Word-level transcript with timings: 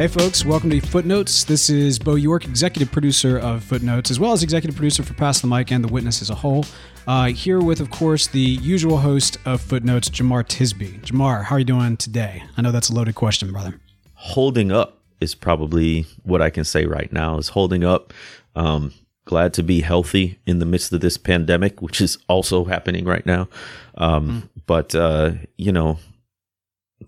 Hey, 0.00 0.08
folks, 0.08 0.46
welcome 0.46 0.70
to 0.70 0.80
Footnotes. 0.80 1.44
This 1.44 1.68
is 1.68 1.98
Beau 1.98 2.14
York, 2.14 2.46
executive 2.46 2.90
producer 2.90 3.36
of 3.36 3.62
Footnotes, 3.62 4.10
as 4.10 4.18
well 4.18 4.32
as 4.32 4.42
executive 4.42 4.74
producer 4.74 5.02
for 5.02 5.12
Pass 5.12 5.42
the 5.42 5.46
Mic 5.46 5.70
and 5.70 5.84
The 5.84 5.92
Witness 5.92 6.22
as 6.22 6.30
a 6.30 6.34
whole. 6.34 6.64
Uh, 7.06 7.26
here 7.26 7.60
with, 7.60 7.80
of 7.80 7.90
course, 7.90 8.26
the 8.26 8.40
usual 8.40 8.96
host 8.96 9.36
of 9.44 9.60
Footnotes, 9.60 10.08
Jemar 10.08 10.42
Tisby. 10.42 11.02
Jemar, 11.02 11.44
how 11.44 11.56
are 11.56 11.58
you 11.58 11.66
doing 11.66 11.98
today? 11.98 12.42
I 12.56 12.62
know 12.62 12.72
that's 12.72 12.88
a 12.88 12.94
loaded 12.94 13.14
question, 13.14 13.52
brother. 13.52 13.78
Holding 14.14 14.72
up 14.72 15.02
is 15.20 15.34
probably 15.34 16.06
what 16.22 16.40
I 16.40 16.48
can 16.48 16.64
say 16.64 16.86
right 16.86 17.12
now 17.12 17.36
is 17.36 17.48
holding 17.48 17.84
up. 17.84 18.14
Um, 18.56 18.94
glad 19.26 19.52
to 19.52 19.62
be 19.62 19.82
healthy 19.82 20.38
in 20.46 20.60
the 20.60 20.64
midst 20.64 20.94
of 20.94 21.02
this 21.02 21.18
pandemic, 21.18 21.82
which 21.82 22.00
is 22.00 22.16
also 22.26 22.64
happening 22.64 23.04
right 23.04 23.26
now. 23.26 23.50
Um, 23.98 24.48
mm. 24.48 24.62
But, 24.64 24.94
uh, 24.94 25.32
you 25.58 25.72
know, 25.72 25.98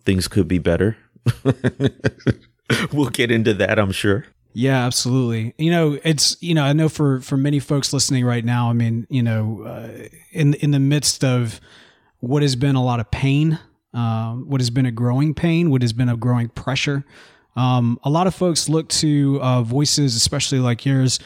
things 0.05 0.29
could 0.29 0.47
be 0.47 0.59
better. 0.59 0.99
we'll 2.93 3.11
get 3.11 3.31
into 3.31 3.55
that, 3.55 3.79
I'm 3.79 3.93
sure. 3.93 4.27
Yeah, 4.55 4.85
absolutely. 4.85 5.55
You 5.57 5.71
know, 5.71 5.99
it's 6.05 6.37
you 6.43 6.55
know, 6.55 6.65
I 6.65 6.73
know 6.73 6.89
for 6.89 7.21
for 7.21 7.37
many 7.37 7.59
folks 7.59 7.93
listening 7.93 8.25
right 8.25 8.45
now, 8.45 8.69
I 8.69 8.75
mean, 8.75 9.07
you 9.09 9.23
know, 9.23 9.63
uh, 9.63 10.09
in 10.31 10.55
in 10.55 10.73
the 10.73 10.79
midst 10.79 11.25
of 11.25 11.61
what 12.21 12.43
has 12.43 12.55
been 12.55 12.77
a 12.77 12.85
lot 12.85 13.01
of 13.01 13.11
pain, 13.11 13.59
uh, 13.95 14.35
what 14.35 14.61
has 14.61 14.71
been 14.71 14.87
a 14.87 14.93
growing 14.93 15.35
pain, 15.35 15.71
what 15.71 15.81
has 15.81 15.93
been 15.93 16.09
a 16.09 16.17
growing 16.17 16.49
pressure, 16.51 17.05
um, 17.57 17.99
a 18.03 18.11
lot 18.11 18.27
of 18.27 18.35
folks 18.35 18.69
look 18.69 18.89
to 18.89 19.41
uh, 19.43 19.63
voices, 19.63 20.17
especially 20.17 20.59
like 20.59 20.85
yours, 20.85 21.19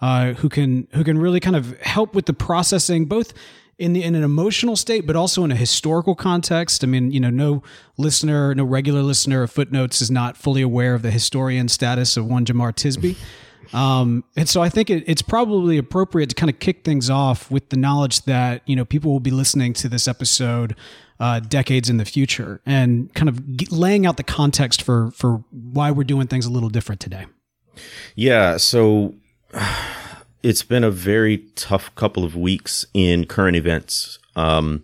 uh, 0.00 0.32
who 0.34 0.48
can 0.48 0.88
who 0.92 1.04
can 1.04 1.18
really 1.18 1.40
kind 1.40 1.56
of 1.56 1.78
help 1.80 2.14
with 2.14 2.26
the 2.26 2.34
processing, 2.34 3.04
both 3.06 3.32
in 3.78 3.92
the 3.92 4.02
in 4.02 4.14
an 4.14 4.22
emotional 4.22 4.76
state, 4.76 5.06
but 5.06 5.16
also 5.16 5.44
in 5.44 5.50
a 5.50 5.56
historical 5.56 6.14
context. 6.14 6.84
I 6.84 6.86
mean, 6.86 7.10
you 7.10 7.20
know, 7.20 7.30
no 7.30 7.62
listener, 7.96 8.54
no 8.54 8.64
regular 8.64 9.02
listener 9.02 9.42
of 9.42 9.50
Footnotes 9.50 10.00
is 10.00 10.10
not 10.10 10.36
fully 10.36 10.62
aware 10.62 10.94
of 10.94 11.02
the 11.02 11.10
historian 11.10 11.68
status 11.68 12.16
of 12.16 12.26
one 12.26 12.44
Jemar 12.44 12.72
Tisby. 12.72 13.16
Um, 13.72 14.24
and 14.36 14.48
so 14.48 14.62
I 14.62 14.68
think 14.68 14.90
it, 14.90 15.04
it's 15.06 15.22
probably 15.22 15.78
appropriate 15.78 16.28
to 16.28 16.34
kind 16.34 16.50
of 16.50 16.58
kick 16.58 16.84
things 16.84 17.08
off 17.08 17.50
with 17.50 17.70
the 17.70 17.76
knowledge 17.76 18.22
that 18.22 18.62
you 18.66 18.76
know 18.76 18.84
people 18.84 19.12
will 19.12 19.20
be 19.20 19.30
listening 19.30 19.72
to 19.74 19.88
this 19.88 20.06
episode 20.06 20.76
uh, 21.20 21.40
decades 21.40 21.88
in 21.88 21.96
the 21.96 22.04
future, 22.04 22.60
and 22.66 23.12
kind 23.14 23.28
of 23.28 23.40
laying 23.72 24.06
out 24.06 24.16
the 24.16 24.24
context 24.24 24.82
for 24.82 25.10
for 25.12 25.44
why 25.50 25.90
we're 25.90 26.04
doing 26.04 26.26
things 26.26 26.46
a 26.46 26.50
little 26.50 26.68
different 26.68 27.00
today. 27.00 27.26
Yeah. 28.14 28.58
So 28.58 29.14
it's 30.42 30.62
been 30.62 30.84
a 30.84 30.90
very 30.90 31.38
tough 31.54 31.94
couple 31.94 32.24
of 32.24 32.36
weeks 32.36 32.84
in 32.94 33.26
current 33.26 33.56
events. 33.56 34.18
Um, 34.34 34.82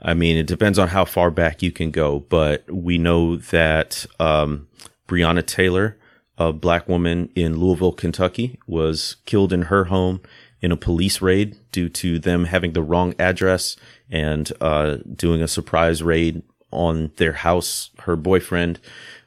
I 0.00 0.14
mean, 0.14 0.36
it 0.36 0.46
depends 0.46 0.78
on 0.78 0.88
how 0.88 1.04
far 1.04 1.30
back 1.30 1.62
you 1.62 1.72
can 1.72 1.90
go, 1.90 2.20
but 2.20 2.70
we 2.70 2.98
know 2.98 3.36
that 3.36 4.06
um, 4.20 4.68
Breonna 5.08 5.44
Taylor, 5.44 5.96
a 6.36 6.52
black 6.52 6.88
woman 6.88 7.30
in 7.34 7.58
Louisville, 7.58 7.92
Kentucky, 7.92 8.58
was 8.66 9.16
killed 9.26 9.52
in 9.52 9.62
her 9.62 9.84
home 9.84 10.20
in 10.60 10.72
a 10.72 10.76
police 10.76 11.20
raid 11.22 11.56
due 11.72 11.88
to 11.88 12.18
them 12.18 12.44
having 12.44 12.72
the 12.72 12.82
wrong 12.82 13.14
address 13.18 13.76
and 14.10 14.52
uh, 14.60 14.96
doing 15.14 15.42
a 15.42 15.48
surprise 15.48 16.02
raid 16.02 16.42
on 16.70 17.10
their 17.16 17.32
house. 17.32 17.90
Her 18.00 18.16
boyfriend 18.16 18.78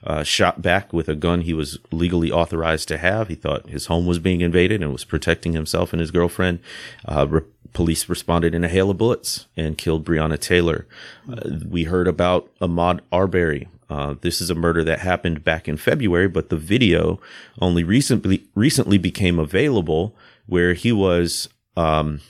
uh, 0.04 0.24
shot 0.24 0.62
back 0.62 0.94
with 0.94 1.10
a 1.10 1.16
gun 1.16 1.42
he 1.42 1.54
was 1.54 1.80
legally 1.92 2.32
authorized 2.32 2.88
to 2.90 2.98
have. 2.98 3.28
He 3.28 3.36
thought 3.36 3.70
his 3.70 3.88
home 3.88 4.06
was 4.06 4.20
being 4.20 4.42
invaded 4.42 4.82
and 4.82 4.92
was 4.92 5.04
protecting 5.04 5.54
himself 5.54 5.94
and 5.94 6.00
his 6.00 6.12
girlfriend. 6.12 6.60
Uh, 7.06 7.28
re- 7.30 7.42
police 7.74 8.10
responded 8.10 8.54
in 8.54 8.64
a 8.64 8.70
hail 8.70 8.90
of 8.90 8.98
bullets 8.98 9.48
and 9.56 9.78
killed 9.78 10.06
Breonna 10.06 10.40
Taylor. 10.40 10.88
Uh, 11.32 11.60
we 11.68 11.86
heard 11.86 12.08
about 12.08 12.50
Ahmaud 12.60 13.00
Arbery. 13.12 13.68
Uh, 13.90 14.16
this 14.22 14.40
is 14.42 14.50
a 14.50 14.56
murder 14.56 14.84
that 14.84 15.00
happened 15.00 15.44
back 15.44 15.68
in 15.68 15.78
February, 15.78 16.28
but 16.28 16.50
the 16.50 16.58
video 16.58 17.20
only 17.60 17.84
recently 17.84 18.46
recently 18.56 18.98
became 18.98 19.38
available, 19.38 20.16
where 20.46 20.74
he 20.74 20.92
was 20.92 21.50
um, 21.76 22.22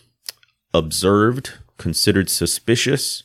observed, 0.74 1.54
considered 1.78 2.30
suspicious, 2.30 3.24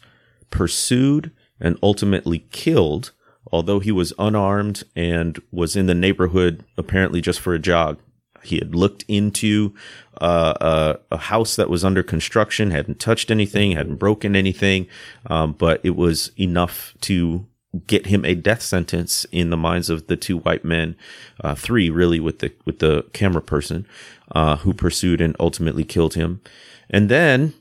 pursued, 0.50 1.30
and 1.60 1.78
ultimately 1.82 2.46
killed 2.50 3.12
although 3.52 3.80
he 3.80 3.92
was 3.92 4.12
unarmed 4.18 4.84
and 4.94 5.40
was 5.50 5.76
in 5.76 5.86
the 5.86 5.94
neighborhood 5.94 6.64
apparently 6.76 7.20
just 7.20 7.40
for 7.40 7.54
a 7.54 7.58
jog. 7.58 7.98
He 8.42 8.58
had 8.58 8.74
looked 8.74 9.04
into 9.08 9.74
uh, 10.20 10.54
a, 11.10 11.14
a, 11.14 11.16
house 11.16 11.56
that 11.56 11.68
was 11.68 11.84
under 11.84 12.02
construction, 12.02 12.70
hadn't 12.70 13.00
touched 13.00 13.30
anything, 13.30 13.72
hadn't 13.72 13.96
broken 13.96 14.36
anything, 14.36 14.86
um, 15.26 15.52
but 15.52 15.80
it 15.82 15.96
was 15.96 16.30
enough 16.38 16.94
to 17.02 17.46
get 17.86 18.06
him 18.06 18.24
a 18.24 18.34
death 18.34 18.62
sentence 18.62 19.26
in 19.32 19.50
the 19.50 19.56
minds 19.56 19.90
of 19.90 20.06
the 20.06 20.16
two 20.16 20.38
white 20.38 20.64
men, 20.64 20.96
uh, 21.42 21.54
three 21.56 21.90
really 21.90 22.20
with 22.20 22.38
the 22.38 22.52
with 22.64 22.78
the 22.78 23.04
camera 23.12 23.42
person 23.42 23.86
uh, 24.30 24.56
who 24.58 24.72
pursued 24.72 25.20
and 25.20 25.34
ultimately 25.40 25.84
killed 25.84 26.14
him. 26.14 26.40
And 26.88 27.08
then 27.08 27.52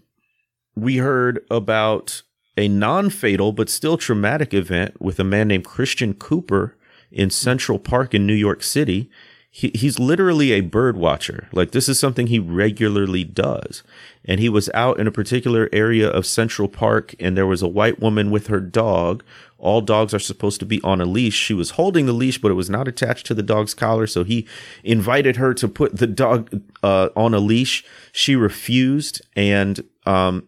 we 0.75 0.97
heard 0.97 1.43
about 1.49 2.21
a 2.57 2.67
non 2.67 3.09
fatal 3.09 3.51
but 3.51 3.69
still 3.69 3.97
traumatic 3.97 4.53
event 4.53 4.99
with 5.01 5.19
a 5.19 5.23
man 5.23 5.47
named 5.47 5.65
Christian 5.65 6.13
Cooper 6.13 6.75
in 7.11 7.29
Central 7.29 7.79
Park 7.79 8.13
in 8.13 8.25
New 8.25 8.33
York 8.33 8.63
City. 8.63 9.09
He, 9.49 9.71
he's 9.73 9.99
literally 9.99 10.51
a 10.51 10.59
bird 10.59 10.97
watcher. 10.97 11.47
Like 11.53 11.71
this 11.71 11.87
is 11.87 11.97
something 11.97 12.27
he 12.27 12.39
regularly 12.39 13.23
does. 13.23 13.83
And 14.25 14.39
he 14.39 14.49
was 14.49 14.69
out 14.73 14.99
in 14.99 15.07
a 15.07 15.11
particular 15.11 15.69
area 15.71 16.09
of 16.09 16.25
Central 16.25 16.67
Park 16.67 17.15
and 17.21 17.37
there 17.37 17.47
was 17.47 17.61
a 17.61 17.67
white 17.67 18.01
woman 18.01 18.31
with 18.31 18.47
her 18.47 18.59
dog. 18.59 19.23
All 19.57 19.79
dogs 19.79 20.13
are 20.13 20.19
supposed 20.19 20.59
to 20.59 20.65
be 20.65 20.81
on 20.81 20.99
a 20.99 21.05
leash. 21.05 21.35
She 21.35 21.53
was 21.53 21.71
holding 21.71 22.05
the 22.05 22.13
leash, 22.13 22.37
but 22.37 22.51
it 22.51 22.55
was 22.55 22.69
not 22.69 22.87
attached 22.87 23.25
to 23.27 23.33
the 23.33 23.41
dog's 23.41 23.73
collar. 23.73 24.07
So 24.07 24.25
he 24.25 24.45
invited 24.83 25.37
her 25.37 25.53
to 25.53 25.67
put 25.69 25.97
the 25.97 26.07
dog 26.07 26.63
uh, 26.83 27.09
on 27.15 27.33
a 27.33 27.39
leash. 27.39 27.85
She 28.11 28.35
refused 28.35 29.21
and 29.37 29.85
um, 30.05 30.47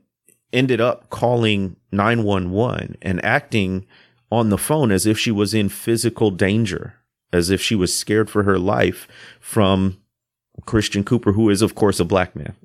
ended 0.53 0.81
up 0.81 1.09
calling 1.09 1.75
911 1.91 2.97
and 3.01 3.23
acting 3.23 3.85
on 4.31 4.49
the 4.49 4.57
phone 4.57 4.91
as 4.91 5.05
if 5.05 5.17
she 5.17 5.31
was 5.31 5.53
in 5.53 5.69
physical 5.69 6.31
danger, 6.31 6.95
as 7.31 7.49
if 7.49 7.61
she 7.61 7.75
was 7.75 7.93
scared 7.93 8.29
for 8.29 8.43
her 8.43 8.59
life 8.59 9.07
from 9.39 9.97
Christian 10.65 11.03
Cooper, 11.03 11.33
who 11.33 11.49
is, 11.49 11.61
of 11.61 11.75
course, 11.75 11.99
a 11.99 12.05
black 12.05 12.35
man. 12.35 12.55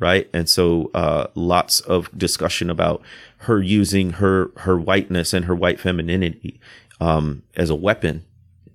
Right. 0.00 0.30
And 0.32 0.48
so, 0.48 0.92
uh, 0.94 1.26
lots 1.34 1.80
of 1.80 2.16
discussion 2.16 2.70
about 2.70 3.02
her 3.38 3.60
using 3.60 4.10
her, 4.12 4.52
her 4.58 4.78
whiteness 4.78 5.32
and 5.32 5.46
her 5.46 5.56
white 5.56 5.80
femininity, 5.80 6.60
um, 7.00 7.42
as 7.56 7.68
a 7.68 7.74
weapon 7.74 8.24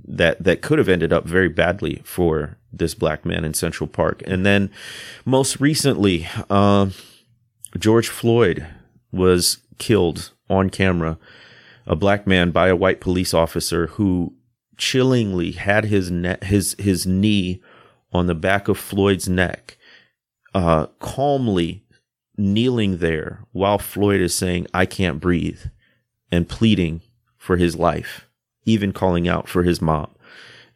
that, 0.06 0.44
that 0.44 0.62
could 0.62 0.80
have 0.80 0.90
ended 0.90 1.14
up 1.14 1.24
very 1.24 1.48
badly 1.48 2.02
for 2.04 2.58
this 2.74 2.94
black 2.94 3.26
man 3.26 3.46
in 3.46 3.54
Central 3.54 3.88
Park. 3.88 4.22
And 4.28 4.46
then 4.46 4.70
most 5.24 5.62
recently, 5.62 6.28
um, 6.50 6.90
uh, 6.90 6.90
George 7.78 8.08
Floyd 8.08 8.68
was 9.12 9.60
killed 9.78 10.32
on 10.50 10.70
camera, 10.70 11.18
a 11.86 11.96
black 11.96 12.28
man 12.28 12.52
by 12.52 12.68
a 12.68 12.76
white 12.76 13.02
police 13.02 13.34
officer 13.34 13.88
who 13.88 14.34
chillingly 14.78 15.52
had 15.52 15.86
his 15.86 16.12
ne- 16.12 16.38
his 16.42 16.76
his 16.80 17.06
knee 17.06 17.62
on 18.12 18.28
the 18.28 18.36
back 18.36 18.68
of 18.68 18.78
Floyd's 18.78 19.28
neck, 19.28 19.78
uh, 20.54 20.88
calmly 21.00 21.86
kneeling 22.38 22.98
there 22.98 23.46
while 23.52 23.78
Floyd 23.78 24.22
is 24.22 24.34
saying, 24.34 24.68
"I 24.74 24.86
can't 24.86 25.20
breathe," 25.20 25.62
and 26.32 26.50
pleading 26.50 27.02
for 27.38 27.58
his 27.58 27.76
life, 27.76 28.28
even 28.66 28.94
calling 28.94 29.28
out 29.28 29.48
for 29.48 29.64
his 29.64 29.82
mom. 29.82 30.14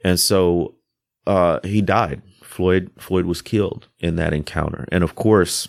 And 0.03 0.19
so 0.19 0.75
uh, 1.25 1.59
he 1.64 1.81
died. 1.81 2.22
Floyd 2.44 2.91
Floyd 2.97 3.25
was 3.25 3.41
killed 3.41 3.88
in 4.00 4.16
that 4.16 4.34
encounter, 4.34 4.88
and 4.91 5.03
of 5.03 5.16
course, 5.16 5.68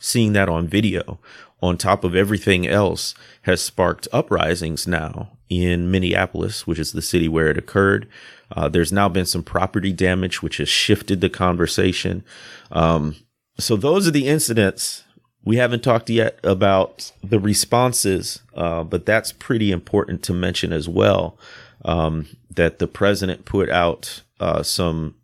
seeing 0.00 0.32
that 0.32 0.48
on 0.48 0.66
video 0.66 1.18
on 1.60 1.76
top 1.76 2.04
of 2.04 2.14
everything 2.14 2.66
else 2.66 3.14
has 3.42 3.60
sparked 3.60 4.06
uprisings 4.12 4.86
now 4.86 5.30
in 5.48 5.90
Minneapolis, 5.90 6.66
which 6.66 6.78
is 6.78 6.92
the 6.92 7.02
city 7.02 7.28
where 7.28 7.48
it 7.48 7.58
occurred. 7.58 8.08
Uh, 8.54 8.68
there's 8.68 8.92
now 8.92 9.08
been 9.08 9.26
some 9.26 9.42
property 9.42 9.92
damage, 9.92 10.42
which 10.42 10.58
has 10.58 10.68
shifted 10.68 11.20
the 11.20 11.28
conversation. 11.28 12.24
Um, 12.70 13.16
so 13.58 13.76
those 13.76 14.06
are 14.06 14.12
the 14.12 14.28
incidents. 14.28 15.04
We 15.44 15.56
haven't 15.56 15.82
talked 15.82 16.10
yet 16.10 16.38
about 16.44 17.12
the 17.22 17.40
responses, 17.40 18.40
uh, 18.54 18.84
but 18.84 19.06
that's 19.06 19.32
pretty 19.32 19.72
important 19.72 20.22
to 20.24 20.34
mention 20.34 20.72
as 20.72 20.88
well. 20.88 21.38
Um, 21.84 22.26
that 22.50 22.80
the 22.80 22.88
president 22.88 23.44
put 23.44 23.70
out 23.70 24.22
uh, 24.40 24.62
some 24.62 25.14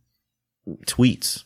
tweets 0.87 1.45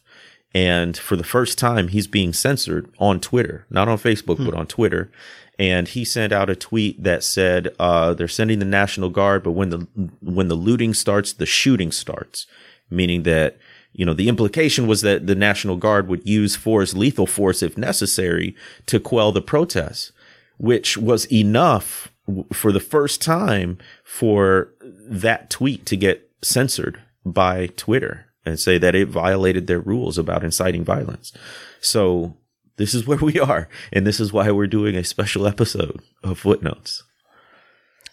and 0.55 0.97
for 0.97 1.17
the 1.17 1.25
first 1.25 1.59
time, 1.59 1.89
he's 1.89 2.06
being 2.06 2.33
censored 2.33 2.91
on 2.99 3.21
Twitter, 3.21 3.67
not 3.71 3.89
on 3.89 3.99
Facebook, 3.99 4.39
hmm. 4.39 4.47
but 4.47 4.55
on 4.55 4.67
Twitter. 4.67 5.11
And 5.59 5.89
he 5.89 6.05
sent 6.05 6.33
out 6.33 6.49
a 6.49 6.56
tweet 6.56 7.03
that 7.03 7.25
said, 7.25 7.75
uh, 7.79 8.15
they're 8.15 8.29
sending 8.29 8.61
the 8.61 8.65
National 8.65 9.11
Guard, 9.11 9.43
but 9.43 9.53
when 9.53 9.71
the, 9.71 9.87
when 10.23 10.49
the 10.49 10.55
looting 10.55 10.95
starts, 10.95 11.33
the 11.33 11.47
shooting 11.47 11.91
starts, 11.91 12.47
meaning 12.91 13.25
that, 13.25 13.59
you 13.93 14.06
know, 14.06 14.15
the 14.15 14.29
implication 14.29 14.87
was 14.87 15.00
that 15.00 15.27
the 15.27 15.35
National 15.35 15.77
Guard 15.77 16.09
would 16.09 16.27
use 16.27 16.55
force, 16.55 16.95
lethal 16.95 17.27
force 17.27 17.62
if 17.62 17.77
necessary 17.77 18.55
to 18.87 19.00
quell 19.00 19.33
the 19.33 19.43
protests, 19.43 20.12
which 20.59 20.97
was 20.97 21.31
enough 21.33 22.12
for 22.53 22.71
the 22.71 22.81
first 22.81 23.21
time 23.21 23.79
for 24.05 24.73
that 24.81 25.50
tweet 25.50 25.85
to 25.87 25.97
get 25.97 26.31
censored 26.41 27.03
by 27.25 27.67
Twitter 27.69 28.27
and 28.49 28.59
say 28.59 28.79
that 28.79 28.95
it 28.95 29.09
violated 29.09 29.67
their 29.67 29.81
rules 29.81 30.19
about 30.19 30.43
inciting 30.43 30.85
violence. 30.85 31.33
So 31.81 32.37
this 32.77 32.95
is 32.95 33.06
where 33.06 33.19
we 33.19 33.39
are. 33.39 33.69
And 33.93 34.06
this 34.06 34.19
is 34.19 34.33
why 34.33 34.50
we're 34.50 34.67
doing 34.67 34.97
a 34.97 35.05
special 35.05 35.47
episode 35.47 36.00
of 36.25 36.39
Footnotes. 36.39 37.03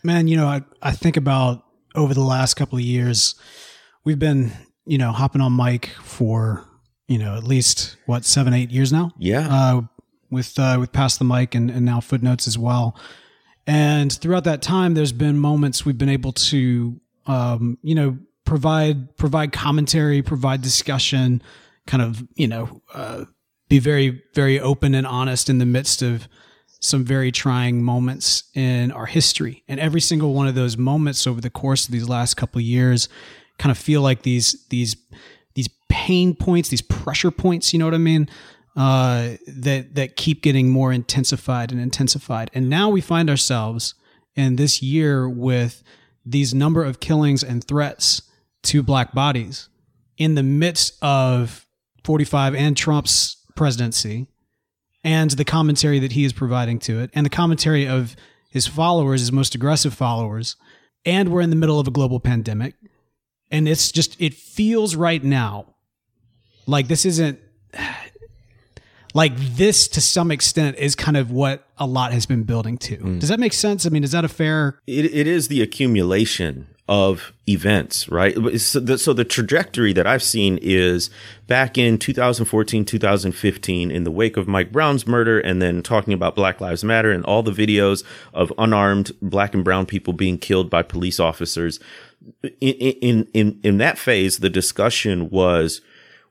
Man, 0.03 0.27
you 0.27 0.37
know, 0.37 0.47
I, 0.47 0.61
I 0.81 0.91
think 0.91 1.17
about 1.17 1.63
over 1.95 2.13
the 2.13 2.21
last 2.21 2.55
couple 2.55 2.77
of 2.77 2.83
years, 2.83 3.35
we've 4.03 4.19
been, 4.19 4.51
you 4.85 4.97
know, 4.97 5.11
hopping 5.11 5.41
on 5.41 5.55
mic 5.55 5.87
for, 6.03 6.63
you 7.07 7.17
know, 7.17 7.35
at 7.35 7.43
least 7.43 7.97
what, 8.05 8.25
seven, 8.25 8.53
eight 8.53 8.69
years 8.69 8.91
now? 8.91 9.11
Yeah. 9.17 9.47
Uh, 9.49 9.81
with, 10.29 10.59
uh, 10.59 10.77
with 10.79 10.91
Pass 10.91 11.17
the 11.17 11.23
Mic 11.23 11.55
and, 11.55 11.71
and 11.71 11.85
now 11.85 12.01
Footnotes 12.01 12.47
as 12.47 12.57
well. 12.57 12.99
And 13.67 14.11
throughout 14.11 14.43
that 14.43 14.61
time, 14.61 14.93
there's 14.93 15.11
been 15.11 15.39
moments 15.39 15.85
we've 15.85 15.97
been 15.97 16.09
able 16.09 16.33
to, 16.33 16.99
um, 17.25 17.77
you 17.81 17.95
know, 17.95 18.17
provide 18.45 19.17
provide 19.17 19.51
commentary, 19.51 20.21
provide 20.21 20.61
discussion, 20.61 21.41
kind 21.87 22.01
of, 22.01 22.23
you 22.35 22.47
know, 22.47 22.81
uh, 22.93 23.25
be 23.67 23.79
very 23.79 24.21
very 24.33 24.59
open 24.59 24.95
and 24.95 25.05
honest 25.07 25.49
in 25.49 25.57
the 25.57 25.65
midst 25.65 26.01
of 26.01 26.27
some 26.79 27.03
very 27.03 27.31
trying 27.31 27.81
moments 27.81 28.43
in 28.53 28.91
our 28.91 29.07
history. 29.07 29.63
And 29.67 29.79
every 29.79 30.01
single 30.01 30.33
one 30.33 30.47
of 30.47 30.55
those 30.55 30.77
moments 30.77 31.25
over 31.25 31.41
the 31.41 31.49
course 31.49 31.85
of 31.85 31.91
these 31.91 32.07
last 32.07 32.35
couple 32.35 32.61
years 32.61 33.09
kind 33.57 33.71
of 33.71 33.77
feel 33.77 34.01
like 34.01 34.21
these 34.21 34.65
these 34.69 34.95
these 35.55 35.69
pain 35.89 36.35
points, 36.35 36.69
these 36.69 36.81
pressure 36.81 37.31
points, 37.31 37.73
you 37.73 37.79
know 37.79 37.85
what 37.85 37.93
I 37.93 37.99
mean? 37.99 38.29
Uh, 38.75 39.37
that 39.47 39.95
that 39.95 40.15
keep 40.15 40.41
getting 40.43 40.69
more 40.69 40.91
intensified 40.91 41.71
and 41.71 41.81
intensified. 41.81 42.51
And 42.53 42.69
now 42.69 42.89
we 42.89 43.01
find 43.01 43.29
ourselves 43.29 43.95
in 44.35 44.57
this 44.57 44.81
year 44.81 45.27
with 45.29 45.81
these 46.25 46.53
number 46.53 46.83
of 46.83 46.99
killings 46.99 47.43
and 47.43 47.63
threats 47.63 48.21
to 48.65 48.83
black 48.83 49.13
bodies 49.13 49.69
in 50.17 50.35
the 50.35 50.43
midst 50.43 51.01
of 51.01 51.65
45 52.03 52.55
and 52.55 52.77
Trump's 52.77 53.37
presidency 53.55 54.27
and 55.03 55.31
the 55.31 55.45
commentary 55.45 55.99
that 55.99 56.13
he 56.13 56.25
is 56.25 56.33
providing 56.33 56.79
to 56.79 56.99
it 56.99 57.09
and 57.13 57.25
the 57.25 57.29
commentary 57.29 57.87
of 57.87 58.15
his 58.49 58.67
followers, 58.67 59.21
his 59.21 59.31
most 59.31 59.55
aggressive 59.55 59.93
followers. 59.93 60.55
And 61.05 61.29
we're 61.29 61.41
in 61.41 61.49
the 61.49 61.55
middle 61.55 61.79
of 61.79 61.87
a 61.87 61.91
global 61.91 62.19
pandemic. 62.19 62.75
And 63.51 63.67
it's 63.67 63.91
just, 63.91 64.19
it 64.19 64.33
feels 64.33 64.95
right 64.95 65.23
now 65.23 65.75
like 66.67 66.87
this 66.87 67.05
isn't 67.05 67.39
like 69.13 69.35
this 69.37 69.87
to 69.89 70.01
some 70.01 70.31
extent 70.31 70.77
is 70.77 70.95
kind 70.95 71.17
of 71.17 71.31
what 71.31 71.67
a 71.77 71.85
lot 71.85 72.11
has 72.11 72.25
been 72.25 72.43
building 72.43 72.77
to. 72.77 72.97
Mm. 72.97 73.19
Does 73.19 73.29
that 73.29 73.39
make 73.39 73.53
sense? 73.53 73.85
I 73.85 73.89
mean, 73.89 74.03
is 74.03 74.11
that 74.11 74.25
a 74.25 74.29
fair? 74.29 74.79
It, 74.87 75.05
it 75.05 75.27
is 75.27 75.47
the 75.47 75.61
accumulation 75.61 76.67
of 76.87 77.33
events, 77.49 78.07
right? 78.09 78.35
So 78.59 78.79
the, 78.79 78.97
so 78.99 79.11
the, 79.11 79.25
trajectory 79.25 79.91
that 79.93 80.05
I've 80.05 80.21
seen 80.21 80.59
is 80.61 81.09
back 81.47 81.79
in 81.79 81.97
2014, 81.97 82.85
2015, 82.85 83.91
in 83.91 84.03
the 84.03 84.11
wake 84.11 84.37
of 84.37 84.47
Mike 84.47 84.71
Brown's 84.71 85.07
murder, 85.07 85.39
and 85.39 85.61
then 85.61 85.81
talking 85.81 86.13
about 86.13 86.35
Black 86.35 86.61
Lives 86.61 86.83
Matter 86.83 87.11
and 87.11 87.25
all 87.25 87.41
the 87.41 87.51
videos 87.51 88.03
of 88.33 88.53
unarmed 88.59 89.11
black 89.19 89.55
and 89.55 89.63
brown 89.63 89.87
people 89.87 90.13
being 90.13 90.37
killed 90.37 90.69
by 90.69 90.83
police 90.83 91.19
officers. 91.19 91.79
In, 92.43 92.73
in, 92.73 93.27
in, 93.33 93.59
in 93.63 93.77
that 93.79 93.97
phase, 93.97 94.37
the 94.37 94.49
discussion 94.49 95.31
was, 95.31 95.81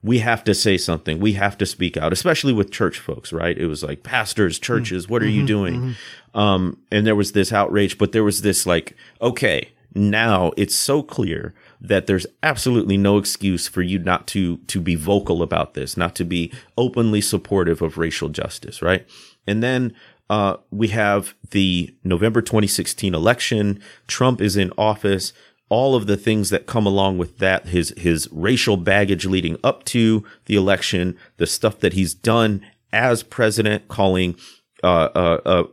we 0.04 0.20
have 0.20 0.44
to 0.44 0.54
say 0.54 0.76
something. 0.76 1.18
We 1.18 1.32
have 1.32 1.58
to 1.58 1.66
speak 1.66 1.96
out, 1.96 2.12
especially 2.12 2.52
with 2.52 2.70
church 2.70 3.00
folks, 3.00 3.32
right? 3.32 3.56
It 3.58 3.66
was 3.66 3.82
like 3.82 4.04
pastors, 4.04 4.58
churches, 4.60 5.08
what 5.08 5.22
are 5.22 5.26
mm-hmm, 5.26 5.40
you 5.40 5.46
doing? 5.46 5.74
Mm-hmm. 5.74 6.38
Um, 6.38 6.78
and 6.92 7.06
there 7.06 7.16
was 7.16 7.32
this 7.32 7.52
outrage, 7.52 7.98
but 7.98 8.12
there 8.12 8.22
was 8.22 8.42
this 8.42 8.66
like, 8.66 8.96
okay, 9.20 9.70
now 9.94 10.52
it's 10.56 10.74
so 10.74 11.02
clear 11.02 11.54
that 11.80 12.06
there's 12.06 12.26
absolutely 12.42 12.96
no 12.96 13.18
excuse 13.18 13.68
for 13.68 13.82
you 13.82 13.98
not 13.98 14.26
to, 14.28 14.58
to 14.58 14.80
be 14.80 14.94
vocal 14.94 15.42
about 15.42 15.74
this, 15.74 15.96
not 15.96 16.14
to 16.16 16.24
be 16.24 16.52
openly 16.76 17.20
supportive 17.20 17.82
of 17.82 17.98
racial 17.98 18.28
justice, 18.28 18.82
right? 18.82 19.06
And 19.46 19.62
then, 19.62 19.94
uh, 20.30 20.56
we 20.70 20.88
have 20.88 21.34
the 21.50 21.94
November 22.02 22.40
2016 22.40 23.14
election. 23.14 23.78
Trump 24.06 24.40
is 24.40 24.56
in 24.56 24.72
office 24.78 25.34
all 25.68 25.94
of 25.94 26.06
the 26.06 26.16
things 26.16 26.50
that 26.50 26.66
come 26.66 26.86
along 26.86 27.18
with 27.18 27.38
that, 27.38 27.68
his, 27.68 27.92
his 27.96 28.28
racial 28.30 28.76
baggage 28.76 29.26
leading 29.26 29.58
up 29.64 29.84
to 29.84 30.24
the 30.46 30.56
election, 30.56 31.16
the 31.36 31.46
stuff 31.46 31.80
that 31.80 31.94
he's 31.94 32.14
done 32.14 32.64
as 32.92 33.22
president, 33.22 33.88
calling 33.88 34.36
uh, 34.84 35.10
uh, 35.14 35.40
uh, 35.46 35.64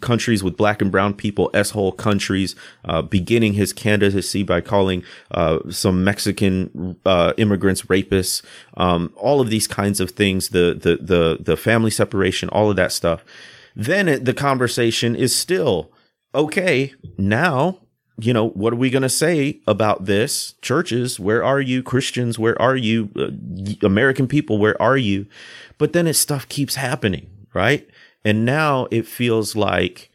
countries 0.00 0.44
with 0.44 0.56
black 0.56 0.80
and 0.80 0.92
brown 0.92 1.12
people 1.12 1.50
s-hole 1.52 1.92
countries, 1.92 2.54
uh, 2.84 3.02
beginning 3.02 3.54
his 3.54 3.72
candidacy 3.72 4.42
by 4.42 4.60
calling 4.60 5.02
some 5.68 6.04
Mexican 6.04 6.96
immigrants 7.36 7.82
rapists, 7.82 8.42
um, 8.76 9.12
all 9.16 9.40
of 9.40 9.50
these 9.50 9.66
kinds 9.66 10.00
of 10.00 10.12
things, 10.12 10.50
the, 10.50 10.78
the, 10.80 10.96
the, 11.04 11.38
the 11.40 11.56
family 11.56 11.90
separation, 11.90 12.48
all 12.50 12.70
of 12.70 12.76
that 12.76 12.92
stuff. 12.92 13.24
Then 13.74 14.08
it, 14.08 14.24
the 14.24 14.34
conversation 14.34 15.16
is 15.16 15.34
still, 15.34 15.92
okay, 16.34 16.94
now 17.18 17.80
you 18.22 18.34
know, 18.34 18.50
what 18.50 18.72
are 18.72 18.76
we 18.76 18.90
going 18.90 19.02
to 19.02 19.08
say 19.08 19.60
about 19.66 20.04
this? 20.04 20.54
Churches, 20.60 21.18
where 21.18 21.42
are 21.42 21.60
you? 21.60 21.82
Christians, 21.82 22.38
where 22.38 22.60
are 22.60 22.76
you? 22.76 23.08
Uh, 23.16 23.86
American 23.86 24.26
people, 24.26 24.58
where 24.58 24.80
are 24.80 24.96
you? 24.96 25.26
But 25.78 25.92
then 25.92 26.06
it 26.06 26.14
stuff 26.14 26.48
keeps 26.48 26.74
happening, 26.74 27.30
right? 27.54 27.88
And 28.24 28.44
now 28.44 28.86
it 28.90 29.06
feels 29.06 29.56
like, 29.56 30.10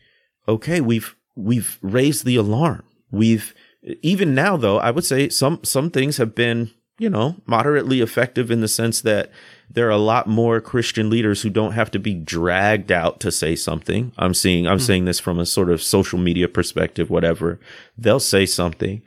okay, 0.47 0.81
we've, 0.81 1.15
we've 1.35 1.79
raised 1.81 2.25
the 2.25 2.35
alarm. 2.35 2.83
We've, 3.11 3.53
even 4.01 4.35
now 4.35 4.57
though, 4.57 4.77
I 4.79 4.91
would 4.91 5.05
say 5.05 5.29
some, 5.29 5.59
some 5.63 5.89
things 5.89 6.17
have 6.17 6.35
been, 6.35 6.71
you 6.97 7.09
know, 7.09 7.35
moderately 7.45 8.01
effective 8.01 8.49
in 8.49 8.61
the 8.61 8.67
sense 8.67 9.01
that 9.01 9.29
there 9.69 9.87
are 9.87 9.91
a 9.91 9.97
lot 9.97 10.27
more 10.27 10.61
Christian 10.61 11.09
leaders 11.09 11.41
who 11.41 11.49
don't 11.49 11.73
have 11.73 11.91
to 11.91 11.99
be 11.99 12.13
dragged 12.13 12.91
out 12.91 13.19
to 13.21 13.31
say 13.31 13.55
something. 13.55 14.11
I'm 14.17 14.33
seeing, 14.33 14.67
I'm 14.67 14.77
mm. 14.77 14.85
saying 14.85 15.05
this 15.05 15.19
from 15.19 15.39
a 15.39 15.45
sort 15.45 15.69
of 15.69 15.83
social 15.83 16.19
media 16.19 16.47
perspective, 16.47 17.09
whatever. 17.09 17.59
They'll 17.97 18.19
say 18.19 18.45
something, 18.45 19.01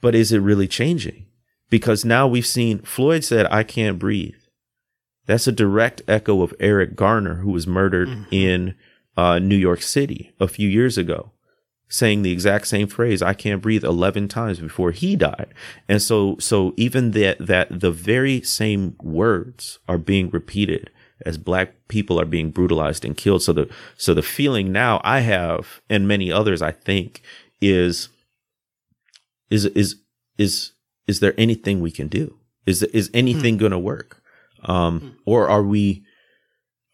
but 0.00 0.14
is 0.14 0.32
it 0.32 0.38
really 0.38 0.68
changing? 0.68 1.26
Because 1.70 2.04
now 2.04 2.28
we've 2.28 2.46
seen 2.46 2.80
Floyd 2.80 3.24
said, 3.24 3.46
I 3.50 3.62
can't 3.62 3.98
breathe. 3.98 4.36
That's 5.26 5.46
a 5.46 5.52
direct 5.52 6.02
echo 6.06 6.42
of 6.42 6.54
Eric 6.60 6.96
Garner, 6.96 7.36
who 7.36 7.50
was 7.50 7.66
murdered 7.66 8.08
mm-hmm. 8.08 8.24
in 8.30 8.74
uh, 9.16 9.38
New 9.38 9.56
York 9.56 9.82
City 9.82 10.32
a 10.38 10.48
few 10.48 10.68
years 10.68 10.98
ago 10.98 11.32
saying 11.88 12.22
the 12.22 12.32
exact 12.32 12.66
same 12.66 12.86
phrase 12.86 13.22
i 13.22 13.34
can't 13.34 13.62
breathe 13.62 13.84
11 13.84 14.26
times 14.26 14.58
before 14.58 14.90
he 14.90 15.14
died 15.14 15.52
and 15.88 16.00
so 16.00 16.36
so 16.38 16.72
even 16.76 17.10
that 17.12 17.36
that 17.38 17.68
the 17.80 17.90
very 17.90 18.40
same 18.40 18.96
words 19.02 19.78
are 19.88 19.98
being 19.98 20.30
repeated 20.30 20.90
as 21.24 21.38
black 21.38 21.74
people 21.88 22.20
are 22.20 22.24
being 22.24 22.50
brutalized 22.50 23.04
and 23.04 23.16
killed 23.16 23.42
so 23.42 23.52
the 23.52 23.68
so 23.96 24.14
the 24.14 24.22
feeling 24.22 24.72
now 24.72 25.00
i 25.04 25.20
have 25.20 25.80
and 25.88 26.08
many 26.08 26.32
others 26.32 26.62
i 26.62 26.72
think 26.72 27.22
is 27.60 28.08
is 29.50 29.66
is 29.66 29.96
is 30.38 30.72
is 31.06 31.20
there 31.20 31.34
anything 31.38 31.80
we 31.80 31.90
can 31.90 32.08
do 32.08 32.36
is 32.66 32.82
is 32.82 33.10
anything 33.14 33.54
hmm. 33.54 33.60
going 33.60 33.72
to 33.72 33.78
work 33.78 34.22
um 34.64 35.16
or 35.24 35.48
are 35.48 35.62
we 35.62 36.04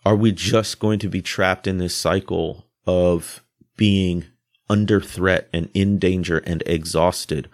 are 0.05 0.17
we 0.17 0.33
just 0.33 0.79
going 0.79 0.99
to 0.99 1.09
be 1.09 1.23
trapped 1.23 1.67
in 1.67 1.79
this 1.79 1.95
cycle 1.95 2.67
of 2.87 3.43
being 3.77 4.25
under 4.69 5.01
threat 5.01 5.49
and 5.53 5.69
in 5.75 5.99
danger 5.99 6.39
and 6.39 6.63
exhausted 6.65 7.49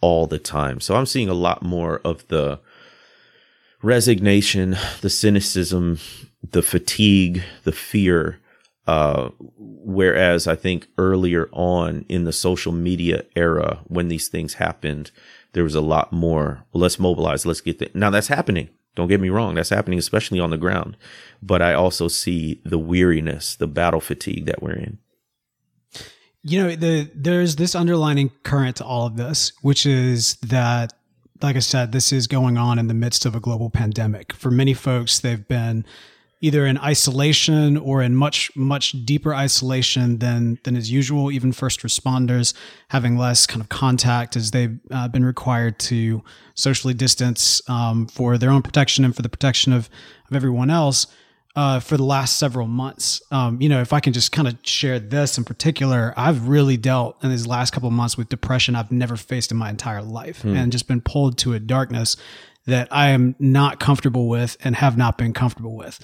all 0.00 0.26
the 0.26 0.38
time. 0.38 0.80
So 0.80 0.94
I'm 0.94 1.06
seeing 1.06 1.28
a 1.28 1.34
lot 1.34 1.62
more 1.62 2.00
of 2.04 2.26
the 2.28 2.60
resignation, 3.82 4.76
the 5.00 5.10
cynicism, 5.10 5.98
the 6.48 6.62
fatigue, 6.62 7.42
the 7.64 7.72
fear. 7.72 8.38
Uh, 8.86 9.30
whereas 9.56 10.46
I 10.46 10.56
think 10.56 10.88
earlier 10.96 11.48
on 11.52 12.04
in 12.08 12.24
the 12.24 12.32
social 12.32 12.72
media 12.72 13.24
era, 13.36 13.80
when 13.86 14.08
these 14.08 14.28
things 14.28 14.54
happened, 14.54 15.10
there 15.52 15.64
was 15.64 15.74
a 15.74 15.80
lot 15.80 16.12
more. 16.12 16.64
Well, 16.72 16.80
let's 16.82 16.98
mobilize. 16.98 17.44
Let's 17.44 17.60
get 17.60 17.78
that. 17.80 17.94
Now 17.94 18.10
that's 18.10 18.28
happening. 18.28 18.70
Don't 19.00 19.08
get 19.08 19.22
me 19.22 19.30
wrong. 19.30 19.54
That's 19.54 19.70
happening, 19.70 19.98
especially 19.98 20.40
on 20.40 20.50
the 20.50 20.58
ground. 20.58 20.94
But 21.42 21.62
I 21.62 21.72
also 21.72 22.06
see 22.06 22.60
the 22.66 22.78
weariness, 22.78 23.56
the 23.56 23.66
battle 23.66 23.98
fatigue 24.02 24.44
that 24.44 24.62
we're 24.62 24.74
in. 24.74 24.98
You 26.42 26.62
know, 26.62 26.76
the 26.76 27.10
there's 27.14 27.56
this 27.56 27.74
underlining 27.74 28.30
current 28.42 28.76
to 28.76 28.84
all 28.84 29.06
of 29.06 29.16
this, 29.16 29.52
which 29.62 29.86
is 29.86 30.34
that, 30.42 30.92
like 31.40 31.56
I 31.56 31.60
said, 31.60 31.92
this 31.92 32.12
is 32.12 32.26
going 32.26 32.58
on 32.58 32.78
in 32.78 32.88
the 32.88 32.94
midst 32.94 33.24
of 33.24 33.34
a 33.34 33.40
global 33.40 33.70
pandemic. 33.70 34.34
For 34.34 34.50
many 34.50 34.74
folks, 34.74 35.18
they've 35.18 35.48
been 35.48 35.86
either 36.40 36.64
in 36.64 36.78
isolation 36.78 37.76
or 37.76 38.02
in 38.02 38.14
much 38.14 38.54
much 38.56 38.92
deeper 39.04 39.34
isolation 39.34 40.18
than 40.18 40.58
than 40.64 40.76
is 40.76 40.90
usual. 40.90 41.30
Even 41.30 41.52
first 41.52 41.80
responders 41.80 42.54
having 42.88 43.16
less 43.16 43.46
kind 43.46 43.60
of 43.60 43.68
contact 43.68 44.36
as 44.36 44.50
they've 44.50 44.78
uh, 44.90 45.08
been 45.08 45.24
required 45.24 45.78
to 45.78 46.22
socially 46.54 46.94
distance 46.94 47.62
um, 47.68 48.06
for 48.06 48.38
their 48.38 48.50
own 48.50 48.62
protection 48.62 49.04
and 49.04 49.14
for 49.14 49.22
the 49.22 49.28
protection 49.28 49.72
of 49.72 49.90
of 50.28 50.36
everyone 50.36 50.70
else 50.70 51.06
uh, 51.56 51.80
for 51.80 51.96
the 51.96 52.04
last 52.04 52.38
several 52.38 52.66
months. 52.66 53.20
Um, 53.30 53.60
you 53.60 53.68
know, 53.68 53.80
if 53.80 53.92
I 53.92 54.00
can 54.00 54.12
just 54.12 54.32
kind 54.32 54.48
of 54.48 54.56
share 54.62 54.98
this 54.98 55.36
in 55.36 55.44
particular, 55.44 56.14
I've 56.16 56.48
really 56.48 56.76
dealt 56.76 57.22
in 57.22 57.30
these 57.30 57.46
last 57.46 57.72
couple 57.72 57.88
of 57.88 57.92
months 57.92 58.16
with 58.16 58.28
depression 58.28 58.76
I've 58.76 58.92
never 58.92 59.16
faced 59.16 59.50
in 59.50 59.56
my 59.56 59.70
entire 59.70 60.02
life 60.02 60.44
and 60.44 60.72
just 60.72 60.86
been 60.86 61.00
pulled 61.00 61.38
to 61.38 61.54
a 61.54 61.58
darkness 61.58 62.16
that 62.66 62.88
I 62.90 63.08
am 63.08 63.34
not 63.38 63.80
comfortable 63.80 64.28
with 64.28 64.56
and 64.62 64.76
have 64.76 64.96
not 64.96 65.18
been 65.18 65.32
comfortable 65.32 65.74
with. 65.76 65.98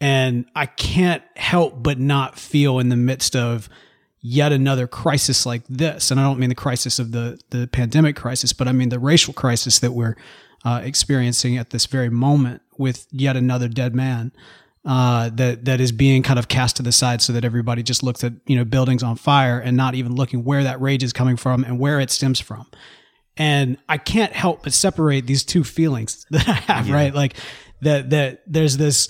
And 0.00 0.46
I 0.54 0.66
can't 0.66 1.22
help 1.36 1.82
but 1.82 1.98
not 1.98 2.38
feel 2.38 2.78
in 2.78 2.88
the 2.88 2.96
midst 2.96 3.34
of 3.34 3.68
yet 4.20 4.52
another 4.52 4.86
crisis 4.86 5.46
like 5.46 5.62
this. 5.68 6.10
And 6.10 6.20
I 6.20 6.24
don't 6.24 6.38
mean 6.38 6.48
the 6.48 6.54
crisis 6.54 6.98
of 6.98 7.12
the, 7.12 7.40
the 7.50 7.66
pandemic 7.66 8.16
crisis, 8.16 8.52
but 8.52 8.68
I 8.68 8.72
mean 8.72 8.90
the 8.90 8.98
racial 8.98 9.34
crisis 9.34 9.78
that 9.80 9.92
we're 9.92 10.16
uh, 10.64 10.80
experiencing 10.84 11.56
at 11.56 11.70
this 11.70 11.86
very 11.86 12.10
moment 12.10 12.62
with 12.76 13.06
yet 13.10 13.36
another 13.36 13.68
dead 13.68 13.94
man 13.94 14.32
uh, 14.84 15.30
that 15.34 15.64
that 15.66 15.80
is 15.80 15.92
being 15.92 16.22
kind 16.22 16.38
of 16.38 16.48
cast 16.48 16.76
to 16.76 16.82
the 16.82 16.92
side 16.92 17.20
so 17.20 17.32
that 17.32 17.44
everybody 17.44 17.82
just 17.82 18.02
looks 18.02 18.24
at 18.24 18.32
you 18.46 18.56
know 18.56 18.64
buildings 18.64 19.02
on 19.02 19.16
fire 19.16 19.60
and 19.60 19.76
not 19.76 19.94
even 19.94 20.14
looking 20.14 20.44
where 20.44 20.64
that 20.64 20.80
rage 20.80 21.02
is 21.02 21.12
coming 21.12 21.36
from 21.36 21.64
and 21.64 21.78
where 21.78 22.00
it 22.00 22.10
stems 22.10 22.40
from. 22.40 22.66
And 23.36 23.78
I 23.88 23.98
can't 23.98 24.32
help 24.32 24.64
but 24.64 24.72
separate 24.72 25.26
these 25.26 25.44
two 25.44 25.62
feelings 25.62 26.26
that 26.30 26.48
I 26.48 26.52
have, 26.52 26.90
right? 26.90 27.14
Like 27.14 27.34
that 27.82 28.10
that 28.10 28.42
there's 28.46 28.76
this 28.76 29.08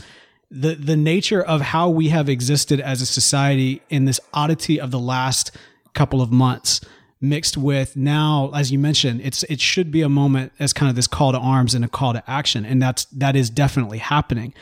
the 0.51 0.75
the 0.75 0.97
nature 0.97 1.43
of 1.43 1.61
how 1.61 1.91
we 1.91 2.09
have 2.09 2.29
existed 2.29 2.81
as 2.81 3.03
a 3.03 3.07
society 3.07 3.83
in 3.91 4.07
this 4.07 4.21
oddity 4.33 4.81
of 4.81 4.91
the 4.91 4.99
last 4.99 5.55
couple 5.95 6.23
of 6.23 6.31
months 6.33 6.81
mixed 7.21 7.57
with 7.57 7.97
now 7.97 8.51
as 8.55 8.71
you 8.71 8.79
mentioned 8.79 9.21
it's 9.23 9.43
it 9.45 9.61
should 9.61 9.91
be 9.91 10.03
a 10.03 10.09
moment 10.09 10.53
as 10.59 10.73
kind 10.73 10.89
of 10.89 10.97
this 10.97 11.07
call 11.09 11.33
to 11.33 11.39
arms 11.39 11.75
and 11.75 11.85
a 11.85 11.89
call 11.89 12.13
to 12.13 12.31
action. 12.31 12.65
And 12.65 12.81
that's 12.81 13.05
that 13.07 13.37
is 13.37 13.51
definitely 13.51 13.99
happening. 13.99 14.55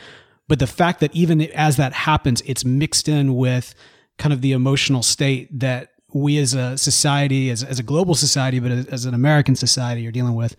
But 0.47 0.59
the 0.59 0.67
fact 0.67 0.99
that 1.01 1.13
even 1.15 1.41
as 1.41 1.77
that 1.77 1.93
happens 1.93 2.41
it's 2.45 2.65
mixed 2.65 3.07
in 3.07 3.35
with 3.35 3.73
kind 4.17 4.33
of 4.33 4.41
the 4.41 4.51
emotional 4.51 5.03
state 5.03 5.59
that 5.59 5.91
we 6.13 6.37
as 6.37 6.53
a 6.53 6.77
society 6.77 7.49
as, 7.49 7.63
as 7.63 7.79
a 7.79 7.83
global 7.83 8.15
society 8.15 8.59
but 8.59 8.71
as, 8.71 8.85
as 8.87 9.05
an 9.05 9.13
american 9.13 9.55
society 9.55 10.07
are 10.07 10.11
dealing 10.11 10.33
with 10.33 10.55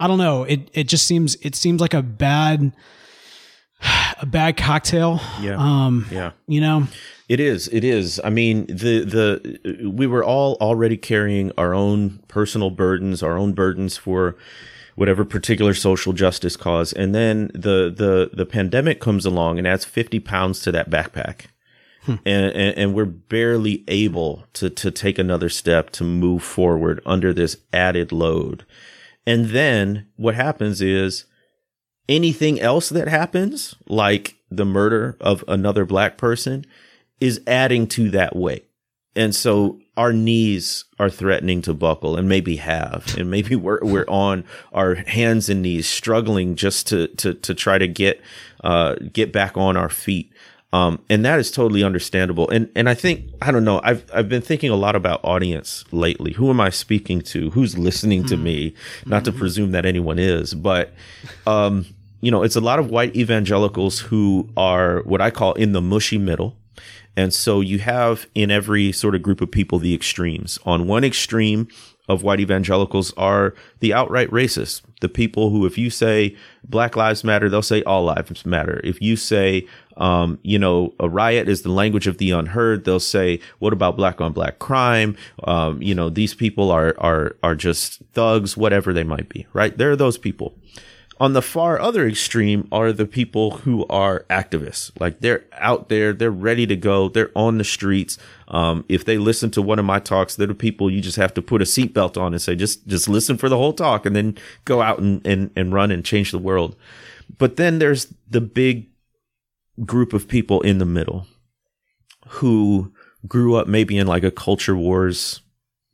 i 0.00 0.06
don't 0.06 0.18
know. 0.18 0.44
It 0.44 0.70
it 0.72 0.84
just 0.84 1.06
seems 1.06 1.36
it 1.42 1.54
seems 1.54 1.80
like 1.80 1.94
a 1.94 2.02
bad 2.02 2.72
a 4.20 4.26
bad 4.26 4.56
cocktail 4.56 5.20
Yeah. 5.40 5.56
um 5.58 6.06
Yeah. 6.10 6.32
you 6.46 6.60
know 6.60 6.86
It 7.26 7.40
is. 7.40 7.68
It 7.68 7.84
is. 7.84 8.20
I 8.22 8.28
mean, 8.28 8.66
the 8.66 9.02
the 9.02 9.88
we 9.90 10.06
were 10.06 10.22
all 10.22 10.58
already 10.60 10.98
carrying 10.98 11.50
our 11.56 11.72
own 11.72 12.20
personal 12.28 12.68
burdens, 12.68 13.22
our 13.22 13.38
own 13.38 13.54
burdens 13.54 13.96
for 13.96 14.36
whatever 14.94 15.24
particular 15.24 15.72
social 15.72 16.12
justice 16.12 16.54
cause, 16.56 16.92
and 16.92 17.14
then 17.14 17.50
the 17.54 17.90
the 17.96 18.28
the 18.36 18.44
pandemic 18.44 19.00
comes 19.00 19.24
along 19.24 19.58
and 19.58 19.66
adds 19.66 19.86
fifty 19.86 20.20
pounds 20.20 20.60
to 20.64 20.72
that 20.72 20.90
backpack, 20.90 21.46
and, 22.06 22.20
and 22.26 22.76
and 22.78 22.94
we're 22.94 23.06
barely 23.06 23.84
able 23.88 24.44
to 24.52 24.68
to 24.68 24.90
take 24.90 25.18
another 25.18 25.48
step 25.48 25.88
to 25.92 26.04
move 26.04 26.42
forward 26.42 27.00
under 27.06 27.32
this 27.32 27.56
added 27.72 28.12
load, 28.12 28.66
and 29.26 29.46
then 29.46 30.06
what 30.16 30.34
happens 30.34 30.82
is 30.82 31.24
anything 32.08 32.60
else 32.60 32.88
that 32.90 33.08
happens, 33.08 33.74
like 33.86 34.36
the 34.50 34.64
murder 34.64 35.16
of 35.20 35.44
another 35.48 35.84
black 35.84 36.16
person, 36.16 36.64
is 37.20 37.40
adding 37.46 37.86
to 37.88 38.10
that 38.10 38.36
weight. 38.36 38.68
And 39.16 39.34
so 39.34 39.78
our 39.96 40.12
knees 40.12 40.84
are 40.98 41.08
threatening 41.08 41.62
to 41.62 41.74
buckle 41.74 42.16
and 42.16 42.28
maybe 42.28 42.56
have, 42.56 43.14
and 43.16 43.30
maybe 43.30 43.54
we're, 43.56 43.78
we're 43.82 44.08
on 44.08 44.44
our 44.72 44.96
hands 44.96 45.48
and 45.48 45.62
knees 45.62 45.88
struggling 45.88 46.56
just 46.56 46.88
to, 46.88 47.08
to, 47.08 47.34
to 47.34 47.54
try 47.54 47.78
to 47.78 47.88
get, 47.88 48.20
uh, 48.62 48.96
get 49.12 49.32
back 49.32 49.56
on 49.56 49.76
our 49.76 49.88
feet. 49.88 50.32
Um, 50.74 50.98
and 51.08 51.24
that 51.24 51.38
is 51.38 51.52
totally 51.52 51.84
understandable. 51.84 52.50
And, 52.50 52.68
and 52.74 52.88
I 52.88 52.94
think, 52.94 53.30
I 53.40 53.52
don't 53.52 53.64
know, 53.64 53.80
I've, 53.84 54.04
I've 54.12 54.28
been 54.28 54.42
thinking 54.42 54.70
a 54.70 54.74
lot 54.74 54.96
about 54.96 55.20
audience 55.22 55.84
lately. 55.92 56.32
Who 56.32 56.50
am 56.50 56.60
I 56.60 56.70
speaking 56.70 57.20
to? 57.20 57.50
Who's 57.50 57.78
listening 57.78 58.24
to 58.26 58.36
me? 58.36 58.74
Not 59.06 59.24
to 59.26 59.30
presume 59.30 59.70
that 59.70 59.86
anyone 59.86 60.18
is, 60.18 60.52
but, 60.52 60.92
um, 61.46 61.86
you 62.22 62.32
know, 62.32 62.42
it's 62.42 62.56
a 62.56 62.60
lot 62.60 62.80
of 62.80 62.90
white 62.90 63.14
evangelicals 63.14 64.00
who 64.00 64.50
are 64.56 65.02
what 65.04 65.20
I 65.20 65.30
call 65.30 65.52
in 65.52 65.70
the 65.70 65.80
mushy 65.80 66.18
middle. 66.18 66.56
And 67.16 67.32
so 67.32 67.60
you 67.60 67.78
have 67.78 68.26
in 68.34 68.50
every 68.50 68.90
sort 68.90 69.14
of 69.14 69.22
group 69.22 69.40
of 69.40 69.52
people 69.52 69.78
the 69.78 69.94
extremes. 69.94 70.58
On 70.64 70.88
one 70.88 71.04
extreme 71.04 71.68
of 72.08 72.22
white 72.22 72.40
evangelicals 72.40 73.14
are 73.16 73.54
the 73.80 73.94
outright 73.94 74.30
racists, 74.30 74.82
the 75.00 75.08
people 75.08 75.50
who, 75.50 75.64
if 75.64 75.78
you 75.78 75.88
say 75.88 76.36
Black 76.64 76.96
Lives 76.96 77.24
Matter, 77.24 77.48
they'll 77.48 77.62
say 77.62 77.82
all 77.84 78.04
lives 78.04 78.44
matter. 78.44 78.80
If 78.84 79.00
you 79.00 79.16
say, 79.16 79.66
um, 79.96 80.38
you 80.42 80.58
know, 80.58 80.94
a 80.98 81.08
riot 81.08 81.48
is 81.48 81.62
the 81.62 81.70
language 81.70 82.06
of 82.06 82.18
the 82.18 82.30
unheard, 82.30 82.84
they'll 82.84 83.00
say, 83.00 83.40
what 83.58 83.72
about 83.72 83.96
black 83.96 84.20
on 84.20 84.32
black 84.32 84.58
crime? 84.58 85.16
Um, 85.44 85.80
you 85.82 85.94
know, 85.94 86.08
these 86.10 86.34
people 86.34 86.70
are 86.70 86.94
are 86.98 87.36
are 87.42 87.54
just 87.54 88.02
thugs, 88.12 88.56
whatever 88.56 88.92
they 88.92 89.04
might 89.04 89.28
be, 89.28 89.46
right? 89.52 89.76
There 89.76 89.90
are 89.90 89.96
those 89.96 90.18
people 90.18 90.54
on 91.20 91.32
the 91.32 91.42
far 91.42 91.80
other 91.80 92.06
extreme 92.06 92.68
are 92.72 92.92
the 92.92 93.06
people 93.06 93.58
who 93.58 93.86
are 93.86 94.24
activists. 94.30 94.90
Like 94.98 95.20
they're 95.20 95.44
out 95.52 95.88
there, 95.88 96.12
they're 96.12 96.30
ready 96.30 96.66
to 96.66 96.76
go, 96.76 97.08
they're 97.08 97.30
on 97.36 97.58
the 97.58 97.64
streets. 97.64 98.18
Um, 98.48 98.84
if 98.88 99.04
they 99.04 99.18
listen 99.18 99.50
to 99.52 99.62
one 99.62 99.78
of 99.78 99.84
my 99.84 100.00
talks, 100.00 100.36
they're 100.36 100.46
the 100.46 100.54
people 100.54 100.90
you 100.90 101.00
just 101.00 101.16
have 101.16 101.32
to 101.34 101.42
put 101.42 101.62
a 101.62 101.64
seatbelt 101.64 102.20
on 102.20 102.34
and 102.34 102.42
say, 102.42 102.54
just 102.56 102.86
just 102.86 103.08
listen 103.08 103.36
for 103.36 103.48
the 103.48 103.56
whole 103.56 103.72
talk, 103.72 104.06
and 104.06 104.14
then 104.14 104.36
go 104.64 104.82
out 104.82 104.98
and 104.98 105.24
and, 105.26 105.50
and 105.56 105.72
run 105.72 105.90
and 105.90 106.04
change 106.04 106.30
the 106.30 106.38
world. 106.38 106.76
But 107.38 107.56
then 107.56 107.78
there's 107.78 108.12
the 108.28 108.40
big 108.40 108.88
group 109.84 110.12
of 110.12 110.28
people 110.28 110.60
in 110.60 110.78
the 110.78 110.84
middle 110.84 111.26
who 112.28 112.92
grew 113.26 113.56
up 113.56 113.66
maybe 113.66 113.98
in 113.98 114.06
like 114.06 114.24
a 114.24 114.30
culture 114.30 114.76
wars, 114.76 115.40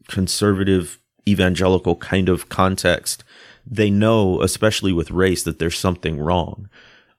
conservative 0.08 0.98
evangelical 1.28 1.96
kind 1.96 2.28
of 2.28 2.48
context 2.48 3.24
they 3.66 3.90
know, 3.90 4.42
especially 4.42 4.92
with 4.92 5.10
race, 5.10 5.42
that 5.44 5.58
there's 5.58 5.78
something 5.78 6.18
wrong. 6.18 6.68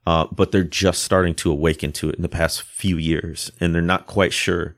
Uh, 0.06 0.26
but 0.32 0.52
they're 0.52 0.64
just 0.64 1.04
starting 1.04 1.36
to 1.36 1.52
awaken 1.52 1.92
to 1.92 2.10
it 2.10 2.16
in 2.16 2.24
the 2.24 2.30
past 2.30 2.64
few 2.64 2.98
years, 2.98 3.52
and 3.60 3.74
they're 3.74 3.82
not 3.84 4.08
quite 4.08 4.34
sure 4.34 4.76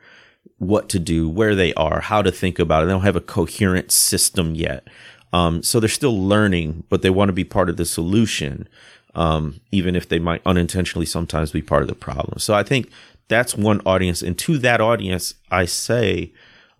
what 0.57 0.89
to 0.89 0.99
do, 0.99 1.29
where 1.29 1.55
they 1.55 1.73
are, 1.75 2.01
how 2.01 2.21
to 2.21 2.31
think 2.31 2.59
about 2.59 2.83
it. 2.83 2.85
They 2.87 2.91
don't 2.91 3.03
have 3.03 3.15
a 3.15 3.21
coherent 3.21 3.91
system 3.91 4.53
yet. 4.53 4.87
Um, 5.31 5.63
so 5.63 5.79
they're 5.79 5.89
still 5.89 6.21
learning, 6.21 6.83
but 6.89 7.01
they 7.01 7.09
want 7.09 7.29
to 7.29 7.33
be 7.33 7.45
part 7.45 7.69
of 7.69 7.77
the 7.77 7.85
solution, 7.85 8.67
um, 9.15 9.59
even 9.71 9.95
if 9.95 10.09
they 10.09 10.19
might 10.19 10.41
unintentionally 10.45 11.05
sometimes 11.05 11.51
be 11.51 11.61
part 11.61 11.81
of 11.81 11.87
the 11.87 11.95
problem. 11.95 12.39
So 12.39 12.53
I 12.53 12.63
think 12.63 12.89
that's 13.27 13.55
one 13.55 13.81
audience. 13.85 14.21
And 14.21 14.37
to 14.39 14.57
that 14.59 14.81
audience, 14.81 15.35
I 15.51 15.65
say, 15.65 16.33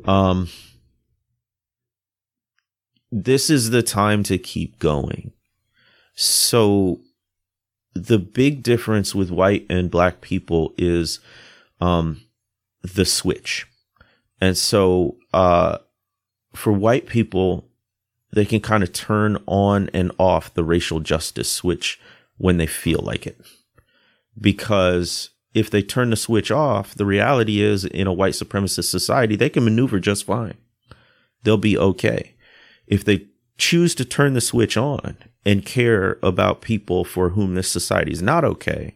um, 0.05 0.49
this 3.11 3.49
is 3.49 3.69
the 3.69 3.83
time 3.83 4.23
to 4.23 4.37
keep 4.37 4.79
going. 4.79 5.31
So 6.15 7.01
the 7.93 8.19
big 8.19 8.63
difference 8.63 9.13
with 9.13 9.29
white 9.29 9.65
and 9.69 9.91
black 9.91 10.21
people 10.21 10.73
is 10.77 11.19
um, 11.79 12.21
the 12.81 13.05
switch. 13.05 13.67
And 14.41 14.57
so 14.57 15.17
uh, 15.31 15.77
for 16.53 16.73
white 16.73 17.05
people, 17.05 17.69
they 18.33 18.45
can 18.45 18.59
kind 18.61 18.81
of 18.81 18.91
turn 18.91 19.37
on 19.45 19.89
and 19.93 20.11
off 20.17 20.53
the 20.53 20.63
racial 20.63 20.99
justice 20.99 21.51
switch 21.51 21.99
when 22.43 22.57
they 22.57 22.67
feel 22.67 23.00
like 23.01 23.25
it. 23.25 23.39
Because 24.38 25.29
if 25.53 25.69
they 25.69 25.81
turn 25.81 26.09
the 26.09 26.17
switch 26.17 26.51
off, 26.51 26.93
the 26.93 27.05
reality 27.05 27.62
is 27.62 27.85
in 27.85 28.05
a 28.05 28.12
white 28.12 28.33
supremacist 28.33 28.89
society, 28.89 29.38
they 29.38 29.50
can 29.50 29.63
maneuver 29.63 29.97
just 29.97 30.25
fine. 30.25 30.57
They'll 31.43 31.55
be 31.55 31.77
okay 31.77 32.35
if 32.85 33.05
they 33.05 33.27
choose 33.57 33.95
to 33.95 34.03
turn 34.03 34.33
the 34.33 34.41
switch 34.41 34.75
on 34.75 35.15
and 35.45 35.65
care 35.65 36.17
about 36.21 36.59
people 36.59 37.05
for 37.05 37.29
whom 37.29 37.55
this 37.55 37.71
society 37.71 38.12
is 38.12 38.21
not 38.21 38.43
okay, 38.43 38.95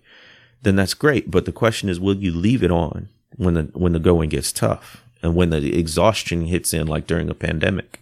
then 0.63 0.75
that's 0.75 0.94
great. 0.94 1.32
But 1.32 1.46
the 1.46 1.54
question 1.54 1.88
is, 1.88 2.01
will 2.01 2.18
you 2.18 2.34
leave 2.34 2.63
it 2.63 2.72
on 2.72 3.08
when 3.38 3.54
the 3.54 3.63
when 3.74 3.94
the 3.94 4.00
going 4.00 4.27
gets 4.27 4.51
tough 4.51 5.06
and 5.24 5.36
when 5.36 5.51
the 5.51 5.74
exhaustion 5.80 6.48
hits 6.48 6.74
in, 6.74 6.86
like 6.86 7.08
during 7.08 7.30
a 7.30 7.34
pandemic? 7.34 8.01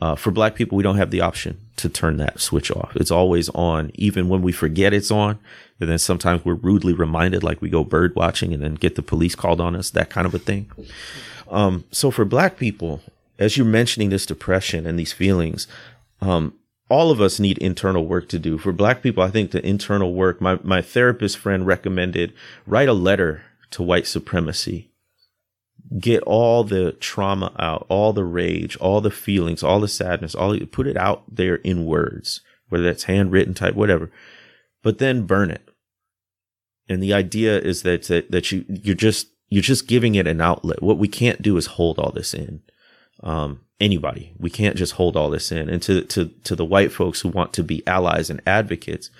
Uh, 0.00 0.14
for 0.14 0.30
Black 0.30 0.54
people, 0.54 0.76
we 0.76 0.82
don't 0.82 0.96
have 0.96 1.10
the 1.10 1.20
option 1.20 1.58
to 1.76 1.88
turn 1.88 2.18
that 2.18 2.40
switch 2.40 2.70
off. 2.70 2.92
It's 2.94 3.10
always 3.10 3.48
on, 3.50 3.90
even 3.94 4.28
when 4.28 4.42
we 4.42 4.52
forget 4.52 4.92
it's 4.92 5.10
on. 5.10 5.38
And 5.80 5.88
then 5.88 5.98
sometimes 5.98 6.44
we're 6.44 6.54
rudely 6.54 6.92
reminded, 6.92 7.42
like 7.42 7.60
we 7.60 7.68
go 7.68 7.84
bird 7.84 8.14
watching 8.14 8.52
and 8.52 8.62
then 8.62 8.74
get 8.74 8.94
the 8.94 9.02
police 9.02 9.34
called 9.34 9.60
on 9.60 9.74
us, 9.74 9.90
that 9.90 10.10
kind 10.10 10.26
of 10.26 10.34
a 10.34 10.38
thing. 10.38 10.70
Um, 11.50 11.84
so 11.90 12.10
for 12.10 12.24
Black 12.24 12.56
people, 12.56 13.00
as 13.38 13.56
you're 13.56 13.66
mentioning 13.66 14.10
this 14.10 14.26
depression 14.26 14.86
and 14.86 14.98
these 14.98 15.12
feelings, 15.12 15.66
um, 16.20 16.54
all 16.88 17.10
of 17.10 17.20
us 17.20 17.38
need 17.38 17.58
internal 17.58 18.06
work 18.06 18.28
to 18.30 18.38
do. 18.38 18.58
For 18.58 18.72
black 18.72 19.02
people, 19.02 19.22
I 19.22 19.30
think 19.30 19.50
the 19.50 19.64
internal 19.64 20.14
work, 20.14 20.40
my, 20.40 20.58
my 20.62 20.82
therapist 20.82 21.38
friend 21.38 21.66
recommended 21.66 22.32
write 22.66 22.88
a 22.88 22.94
letter 22.94 23.42
to 23.72 23.82
white 23.82 24.06
supremacy. 24.06 24.90
Get 25.98 26.22
all 26.24 26.64
the 26.64 26.92
trauma 26.92 27.52
out, 27.58 27.86
all 27.88 28.12
the 28.12 28.24
rage, 28.24 28.76
all 28.76 29.00
the 29.00 29.10
feelings, 29.10 29.62
all 29.62 29.80
the 29.80 29.88
sadness, 29.88 30.34
all 30.34 30.58
put 30.70 30.86
it 30.86 30.96
out 30.96 31.22
there 31.28 31.56
in 31.56 31.86
words, 31.86 32.42
whether 32.68 32.84
that's 32.84 33.04
handwritten 33.04 33.54
type, 33.54 33.74
whatever, 33.74 34.10
but 34.82 34.98
then 34.98 35.26
burn 35.26 35.50
it. 35.50 35.66
And 36.88 37.02
the 37.02 37.14
idea 37.14 37.58
is 37.58 37.82
that, 37.82 38.02
that, 38.04 38.30
that 38.30 38.52
you, 38.52 38.64
you're 38.68 38.94
just 38.94 39.28
you're 39.48 39.62
just 39.62 39.88
giving 39.88 40.14
it 40.14 40.26
an 40.26 40.40
outlet. 40.40 40.82
What 40.82 40.98
we 40.98 41.08
can't 41.08 41.40
do 41.42 41.56
is 41.56 41.66
hold 41.66 41.98
all 41.98 42.12
this 42.12 42.34
in. 42.34 42.60
Um, 43.22 43.60
anybody, 43.80 44.34
we 44.38 44.50
can't 44.50 44.76
just 44.76 44.94
hold 44.94 45.16
all 45.16 45.30
this 45.30 45.50
in. 45.50 45.68
And 45.68 45.82
to 45.82 46.02
to 46.02 46.26
to 46.44 46.54
the 46.54 46.64
white 46.64 46.92
folks 46.92 47.20
who 47.20 47.28
want 47.28 47.52
to 47.54 47.62
be 47.62 47.86
allies 47.86 48.30
and 48.30 48.42
advocates, 48.46 49.10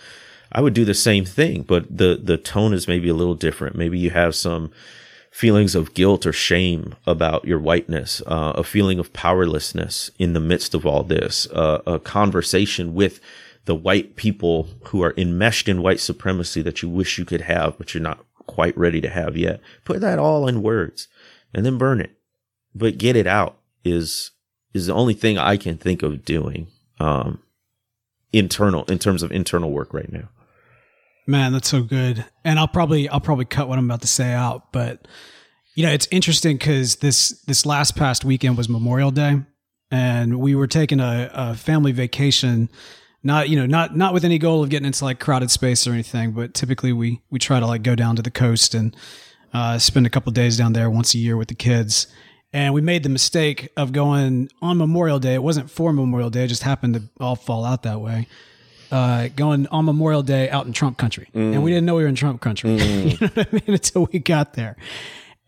I 0.52 0.60
would 0.60 0.74
do 0.74 0.84
the 0.84 0.94
same 0.94 1.24
thing, 1.24 1.62
but 1.62 1.84
the 1.96 2.20
the 2.22 2.36
tone 2.36 2.74
is 2.74 2.88
maybe 2.88 3.08
a 3.08 3.14
little 3.14 3.34
different. 3.34 3.76
Maybe 3.76 3.98
you 3.98 4.10
have 4.10 4.34
some 4.34 4.70
feelings 5.30 5.74
of 5.74 5.94
guilt 5.94 6.26
or 6.26 6.32
shame 6.32 6.94
about 7.06 7.44
your 7.44 7.58
whiteness, 7.58 8.22
uh, 8.26 8.52
a 8.56 8.64
feeling 8.64 8.98
of 8.98 9.12
powerlessness 9.12 10.10
in 10.18 10.32
the 10.32 10.40
midst 10.40 10.74
of 10.74 10.86
all 10.86 11.02
this, 11.02 11.46
uh, 11.52 11.82
a 11.86 11.98
conversation 11.98 12.94
with 12.94 13.20
the 13.66 13.74
white 13.74 14.16
people 14.16 14.68
who 14.86 15.02
are 15.02 15.14
enmeshed 15.16 15.68
in 15.68 15.82
white 15.82 16.00
supremacy 16.00 16.62
that 16.62 16.82
you 16.82 16.88
wish 16.88 17.18
you 17.18 17.24
could 17.24 17.42
have, 17.42 17.76
but 17.76 17.92
you're 17.92 18.02
not 18.02 18.24
quite 18.46 18.76
ready 18.78 19.00
to 19.00 19.10
have 19.10 19.36
yet. 19.36 19.60
Put 19.84 20.00
that 20.00 20.18
all 20.18 20.48
in 20.48 20.62
words 20.62 21.06
and 21.52 21.64
then 21.66 21.78
burn 21.78 22.00
it. 22.00 22.12
But 22.74 22.98
get 22.98 23.16
it 23.16 23.26
out 23.26 23.58
is 23.84 24.32
is 24.74 24.86
the 24.86 24.94
only 24.94 25.14
thing 25.14 25.38
I 25.38 25.56
can 25.56 25.76
think 25.76 26.02
of 26.02 26.24
doing 26.24 26.68
um, 27.00 27.42
internal 28.32 28.84
in 28.84 28.98
terms 28.98 29.22
of 29.22 29.32
internal 29.32 29.70
work 29.70 29.92
right 29.92 30.12
now. 30.12 30.28
Man, 31.28 31.52
that's 31.52 31.68
so 31.68 31.82
good. 31.82 32.24
And 32.42 32.58
I'll 32.58 32.66
probably 32.66 33.06
I'll 33.06 33.20
probably 33.20 33.44
cut 33.44 33.68
what 33.68 33.78
I'm 33.78 33.84
about 33.84 34.00
to 34.00 34.08
say 34.08 34.32
out, 34.32 34.72
but 34.72 35.06
you 35.74 35.84
know, 35.84 35.92
it's 35.92 36.08
interesting 36.10 36.56
because 36.56 36.96
this 36.96 37.42
this 37.46 37.66
last 37.66 37.96
past 37.96 38.24
weekend 38.24 38.56
was 38.56 38.66
Memorial 38.66 39.10
Day, 39.10 39.42
and 39.90 40.40
we 40.40 40.54
were 40.54 40.66
taking 40.66 41.00
a, 41.00 41.30
a 41.34 41.54
family 41.54 41.92
vacation. 41.92 42.70
Not 43.22 43.50
you 43.50 43.56
know 43.56 43.66
not 43.66 43.94
not 43.94 44.14
with 44.14 44.24
any 44.24 44.38
goal 44.38 44.62
of 44.62 44.70
getting 44.70 44.86
into 44.86 45.04
like 45.04 45.20
crowded 45.20 45.50
space 45.50 45.86
or 45.86 45.92
anything, 45.92 46.32
but 46.32 46.54
typically 46.54 46.94
we 46.94 47.20
we 47.28 47.38
try 47.38 47.60
to 47.60 47.66
like 47.66 47.82
go 47.82 47.94
down 47.94 48.16
to 48.16 48.22
the 48.22 48.30
coast 48.30 48.74
and 48.74 48.96
uh, 49.52 49.78
spend 49.78 50.06
a 50.06 50.10
couple 50.10 50.32
days 50.32 50.56
down 50.56 50.72
there 50.72 50.88
once 50.88 51.12
a 51.12 51.18
year 51.18 51.36
with 51.36 51.48
the 51.48 51.54
kids. 51.54 52.06
And 52.54 52.72
we 52.72 52.80
made 52.80 53.02
the 53.02 53.10
mistake 53.10 53.68
of 53.76 53.92
going 53.92 54.48
on 54.62 54.78
Memorial 54.78 55.18
Day. 55.18 55.34
It 55.34 55.42
wasn't 55.42 55.70
for 55.70 55.92
Memorial 55.92 56.30
Day; 56.30 56.44
it 56.44 56.48
just 56.48 56.62
happened 56.62 56.94
to 56.94 57.02
all 57.20 57.36
fall 57.36 57.66
out 57.66 57.82
that 57.82 58.00
way 58.00 58.28
uh, 58.90 59.28
going 59.34 59.66
on 59.68 59.84
Memorial 59.84 60.22
Day 60.22 60.48
out 60.50 60.66
in 60.66 60.72
Trump 60.72 60.98
country. 60.98 61.28
Mm. 61.34 61.54
And 61.54 61.64
we 61.64 61.70
didn't 61.70 61.86
know 61.86 61.96
we 61.96 62.02
were 62.02 62.08
in 62.08 62.14
Trump 62.14 62.40
country, 62.40 62.70
mm. 62.70 63.04
you 63.20 63.26
know 63.26 63.32
what 63.34 63.48
I 63.48 63.52
mean, 63.52 63.62
until 63.66 64.08
we 64.12 64.18
got 64.18 64.54
there. 64.54 64.76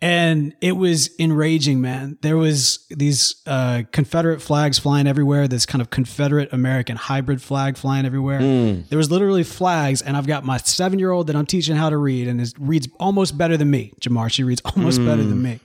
And 0.03 0.55
it 0.63 0.73
was 0.73 1.11
enraging, 1.19 1.83
man. 1.83 2.17
There 2.23 2.39
was 2.39 2.87
these 2.89 3.37
uh, 3.47 3.83
Confederate 3.93 4.41
flags 4.41 4.79
flying 4.79 5.07
everywhere. 5.07 5.47
This 5.47 5.67
kind 5.67 5.83
of 5.83 5.91
Confederate 5.91 6.51
American 6.55 6.97
hybrid 6.97 7.43
flag 7.43 7.77
flying 7.77 8.07
everywhere. 8.07 8.41
Mm. 8.41 8.89
There 8.89 8.97
was 8.97 9.11
literally 9.11 9.45
flags, 9.45 10.01
and 10.01 10.17
I've 10.17 10.27
got 10.27 10.43
my 10.43 10.57
seven 10.57 10.99
year 10.99 11.11
old 11.11 11.27
that 11.27 11.37
I'm 11.37 11.45
teaching 11.45 11.77
how 11.77 11.91
to 11.91 11.99
read, 11.99 12.29
and 12.29 12.41
is 12.41 12.55
reads 12.59 12.89
almost 12.99 13.37
better 13.37 13.59
than 13.59 13.71
me. 13.71 13.93
Jemar, 14.01 14.31
she 14.31 14.43
reads 14.43 14.63
almost 14.75 15.05
better 15.05 15.23
than 15.23 15.43
me. 15.43 15.61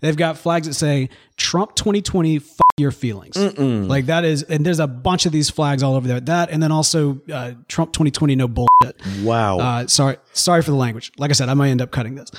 They've 0.00 0.16
got 0.16 0.36
flags 0.36 0.66
that 0.66 0.74
say 0.74 1.08
Trump 1.36 1.74
2020 1.74 2.36
f- 2.36 2.58
your 2.78 2.90
feelings. 2.90 3.36
Mm-mm. 3.36 3.88
Like 3.88 4.06
that 4.06 4.24
is, 4.24 4.42
and 4.44 4.64
there's 4.64 4.80
a 4.80 4.86
bunch 4.86 5.26
of 5.26 5.32
these 5.32 5.50
flags 5.50 5.82
all 5.82 5.94
over 5.94 6.06
there. 6.08 6.20
That, 6.20 6.50
and 6.50 6.62
then 6.62 6.72
also 6.72 7.20
uh, 7.32 7.52
Trump 7.68 7.92
2020 7.92 8.36
no 8.36 8.48
bullshit. 8.48 9.00
Wow. 9.22 9.58
Uh, 9.58 9.86
sorry, 9.86 10.16
sorry 10.32 10.62
for 10.62 10.70
the 10.70 10.76
language. 10.76 11.12
Like 11.18 11.30
I 11.30 11.34
said, 11.34 11.48
I 11.48 11.54
might 11.54 11.70
end 11.70 11.82
up 11.82 11.90
cutting 11.90 12.14
this. 12.14 12.30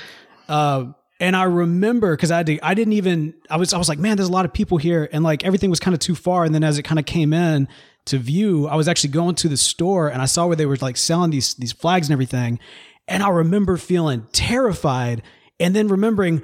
Uh, 0.47 0.85
and 1.19 1.35
I 1.35 1.43
remember 1.43 2.15
because 2.15 2.31
I 2.31 2.43
did, 2.43 2.59
I 2.63 2.73
didn't 2.73 2.93
even 2.93 3.33
I 3.49 3.57
was 3.57 3.73
I 3.73 3.77
was 3.77 3.89
like, 3.89 3.99
man, 3.99 4.17
there's 4.17 4.29
a 4.29 4.31
lot 4.31 4.45
of 4.45 4.53
people 4.53 4.77
here, 4.77 5.09
and 5.11 5.23
like 5.23 5.43
everything 5.43 5.69
was 5.69 5.79
kind 5.79 5.93
of 5.93 5.99
too 5.99 6.15
far. 6.15 6.45
And 6.45 6.55
then 6.55 6.63
as 6.63 6.77
it 6.77 6.83
kind 6.83 6.99
of 6.99 7.05
came 7.05 7.33
in 7.33 7.67
to 8.05 8.17
view, 8.17 8.67
I 8.67 8.75
was 8.75 8.87
actually 8.87 9.11
going 9.11 9.35
to 9.35 9.49
the 9.49 9.57
store 9.57 10.07
and 10.07 10.21
I 10.21 10.25
saw 10.25 10.47
where 10.47 10.55
they 10.55 10.65
were 10.65 10.77
like 10.77 10.97
selling 10.97 11.31
these 11.31 11.55
these 11.55 11.73
flags 11.73 12.07
and 12.07 12.13
everything, 12.13 12.59
and 13.07 13.21
I 13.21 13.29
remember 13.29 13.75
feeling 13.75 14.27
terrified, 14.31 15.21
and 15.59 15.75
then 15.75 15.89
remembering 15.89 16.41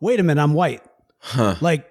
wait 0.00 0.20
a 0.20 0.22
minute, 0.22 0.42
I'm 0.42 0.54
white. 0.54 0.82
Huh. 1.18 1.56
Like 1.60 1.89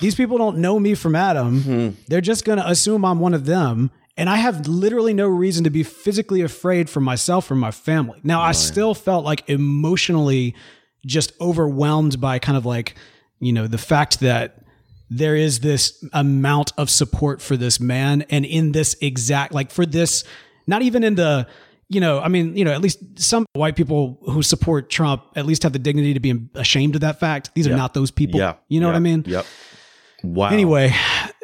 these 0.00 0.14
people 0.14 0.38
don't 0.38 0.58
know 0.58 0.78
me 0.78 0.94
from 0.94 1.14
Adam. 1.14 1.60
Hmm. 1.60 1.88
They're 2.08 2.20
just 2.20 2.44
going 2.44 2.58
to 2.58 2.68
assume 2.68 3.04
I'm 3.04 3.20
one 3.20 3.34
of 3.34 3.46
them. 3.46 3.90
And 4.18 4.30
I 4.30 4.36
have 4.36 4.66
literally 4.66 5.12
no 5.12 5.28
reason 5.28 5.64
to 5.64 5.70
be 5.70 5.82
physically 5.82 6.40
afraid 6.40 6.88
for 6.88 7.00
myself 7.00 7.50
or 7.50 7.54
my 7.54 7.70
family. 7.70 8.18
Now, 8.22 8.40
I 8.40 8.52
still 8.52 8.94
felt 8.94 9.24
like 9.24 9.48
emotionally 9.48 10.54
just 11.04 11.32
overwhelmed 11.40 12.18
by 12.20 12.38
kind 12.38 12.56
of 12.56 12.64
like, 12.64 12.94
you 13.40 13.52
know, 13.52 13.66
the 13.66 13.78
fact 13.78 14.20
that 14.20 14.62
there 15.10 15.36
is 15.36 15.60
this 15.60 16.02
amount 16.12 16.72
of 16.78 16.88
support 16.88 17.42
for 17.42 17.56
this 17.56 17.78
man. 17.78 18.22
And 18.30 18.44
in 18.44 18.72
this 18.72 18.96
exact, 19.02 19.52
like 19.52 19.70
for 19.70 19.84
this, 19.84 20.24
not 20.66 20.82
even 20.82 21.04
in 21.04 21.14
the, 21.14 21.46
you 21.88 22.00
know, 22.00 22.18
I 22.18 22.28
mean, 22.28 22.56
you 22.56 22.64
know, 22.64 22.72
at 22.72 22.80
least 22.80 22.98
some 23.18 23.46
white 23.52 23.76
people 23.76 24.18
who 24.22 24.42
support 24.42 24.90
Trump 24.90 25.24
at 25.36 25.46
least 25.46 25.62
have 25.62 25.72
the 25.72 25.78
dignity 25.78 26.14
to 26.14 26.20
be 26.20 26.48
ashamed 26.54 26.96
of 26.96 27.02
that 27.02 27.20
fact. 27.20 27.50
These 27.54 27.68
are 27.68 27.76
not 27.76 27.94
those 27.94 28.10
people. 28.10 28.40
Yeah. 28.40 28.54
You 28.68 28.80
know 28.80 28.88
what 28.88 28.96
I 28.96 29.00
mean? 29.00 29.24
Yep. 29.26 29.46
Wow. 30.22 30.48
Anyway, 30.48 30.94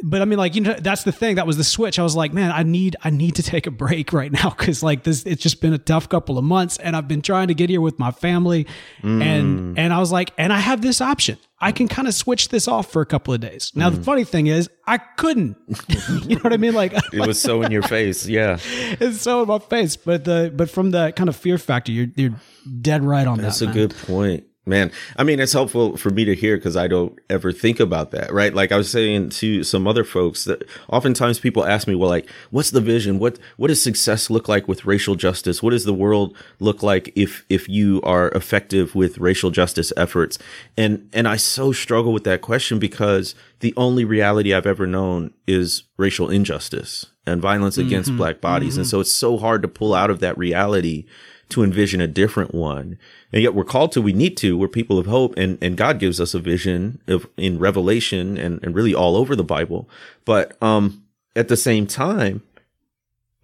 but 0.02 0.22
I 0.22 0.24
mean, 0.24 0.38
like 0.38 0.54
you 0.54 0.62
know, 0.62 0.74
that's 0.74 1.04
the 1.04 1.12
thing. 1.12 1.36
That 1.36 1.46
was 1.46 1.56
the 1.56 1.64
switch. 1.64 1.98
I 1.98 2.02
was 2.02 2.16
like, 2.16 2.32
man, 2.32 2.50
I 2.50 2.62
need, 2.62 2.96
I 3.04 3.10
need 3.10 3.36
to 3.36 3.42
take 3.42 3.66
a 3.66 3.70
break 3.70 4.12
right 4.12 4.32
now 4.32 4.50
because 4.50 4.82
like 4.82 5.04
this, 5.04 5.24
it's 5.24 5.42
just 5.42 5.60
been 5.60 5.72
a 5.72 5.78
tough 5.78 6.08
couple 6.08 6.38
of 6.38 6.44
months, 6.44 6.78
and 6.78 6.96
I've 6.96 7.06
been 7.06 7.22
trying 7.22 7.48
to 7.48 7.54
get 7.54 7.70
here 7.70 7.80
with 7.80 7.98
my 7.98 8.10
family, 8.10 8.66
mm. 9.02 9.22
and 9.22 9.78
and 9.78 9.92
I 9.92 9.98
was 9.98 10.10
like, 10.10 10.32
and 10.38 10.52
I 10.52 10.58
have 10.58 10.80
this 10.80 11.00
option. 11.00 11.38
I 11.60 11.70
can 11.70 11.86
kind 11.86 12.08
of 12.08 12.14
switch 12.14 12.48
this 12.48 12.66
off 12.66 12.90
for 12.90 13.02
a 13.02 13.06
couple 13.06 13.32
of 13.32 13.40
days. 13.40 13.70
Now, 13.76 13.88
mm. 13.88 13.94
the 13.94 14.02
funny 14.02 14.24
thing 14.24 14.48
is, 14.48 14.68
I 14.86 14.98
couldn't. 14.98 15.56
you 16.26 16.34
know 16.36 16.42
what 16.42 16.52
I 16.52 16.56
mean? 16.56 16.74
Like 16.74 16.92
it 17.12 17.26
was 17.26 17.40
so 17.40 17.62
in 17.62 17.70
your 17.70 17.82
face. 17.82 18.26
Yeah, 18.26 18.58
it's 18.64 19.20
so 19.20 19.42
in 19.42 19.48
my 19.48 19.58
face. 19.58 19.96
But 19.96 20.24
the 20.24 20.52
but 20.54 20.70
from 20.70 20.90
the 20.90 21.12
kind 21.12 21.28
of 21.28 21.36
fear 21.36 21.58
factor, 21.58 21.92
you're 21.92 22.08
you're 22.16 22.34
dead 22.80 23.04
right 23.04 23.26
on 23.26 23.38
that's 23.38 23.58
that. 23.58 23.66
That's 23.66 23.76
a 23.76 23.78
man. 23.78 23.88
good 23.88 23.96
point. 24.06 24.44
Man, 24.64 24.92
I 25.16 25.24
mean, 25.24 25.40
it's 25.40 25.52
helpful 25.52 25.96
for 25.96 26.10
me 26.10 26.24
to 26.24 26.36
hear 26.36 26.56
because 26.56 26.76
I 26.76 26.86
don't 26.86 27.18
ever 27.28 27.50
think 27.50 27.80
about 27.80 28.12
that, 28.12 28.32
right? 28.32 28.54
Like 28.54 28.70
I 28.70 28.76
was 28.76 28.88
saying 28.88 29.30
to 29.30 29.64
some 29.64 29.88
other 29.88 30.04
folks 30.04 30.44
that 30.44 30.62
oftentimes 30.88 31.40
people 31.40 31.64
ask 31.64 31.88
me, 31.88 31.96
well, 31.96 32.08
like, 32.08 32.30
what's 32.50 32.70
the 32.70 32.80
vision? 32.80 33.18
What, 33.18 33.40
what 33.56 33.68
does 33.68 33.82
success 33.82 34.30
look 34.30 34.48
like 34.48 34.68
with 34.68 34.84
racial 34.84 35.16
justice? 35.16 35.64
What 35.64 35.70
does 35.70 35.84
the 35.84 35.92
world 35.92 36.36
look 36.60 36.80
like 36.80 37.12
if, 37.16 37.44
if 37.48 37.68
you 37.68 38.00
are 38.02 38.28
effective 38.30 38.94
with 38.94 39.18
racial 39.18 39.50
justice 39.50 39.92
efforts? 39.96 40.38
And, 40.76 41.08
and 41.12 41.26
I 41.26 41.38
so 41.38 41.72
struggle 41.72 42.12
with 42.12 42.22
that 42.24 42.40
question 42.40 42.78
because 42.78 43.34
the 43.58 43.74
only 43.76 44.04
reality 44.04 44.54
I've 44.54 44.66
ever 44.66 44.86
known 44.86 45.34
is 45.44 45.82
racial 45.96 46.30
injustice 46.30 47.06
and 47.26 47.42
violence 47.42 47.78
against 47.78 48.10
mm-hmm. 48.10 48.18
black 48.18 48.40
bodies. 48.40 48.74
Mm-hmm. 48.74 48.82
And 48.82 48.88
so 48.88 49.00
it's 49.00 49.12
so 49.12 49.38
hard 49.38 49.62
to 49.62 49.68
pull 49.68 49.92
out 49.92 50.10
of 50.10 50.20
that 50.20 50.38
reality 50.38 51.04
to 51.48 51.62
envision 51.62 52.00
a 52.00 52.06
different 52.06 52.54
one. 52.54 52.98
And 53.32 53.42
yet 53.42 53.54
we're 53.54 53.64
called 53.64 53.92
to, 53.92 54.02
we 54.02 54.12
need 54.12 54.36
to, 54.38 54.58
we're 54.58 54.68
people 54.68 54.98
of 54.98 55.06
hope 55.06 55.34
and, 55.36 55.58
and 55.62 55.76
God 55.76 55.98
gives 55.98 56.20
us 56.20 56.34
a 56.34 56.38
vision 56.38 57.00
of 57.08 57.26
in 57.36 57.58
revelation 57.58 58.36
and, 58.36 58.62
and 58.62 58.74
really 58.74 58.94
all 58.94 59.16
over 59.16 59.34
the 59.34 59.44
Bible. 59.44 59.88
But, 60.24 60.62
um, 60.62 61.04
at 61.34 61.48
the 61.48 61.56
same 61.56 61.86
time, 61.86 62.42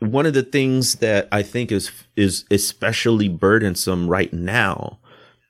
one 0.01 0.27
of 0.27 0.35
the 0.35 0.43
things 0.43 0.97
that 0.97 1.27
I 1.33 1.43
think 1.43 1.73
is, 1.73 1.91
is 2.17 2.45
especially 2.51 3.29
burdensome 3.29 4.09
right 4.09 4.33
now 4.33 4.99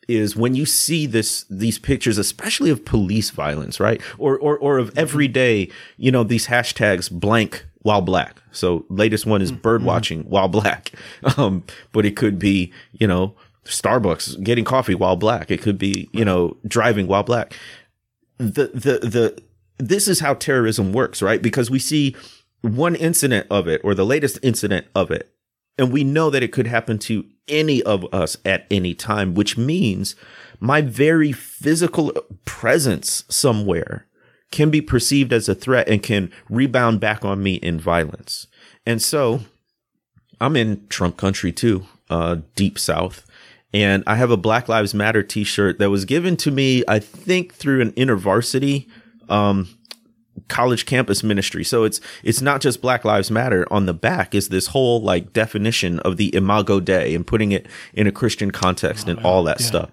is 0.09 0.35
when 0.35 0.55
you 0.55 0.64
see 0.64 1.07
this 1.07 1.44
these 1.51 1.79
pictures 1.79 2.16
especially 2.16 2.70
of 2.70 2.85
police 2.85 3.29
violence 3.31 3.79
right 3.79 4.01
or 4.16 4.38
or 4.38 4.59
or 4.59 4.79
of 4.79 4.90
everyday 4.96 5.68
you 5.98 6.11
know 6.11 6.24
these 6.24 6.46
hashtags 6.46 7.11
blank 7.11 7.66
while 7.83 8.01
black 8.01 8.42
so 8.51 8.87
latest 8.88 9.27
one 9.27 9.42
is 9.42 9.53
mm-hmm. 9.53 9.61
bird 9.61 9.83
watching 9.83 10.22
while 10.22 10.48
black 10.48 10.92
um 11.37 11.62
but 11.92 12.07
it 12.07 12.16
could 12.16 12.38
be 12.38 12.72
you 12.92 13.07
know 13.07 13.35
Starbucks 13.68 14.42
getting 14.42 14.64
coffee 14.64 14.94
while 14.94 15.16
black. 15.16 15.50
It 15.50 15.62
could 15.62 15.78
be, 15.78 16.09
you 16.12 16.24
know, 16.24 16.57
driving 16.66 17.07
while 17.07 17.22
black. 17.22 17.54
The, 18.38 18.68
the, 18.74 18.98
the, 19.07 19.42
this 19.78 20.09
is 20.09 20.20
how 20.20 20.35
terrorism 20.35 20.92
works, 20.92 21.22
right? 21.22 21.42
Because 21.42 21.70
we 21.70 21.78
see 21.78 22.16
one 22.62 22.94
incident 22.94 23.46
of 23.50 23.68
it 23.68 23.81
or 23.85 23.94
the 23.94 24.07
latest 24.07 24.38
incident 24.42 24.87
of 24.94 25.11
it, 25.11 25.33
and 25.76 25.92
we 25.92 26.04
know 26.04 26.31
that 26.31 26.42
it 26.42 26.52
could 26.52 26.66
happen 26.66 26.98
to 26.98 27.24
any 27.46 27.83
of 27.83 28.04
us 28.12 28.37
at 28.44 28.66
any 28.70 28.94
time, 28.94 29.35
which 29.35 29.57
means 29.57 30.16
my 30.61 30.81
very 30.81 31.33
physical 31.33 32.12
presence 32.44 33.24
somewhere 33.28 34.07
can 34.50 34.70
be 34.70 34.81
perceived 34.81 35.33
as 35.33 35.48
a 35.48 35.54
threat 35.54 35.88
and 35.88 36.02
can 36.02 36.33
rebound 36.48 37.00
back 37.00 37.24
on 37.24 37.42
me 37.42 37.54
in 37.54 37.78
violence. 37.78 38.46
And 38.87 39.00
so 39.00 39.40
I'm 40.40 40.57
in 40.57 40.87
Trump 40.88 41.16
country 41.16 41.52
too, 41.52 41.87
uh, 42.11 42.38
deep 42.54 42.78
South. 42.78 43.24
And 43.74 44.02
I 44.07 44.16
have 44.16 44.31
a 44.31 44.37
Black 44.37 44.68
Lives 44.68 44.94
Matter 44.94 45.22
T-shirt 45.22 45.78
that 45.78 45.90
was 45.90 46.04
given 46.04 46.37
to 46.38 46.50
me, 46.50 46.85
I 46.88 46.98
think, 46.98 47.54
through 47.54 47.83
an 47.83 47.92
InterVarsity 47.92 48.88
um, 49.28 49.68
college 50.48 50.87
campus 50.87 51.22
ministry. 51.22 51.64
So 51.64 51.85
it's 51.85 52.00
it's 52.22 52.40
not 52.40 52.61
just 52.61 52.81
Black 52.81 53.04
Lives 53.04 53.31
Matter. 53.31 53.66
On 53.70 53.87
the 53.87 53.94
back 53.94 54.35
is 54.35 54.48
this 54.48 54.68
whole 54.68 55.02
like 55.02 55.33
definition 55.33 55.98
of 56.00 56.16
the 56.16 56.35
Imago 56.35 56.81
Dei 56.81 57.14
and 57.14 57.26
putting 57.26 57.52
it 57.52 57.66
in 57.92 58.07
a 58.07 58.12
Christian 58.12 58.50
context 58.50 59.07
oh, 59.07 59.11
and 59.12 59.20
all 59.20 59.42
that 59.44 59.61
yeah. 59.61 59.66
stuff. 59.66 59.90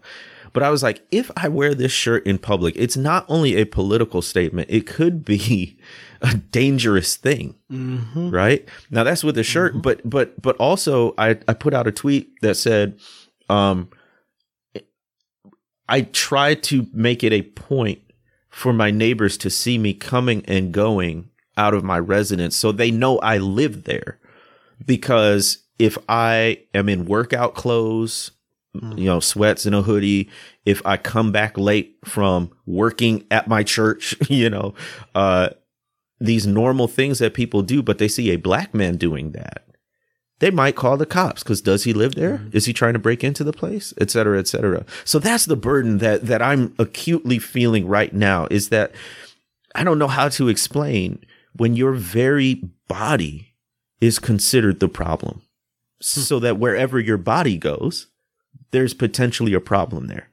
But 0.54 0.64
I 0.64 0.70
was 0.70 0.82
like, 0.82 1.06
if 1.12 1.30
I 1.36 1.50
wear 1.50 1.76
this 1.76 1.92
shirt 1.92 2.26
in 2.26 2.38
public, 2.38 2.78
it's 2.78 2.96
not 2.96 3.26
only 3.28 3.58
a 3.58 3.66
political 3.66 4.22
statement; 4.22 4.70
it 4.72 4.88
could 4.88 5.26
be 5.26 5.78
a 6.22 6.36
dangerous 6.36 7.18
thing, 7.18 7.56
mm-hmm. 7.70 8.30
right? 8.30 8.66
Now 8.90 9.04
that's 9.04 9.24
with 9.24 9.36
the 9.36 9.44
shirt, 9.44 9.74
mm-hmm. 9.74 9.82
but 9.82 10.10
but 10.10 10.42
but 10.42 10.56
also 10.56 11.14
I 11.18 11.38
I 11.48 11.54
put 11.54 11.74
out 11.74 11.88
a 11.88 11.92
tweet 11.92 12.30
that 12.42 12.56
said 12.56 12.98
um, 13.50 13.90
I 15.88 16.02
try 16.02 16.56
to 16.56 16.88
make 16.94 17.24
it 17.24 17.34
a 17.34 17.44
point 17.44 18.02
for 18.50 18.74
my 18.74 18.92
neighbors 18.92 19.38
to 19.38 19.50
see 19.50 19.78
me 19.78 19.94
coming 19.94 20.44
and 20.46 20.72
going 20.72 21.30
out 21.58 21.74
of 21.74 21.84
my 21.84 22.00
residence 22.00 22.56
so 22.56 22.72
they 22.72 22.92
know 22.92 23.20
I 23.20 23.38
live 23.38 23.84
there. 23.84 24.20
Because 24.86 25.60
if 25.80 25.98
I 26.10 26.62
am 26.74 26.90
in 26.90 27.06
workout 27.06 27.54
clothes, 27.54 28.32
mm. 28.76 28.98
you 28.98 29.06
know, 29.06 29.20
sweats 29.20 29.66
and 29.66 29.76
a 29.76 29.82
hoodie, 29.82 30.30
if 30.66 30.82
I 30.86 30.98
come 30.98 31.32
back 31.32 31.58
late 31.58 31.98
from 32.04 32.52
working 32.66 33.26
at 33.30 33.48
my 33.48 33.64
church, 33.64 34.16
you 34.30 34.50
know, 34.50 34.74
uh, 35.14 35.50
these 36.20 36.48
normal 36.48 36.88
things 36.88 37.20
that 37.20 37.34
people 37.34 37.62
do, 37.62 37.84
but 37.84 37.98
they 37.98 38.08
see 38.08 38.32
a 38.32 38.38
black 38.38 38.74
man 38.74 38.98
doing 38.98 39.32
that 39.34 39.66
they 40.40 40.52
might 40.52 40.76
call 40.76 40.98
the 40.98 41.06
cops 41.06 41.44
because 41.44 41.62
does 41.62 41.86
he 41.86 41.94
live 41.94 42.16
there? 42.16 42.40
Mm-hmm. 42.40 42.58
Is 42.58 42.66
he 42.66 42.74
trying 42.74 42.94
to 42.94 43.00
break 43.00 43.24
into 43.24 43.44
the 43.44 43.54
place, 43.54 43.94
et 44.00 44.12
cetera, 44.12 44.38
et 44.38 44.48
cetera. 44.48 44.86
So 45.06 45.20
that's 45.20 45.46
the 45.46 45.56
burden 45.56 46.00
that 46.00 46.26
that 46.26 46.42
I'm 46.42 46.76
acutely 46.78 47.40
feeling 47.40 47.88
right 47.88 48.14
now. 48.14 48.48
Is 48.52 48.70
that 48.70 48.92
I 49.74 49.84
don't 49.84 50.00
know 50.00 50.08
how 50.08 50.30
to 50.30 50.50
explain 50.50 51.26
when 51.54 51.76
your 51.76 51.94
very 51.94 52.62
body 52.88 53.54
is 54.02 54.20
considered 54.20 54.80
the 54.80 54.90
problem, 54.90 55.42
hmm. 56.02 56.02
so 56.02 56.40
that 56.40 56.60
wherever 56.60 57.00
your 57.00 57.18
body 57.18 57.58
goes, 57.58 58.08
there's 58.72 58.94
potentially 58.94 59.54
a 59.54 59.62
problem 59.62 60.08
there. 60.08 60.30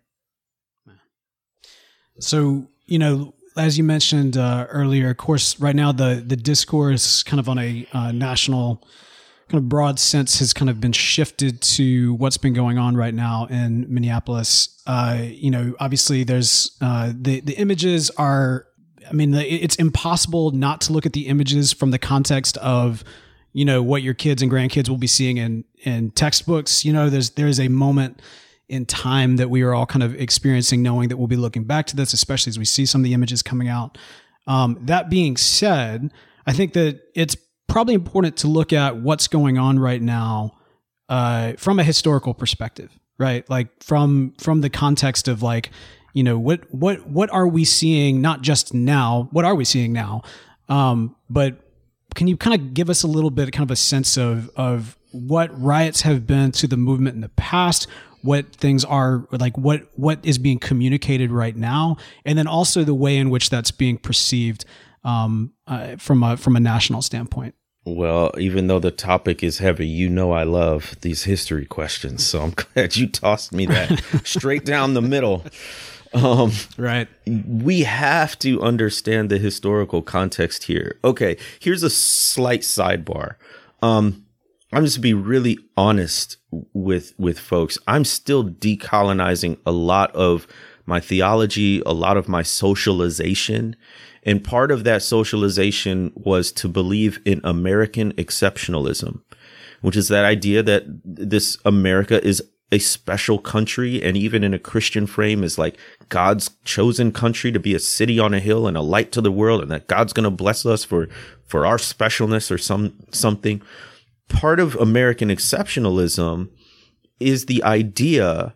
So 2.18 2.66
you 2.86 2.98
know, 2.98 3.34
as 3.56 3.78
you 3.78 3.84
mentioned 3.84 4.36
uh, 4.36 4.66
earlier, 4.68 5.10
of 5.10 5.16
course, 5.16 5.60
right 5.60 5.76
now 5.76 5.92
the 5.92 6.24
the 6.26 6.36
discourse 6.36 7.22
kind 7.22 7.38
of 7.38 7.48
on 7.48 7.58
a 7.58 7.86
uh, 7.92 8.10
national 8.10 8.84
kind 9.52 9.62
of 9.62 9.68
broad 9.68 10.00
sense 10.00 10.38
has 10.38 10.54
kind 10.54 10.70
of 10.70 10.80
been 10.80 10.92
shifted 10.92 11.60
to 11.60 12.14
what's 12.14 12.38
been 12.38 12.54
going 12.54 12.78
on 12.78 12.96
right 12.96 13.12
now 13.12 13.46
in 13.50 13.84
Minneapolis. 13.92 14.82
Uh, 14.86 15.18
you 15.22 15.50
know, 15.50 15.74
obviously 15.78 16.24
there's 16.24 16.76
uh, 16.80 17.12
the 17.14 17.40
the 17.40 17.52
images 17.54 18.10
are. 18.10 18.66
I 19.08 19.12
mean, 19.14 19.34
it's 19.34 19.76
impossible 19.76 20.52
not 20.52 20.80
to 20.82 20.92
look 20.92 21.04
at 21.04 21.12
the 21.12 21.26
images 21.26 21.72
from 21.72 21.90
the 21.90 21.98
context 21.98 22.56
of 22.58 23.04
you 23.52 23.64
know 23.64 23.82
what 23.82 24.02
your 24.02 24.14
kids 24.14 24.40
and 24.40 24.50
grandkids 24.50 24.88
will 24.88 24.96
be 24.96 25.06
seeing 25.06 25.36
in 25.36 25.64
in 25.82 26.12
textbooks. 26.12 26.84
You 26.84 26.94
know, 26.94 27.10
there's 27.10 27.30
there's 27.30 27.60
a 27.60 27.68
moment 27.68 28.22
in 28.68 28.86
time 28.86 29.36
that 29.36 29.50
we 29.50 29.60
are 29.62 29.74
all 29.74 29.84
kind 29.84 30.02
of 30.02 30.14
experiencing, 30.14 30.82
knowing 30.82 31.10
that 31.10 31.18
we'll 31.18 31.26
be 31.26 31.36
looking 31.36 31.64
back 31.64 31.86
to 31.88 31.96
this, 31.96 32.14
especially 32.14 32.50
as 32.50 32.58
we 32.58 32.64
see 32.64 32.86
some 32.86 33.02
of 33.02 33.04
the 33.04 33.12
images 33.12 33.42
coming 33.42 33.68
out. 33.68 33.98
Um, 34.46 34.78
that 34.80 35.10
being 35.10 35.36
said, 35.36 36.10
I 36.46 36.54
think 36.54 36.72
that 36.72 37.00
it's 37.14 37.36
probably 37.72 37.94
important 37.94 38.36
to 38.36 38.48
look 38.48 38.70
at 38.70 38.96
what's 38.96 39.26
going 39.26 39.56
on 39.56 39.78
right 39.78 40.02
now 40.02 40.52
uh, 41.08 41.54
from 41.54 41.78
a 41.78 41.82
historical 41.82 42.34
perspective, 42.34 42.90
right? 43.16 43.48
Like 43.48 43.82
from 43.82 44.34
from 44.38 44.60
the 44.60 44.68
context 44.68 45.26
of 45.26 45.42
like, 45.42 45.70
you 46.12 46.22
know, 46.22 46.38
what 46.38 46.60
what 46.72 47.08
what 47.08 47.30
are 47.30 47.48
we 47.48 47.64
seeing? 47.64 48.20
Not 48.20 48.42
just 48.42 48.74
now. 48.74 49.28
What 49.32 49.46
are 49.46 49.54
we 49.54 49.64
seeing 49.64 49.94
now? 49.94 50.20
Um, 50.68 51.16
but 51.30 51.56
can 52.14 52.28
you 52.28 52.36
kind 52.36 52.60
of 52.60 52.74
give 52.74 52.90
us 52.90 53.04
a 53.04 53.06
little 53.06 53.30
bit, 53.30 53.50
kind 53.52 53.66
of 53.66 53.70
a 53.70 53.76
sense 53.76 54.18
of 54.18 54.50
of 54.54 54.98
what 55.12 55.58
riots 55.58 56.02
have 56.02 56.26
been 56.26 56.52
to 56.52 56.66
the 56.66 56.76
movement 56.76 57.14
in 57.14 57.22
the 57.22 57.30
past? 57.30 57.86
What 58.20 58.54
things 58.54 58.84
are 58.84 59.26
like? 59.32 59.56
What 59.56 59.86
what 59.96 60.18
is 60.22 60.36
being 60.36 60.58
communicated 60.58 61.30
right 61.30 61.56
now, 61.56 61.96
and 62.26 62.36
then 62.36 62.46
also 62.46 62.84
the 62.84 62.94
way 62.94 63.16
in 63.16 63.30
which 63.30 63.48
that's 63.48 63.70
being 63.70 63.96
perceived 63.96 64.66
um, 65.04 65.54
uh, 65.66 65.96
from 65.96 66.22
a 66.22 66.36
from 66.36 66.54
a 66.54 66.60
national 66.60 67.00
standpoint. 67.00 67.54
Well, 67.84 68.30
even 68.38 68.68
though 68.68 68.78
the 68.78 68.92
topic 68.92 69.42
is 69.42 69.58
heavy, 69.58 69.86
you 69.86 70.08
know 70.08 70.32
I 70.32 70.44
love 70.44 70.96
these 71.00 71.24
history 71.24 71.66
questions. 71.66 72.24
So 72.24 72.42
I'm 72.42 72.50
glad 72.74 72.96
you 72.96 73.08
tossed 73.08 73.52
me 73.52 73.66
that 73.66 74.02
straight 74.24 74.64
down 74.64 74.94
the 74.94 75.02
middle. 75.02 75.44
Um, 76.14 76.52
right. 76.76 77.08
We 77.26 77.80
have 77.80 78.38
to 78.40 78.62
understand 78.62 79.30
the 79.30 79.38
historical 79.38 80.02
context 80.02 80.64
here. 80.64 80.98
Okay, 81.02 81.36
here's 81.58 81.82
a 81.82 81.90
slight 81.90 82.60
sidebar. 82.60 83.36
Um, 83.80 84.26
I'm 84.72 84.84
just 84.84 84.96
to 84.96 85.00
be 85.00 85.14
really 85.14 85.58
honest 85.76 86.36
with 86.72 87.14
with 87.18 87.38
folks. 87.38 87.78
I'm 87.86 88.04
still 88.04 88.44
decolonizing 88.44 89.58
a 89.66 89.72
lot 89.72 90.14
of 90.14 90.46
my 90.86 91.00
theology, 91.00 91.82
a 91.86 91.92
lot 91.92 92.16
of 92.16 92.28
my 92.28 92.42
socialization, 92.42 93.76
and 94.22 94.44
part 94.44 94.70
of 94.70 94.84
that 94.84 95.02
socialization 95.02 96.12
was 96.14 96.52
to 96.52 96.68
believe 96.68 97.20
in 97.24 97.40
American 97.44 98.12
exceptionalism, 98.14 99.20
which 99.80 99.96
is 99.96 100.08
that 100.08 100.24
idea 100.24 100.62
that 100.62 100.84
this 101.04 101.58
America 101.64 102.24
is 102.24 102.42
a 102.72 102.78
special 102.78 103.38
country 103.38 104.02
and 104.02 104.16
even 104.16 104.42
in 104.42 104.54
a 104.54 104.58
Christian 104.58 105.06
frame 105.06 105.44
is 105.44 105.58
like 105.58 105.78
God's 106.08 106.50
chosen 106.64 107.12
country 107.12 107.52
to 107.52 107.60
be 107.60 107.74
a 107.74 107.78
city 107.78 108.18
on 108.18 108.32
a 108.32 108.40
hill 108.40 108.66
and 108.66 108.78
a 108.78 108.80
light 108.80 109.12
to 109.12 109.20
the 109.20 109.30
world 109.30 109.60
and 109.60 109.70
that 109.70 109.88
God's 109.88 110.14
going 110.14 110.24
to 110.24 110.30
bless 110.30 110.64
us 110.64 110.82
for 110.82 111.08
for 111.46 111.66
our 111.66 111.76
specialness 111.76 112.50
or 112.50 112.56
some 112.56 112.94
something. 113.10 113.60
Part 114.28 114.58
of 114.58 114.74
American 114.76 115.28
exceptionalism 115.28 116.48
is 117.20 117.44
the 117.44 117.62
idea 117.62 118.54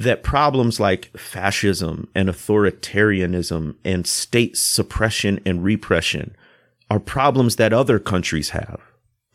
that 0.00 0.22
problems 0.22 0.80
like 0.80 1.14
fascism 1.14 2.08
and 2.14 2.30
authoritarianism 2.30 3.74
and 3.84 4.06
state 4.06 4.56
suppression 4.56 5.38
and 5.44 5.62
repression 5.62 6.34
are 6.90 6.98
problems 6.98 7.56
that 7.56 7.74
other 7.74 7.98
countries 7.98 8.50
have. 8.50 8.80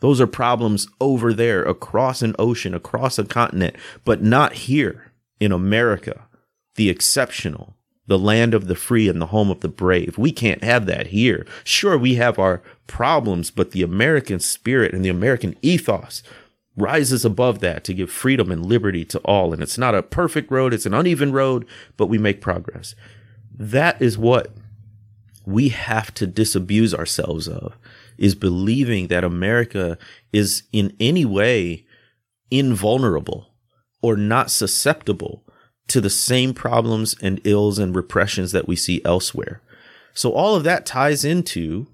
Those 0.00 0.20
are 0.20 0.26
problems 0.26 0.88
over 1.00 1.32
there 1.32 1.62
across 1.62 2.20
an 2.20 2.34
ocean, 2.36 2.74
across 2.74 3.16
a 3.16 3.24
continent, 3.24 3.76
but 4.04 4.22
not 4.22 4.54
here 4.54 5.12
in 5.38 5.52
America, 5.52 6.26
the 6.74 6.90
exceptional, 6.90 7.76
the 8.08 8.18
land 8.18 8.52
of 8.52 8.66
the 8.66 8.74
free 8.74 9.08
and 9.08 9.22
the 9.22 9.26
home 9.26 9.52
of 9.52 9.60
the 9.60 9.68
brave. 9.68 10.18
We 10.18 10.32
can't 10.32 10.64
have 10.64 10.86
that 10.86 11.08
here. 11.08 11.46
Sure, 11.62 11.96
we 11.96 12.16
have 12.16 12.40
our 12.40 12.60
problems, 12.88 13.52
but 13.52 13.70
the 13.70 13.82
American 13.82 14.40
spirit 14.40 14.92
and 14.92 15.04
the 15.04 15.10
American 15.10 15.54
ethos 15.62 16.24
rises 16.76 17.24
above 17.24 17.60
that 17.60 17.84
to 17.84 17.94
give 17.94 18.10
freedom 18.10 18.50
and 18.50 18.66
liberty 18.66 19.04
to 19.06 19.18
all. 19.20 19.52
And 19.52 19.62
it's 19.62 19.78
not 19.78 19.94
a 19.94 20.02
perfect 20.02 20.50
road, 20.50 20.74
it's 20.74 20.86
an 20.86 20.94
uneven 20.94 21.32
road, 21.32 21.66
but 21.96 22.06
we 22.06 22.18
make 22.18 22.40
progress. 22.40 22.94
That 23.58 24.00
is 24.00 24.18
what 24.18 24.52
we 25.46 25.70
have 25.70 26.12
to 26.14 26.26
disabuse 26.26 26.94
ourselves 26.94 27.48
of 27.48 27.76
is 28.18 28.34
believing 28.34 29.08
that 29.08 29.24
America 29.24 29.96
is 30.32 30.64
in 30.72 30.94
any 30.98 31.24
way 31.24 31.86
invulnerable 32.50 33.54
or 34.02 34.16
not 34.16 34.50
susceptible 34.50 35.44
to 35.88 36.00
the 36.00 36.10
same 36.10 36.52
problems 36.52 37.14
and 37.22 37.40
ills 37.44 37.78
and 37.78 37.94
repressions 37.94 38.52
that 38.52 38.66
we 38.66 38.76
see 38.76 39.00
elsewhere. 39.04 39.62
So 40.14 40.32
all 40.32 40.54
of 40.54 40.64
that 40.64 40.86
ties 40.86 41.24
into 41.24 41.86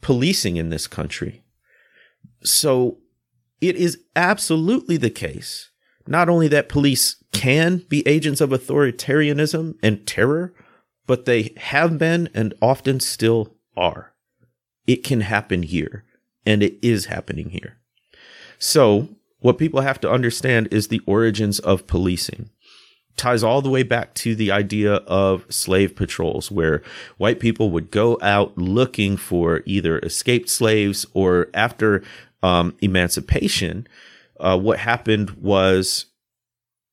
policing 0.00 0.56
in 0.56 0.70
this 0.70 0.86
country. 0.86 1.42
So 2.42 2.98
it 3.60 3.76
is 3.76 3.98
absolutely 4.16 4.96
the 4.96 5.10
case 5.10 5.70
not 6.08 6.28
only 6.28 6.48
that 6.48 6.68
police 6.68 7.22
can 7.32 7.84
be 7.88 8.06
agents 8.06 8.40
of 8.40 8.50
authoritarianism 8.50 9.76
and 9.82 10.06
terror, 10.06 10.54
but 11.06 11.26
they 11.26 11.52
have 11.58 11.98
been 11.98 12.28
and 12.34 12.54
often 12.62 12.98
still 12.98 13.54
are. 13.76 14.14
It 14.86 15.04
can 15.04 15.20
happen 15.20 15.62
here, 15.62 16.04
and 16.46 16.62
it 16.62 16.78
is 16.82 17.06
happening 17.06 17.50
here. 17.50 17.76
So, 18.58 19.10
what 19.40 19.58
people 19.58 19.82
have 19.82 20.00
to 20.00 20.10
understand 20.10 20.68
is 20.72 20.88
the 20.88 21.02
origins 21.06 21.60
of 21.60 21.86
policing 21.86 22.50
ties 23.18 23.42
all 23.42 23.60
the 23.60 23.68
way 23.68 23.82
back 23.82 24.14
to 24.14 24.34
the 24.34 24.50
idea 24.50 24.94
of 24.94 25.44
slave 25.52 25.94
patrols, 25.94 26.50
where 26.50 26.82
white 27.18 27.40
people 27.40 27.70
would 27.70 27.90
go 27.90 28.18
out 28.22 28.56
looking 28.56 29.16
for 29.16 29.62
either 29.66 29.98
escaped 29.98 30.48
slaves 30.48 31.04
or 31.12 31.48
after 31.52 32.02
um, 32.42 32.76
emancipation, 32.80 33.86
uh, 34.40 34.58
what 34.58 34.78
happened 34.78 35.30
was, 35.30 36.06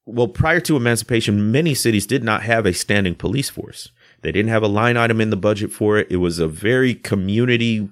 well, 0.06 0.28
prior 0.28 0.60
to 0.62 0.76
emancipation, 0.76 1.52
many 1.52 1.74
cities 1.74 2.08
did 2.08 2.24
not 2.24 2.44
have 2.44 2.66
a 2.66 2.74
standing 2.74 3.16
police 3.16 3.50
force. 3.50 3.90
They 4.22 4.32
didn't 4.32 4.50
have 4.50 4.64
a 4.64 4.68
line 4.68 4.98
item 4.98 5.22
in 5.22 5.30
the 5.30 5.38
budget 5.38 5.72
for 5.72 5.98
it. 5.98 6.08
It 6.10 6.18
was 6.18 6.40
a 6.40 6.48
very 6.48 6.96
community 6.96 7.90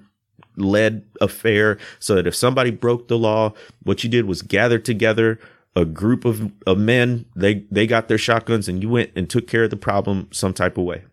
led 0.56 1.04
affair. 1.20 1.78
So 1.98 2.16
that 2.16 2.26
if 2.26 2.34
somebody 2.34 2.70
broke 2.70 3.08
the 3.08 3.18
law, 3.18 3.52
what 3.82 4.02
you 4.02 4.10
did 4.10 4.26
was 4.26 4.42
gather 4.42 4.78
together 4.78 5.38
a 5.76 5.84
group 5.84 6.24
of, 6.24 6.52
of 6.66 6.78
men. 6.78 7.26
They, 7.34 7.64
they 7.70 7.86
got 7.86 8.08
their 8.08 8.18
shotguns 8.18 8.68
and 8.68 8.82
you 8.82 8.88
went 8.88 9.10
and 9.16 9.28
took 9.28 9.46
care 9.46 9.64
of 9.64 9.70
the 9.70 9.76
problem 9.76 10.28
some 10.30 10.52
type 10.52 10.78
of 10.78 10.84
way. 10.84 11.04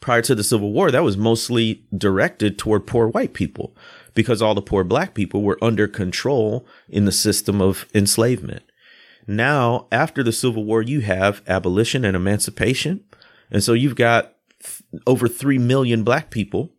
Prior 0.00 0.22
to 0.22 0.34
the 0.34 0.44
Civil 0.44 0.72
War, 0.72 0.90
that 0.90 1.02
was 1.02 1.16
mostly 1.16 1.82
directed 1.96 2.58
toward 2.58 2.86
poor 2.86 3.08
white 3.08 3.34
people 3.34 3.74
because 4.14 4.42
all 4.42 4.54
the 4.54 4.62
poor 4.62 4.84
black 4.84 5.14
people 5.14 5.42
were 5.42 5.58
under 5.62 5.88
control 5.88 6.66
in 6.88 7.04
the 7.04 7.12
system 7.12 7.60
of 7.60 7.86
enslavement. 7.94 8.62
Now, 9.26 9.86
after 9.92 10.22
the 10.22 10.32
Civil 10.32 10.64
War, 10.64 10.80
you 10.82 11.00
have 11.00 11.42
abolition 11.46 12.04
and 12.04 12.16
emancipation. 12.16 13.04
And 13.50 13.62
so 13.62 13.74
you've 13.74 13.96
got 13.96 14.34
th- 14.62 14.82
over 15.06 15.28
3 15.28 15.58
million 15.58 16.02
black 16.02 16.30
people 16.30 16.72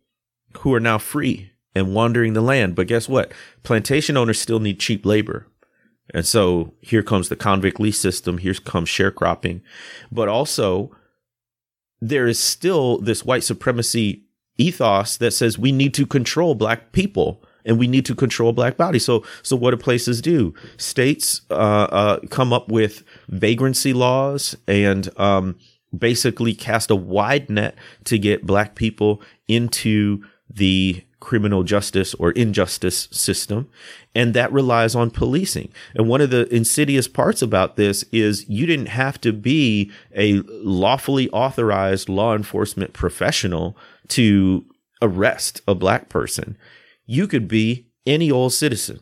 who 0.58 0.74
are 0.74 0.80
now 0.80 0.98
free 0.98 1.52
and 1.74 1.94
wandering 1.94 2.32
the 2.32 2.40
land. 2.40 2.74
But 2.74 2.88
guess 2.88 3.08
what? 3.08 3.32
Plantation 3.62 4.16
owners 4.16 4.40
still 4.40 4.58
need 4.58 4.80
cheap 4.80 5.06
labor. 5.06 5.46
And 6.12 6.26
so 6.26 6.74
here 6.80 7.04
comes 7.04 7.28
the 7.28 7.36
convict 7.36 7.78
lease 7.78 8.00
system. 8.00 8.38
Here 8.38 8.54
comes 8.54 8.88
sharecropping. 8.88 9.62
But 10.10 10.28
also, 10.28 10.90
there 12.00 12.26
is 12.26 12.38
still 12.38 12.98
this 12.98 13.24
white 13.24 13.44
supremacy 13.44 14.24
ethos 14.60 15.16
that 15.16 15.32
says 15.32 15.58
we 15.58 15.72
need 15.72 15.94
to 15.94 16.06
control 16.06 16.54
black 16.54 16.92
people 16.92 17.42
and 17.64 17.78
we 17.78 17.86
need 17.86 18.06
to 18.06 18.14
control 18.14 18.52
black 18.52 18.76
bodies. 18.76 19.04
So, 19.04 19.24
so 19.42 19.56
what 19.56 19.72
do 19.72 19.76
places 19.76 20.20
do? 20.20 20.54
States 20.76 21.42
uh, 21.50 21.54
uh, 21.90 22.20
come 22.30 22.52
up 22.52 22.68
with 22.68 23.02
vagrancy 23.28 23.92
laws 23.92 24.56
and 24.66 25.08
um, 25.18 25.56
basically 25.96 26.54
cast 26.54 26.90
a 26.90 26.96
wide 26.96 27.50
net 27.50 27.74
to 28.04 28.18
get 28.18 28.46
black 28.46 28.74
people 28.74 29.22
into 29.48 30.22
the 30.48 31.04
criminal 31.20 31.62
justice 31.62 32.14
or 32.14 32.32
injustice 32.32 33.08
system. 33.12 33.68
And 34.14 34.34
that 34.34 34.52
relies 34.52 34.94
on 34.94 35.10
policing. 35.10 35.70
And 35.94 36.08
one 36.08 36.20
of 36.20 36.30
the 36.30 36.52
insidious 36.54 37.06
parts 37.06 37.42
about 37.42 37.76
this 37.76 38.04
is 38.10 38.48
you 38.48 38.66
didn't 38.66 38.86
have 38.86 39.20
to 39.20 39.32
be 39.32 39.92
a 40.16 40.42
lawfully 40.48 41.30
authorized 41.30 42.08
law 42.08 42.34
enforcement 42.34 42.92
professional 42.92 43.76
to 44.08 44.64
arrest 45.02 45.60
a 45.68 45.74
black 45.74 46.08
person. 46.08 46.56
You 47.06 47.26
could 47.26 47.46
be 47.46 47.86
any 48.06 48.30
old 48.30 48.52
citizen, 48.52 49.00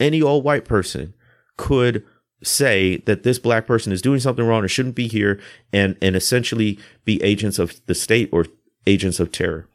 any 0.00 0.22
old 0.22 0.44
white 0.44 0.64
person 0.64 1.14
could 1.56 2.04
say 2.42 2.98
that 3.06 3.22
this 3.22 3.38
black 3.38 3.66
person 3.66 3.92
is 3.92 4.02
doing 4.02 4.20
something 4.20 4.44
wrong 4.44 4.64
or 4.64 4.68
shouldn't 4.68 4.96
be 4.96 5.06
here 5.06 5.40
and 5.72 5.96
and 6.02 6.16
essentially 6.16 6.78
be 7.04 7.22
agents 7.22 7.58
of 7.58 7.80
the 7.86 7.94
state 7.94 8.28
or 8.32 8.46
agents 8.86 9.20
of 9.20 9.30
terror. 9.30 9.68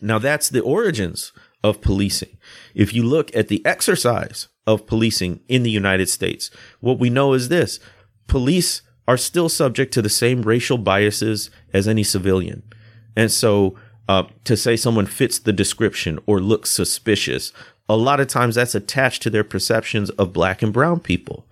Now 0.00 0.18
that's 0.18 0.48
the 0.48 0.60
origins 0.62 1.32
of 1.62 1.80
policing. 1.80 2.36
If 2.74 2.92
you 2.92 3.02
look 3.02 3.34
at 3.34 3.48
the 3.48 3.64
exercise 3.64 4.48
of 4.66 4.86
policing 4.86 5.40
in 5.48 5.62
the 5.62 5.70
United 5.70 6.08
States, 6.08 6.50
what 6.80 6.98
we 6.98 7.10
know 7.10 7.32
is 7.32 7.48
this. 7.48 7.80
Police 8.26 8.82
are 9.06 9.16
still 9.16 9.48
subject 9.48 9.92
to 9.94 10.02
the 10.02 10.08
same 10.08 10.42
racial 10.42 10.78
biases 10.78 11.50
as 11.72 11.86
any 11.86 12.02
civilian. 12.02 12.62
And 13.16 13.30
so 13.30 13.76
uh, 14.08 14.24
to 14.44 14.56
say 14.56 14.76
someone 14.76 15.06
fits 15.06 15.38
the 15.38 15.52
description 15.52 16.18
or 16.26 16.40
looks 16.40 16.70
suspicious, 16.70 17.52
a 17.88 17.96
lot 17.96 18.20
of 18.20 18.28
times 18.28 18.54
that's 18.54 18.74
attached 18.74 19.22
to 19.22 19.30
their 19.30 19.44
perceptions 19.44 20.10
of 20.10 20.32
black 20.32 20.62
and 20.62 20.72
brown 20.72 21.00
people. 21.00 21.46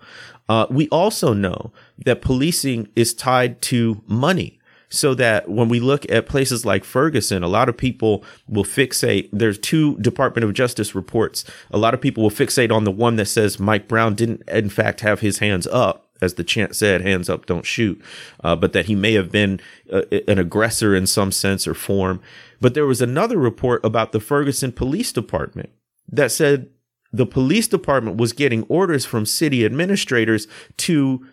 Uh, 0.49 0.65
we 0.69 0.89
also 0.89 1.33
know 1.33 1.71
that 2.05 2.21
policing 2.21 2.87
is 2.95 3.13
tied 3.13 3.61
to 3.61 4.01
money. 4.07 4.59
So 4.93 5.15
that 5.15 5.49
when 5.49 5.69
we 5.69 5.79
look 5.79 6.09
at 6.11 6.27
places 6.27 6.67
like 6.67 6.83
Ferguson, 6.83 7.41
a 7.41 7.47
lot 7.47 7.67
of 7.67 7.75
people 7.75 8.23
will 8.47 8.63
fixate. 8.63 9.27
There's 9.33 9.57
two 9.57 9.97
Department 9.97 10.45
of 10.45 10.53
Justice 10.53 10.93
reports. 10.93 11.43
A 11.71 11.79
lot 11.79 11.95
of 11.95 12.01
people 12.01 12.21
will 12.21 12.29
fixate 12.29 12.71
on 12.71 12.83
the 12.83 12.91
one 12.91 13.15
that 13.15 13.25
says 13.25 13.59
Mike 13.59 13.87
Brown 13.87 14.13
didn't, 14.13 14.47
in 14.47 14.69
fact, 14.69 15.01
have 15.01 15.21
his 15.21 15.39
hands 15.39 15.65
up 15.65 16.03
as 16.21 16.35
the 16.35 16.43
chant 16.43 16.75
said, 16.75 17.01
hands 17.01 17.27
up, 17.27 17.47
don't 17.47 17.65
shoot, 17.65 18.01
uh, 18.43 18.55
but 18.55 18.71
that 18.71 18.85
he 18.85 18.95
may 18.95 19.13
have 19.13 19.31
been 19.31 19.59
uh, 19.91 20.03
an 20.27 20.37
aggressor 20.37 20.95
in 20.95 21.07
some 21.07 21.31
sense 21.31 21.67
or 21.67 21.73
form. 21.73 22.21
But 22.61 22.75
there 22.75 22.85
was 22.85 23.01
another 23.01 23.37
report 23.37 23.83
about 23.83 24.11
the 24.11 24.21
Ferguson 24.21 24.71
Police 24.71 25.11
Department 25.11 25.71
that 26.07 26.31
said 26.31 26.69
the 27.11 27.25
police 27.25 27.67
department 27.67 28.17
was 28.17 28.31
getting 28.31 28.63
orders 28.63 29.05
from 29.05 29.25
city 29.25 29.65
administrators 29.65 30.47
to 30.77 31.25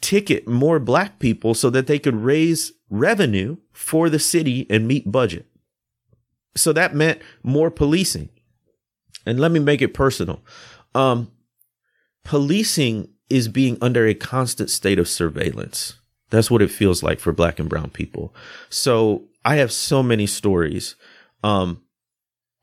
ticket 0.00 0.46
more 0.46 0.78
black 0.78 1.18
people 1.18 1.54
so 1.54 1.70
that 1.70 1.86
they 1.86 1.98
could 1.98 2.16
raise 2.16 2.72
revenue 2.90 3.56
for 3.72 4.08
the 4.08 4.18
city 4.18 4.66
and 4.70 4.88
meet 4.88 5.10
budget. 5.10 5.46
So 6.56 6.72
that 6.72 6.94
meant 6.94 7.20
more 7.42 7.70
policing. 7.70 8.28
And 9.26 9.38
let 9.38 9.50
me 9.50 9.60
make 9.60 9.82
it 9.82 9.94
personal. 9.94 10.42
Um, 10.94 11.30
policing 12.24 13.08
is 13.28 13.48
being 13.48 13.76
under 13.80 14.06
a 14.06 14.14
constant 14.14 14.70
state 14.70 14.98
of 14.98 15.08
surveillance. 15.08 15.94
That's 16.30 16.50
what 16.50 16.62
it 16.62 16.70
feels 16.70 17.02
like 17.02 17.20
for 17.20 17.32
black 17.32 17.58
and 17.58 17.68
brown 17.68 17.90
people. 17.90 18.34
So 18.70 19.24
I 19.44 19.56
have 19.56 19.72
so 19.72 20.02
many 20.02 20.26
stories. 20.26 20.94
Um, 21.42 21.82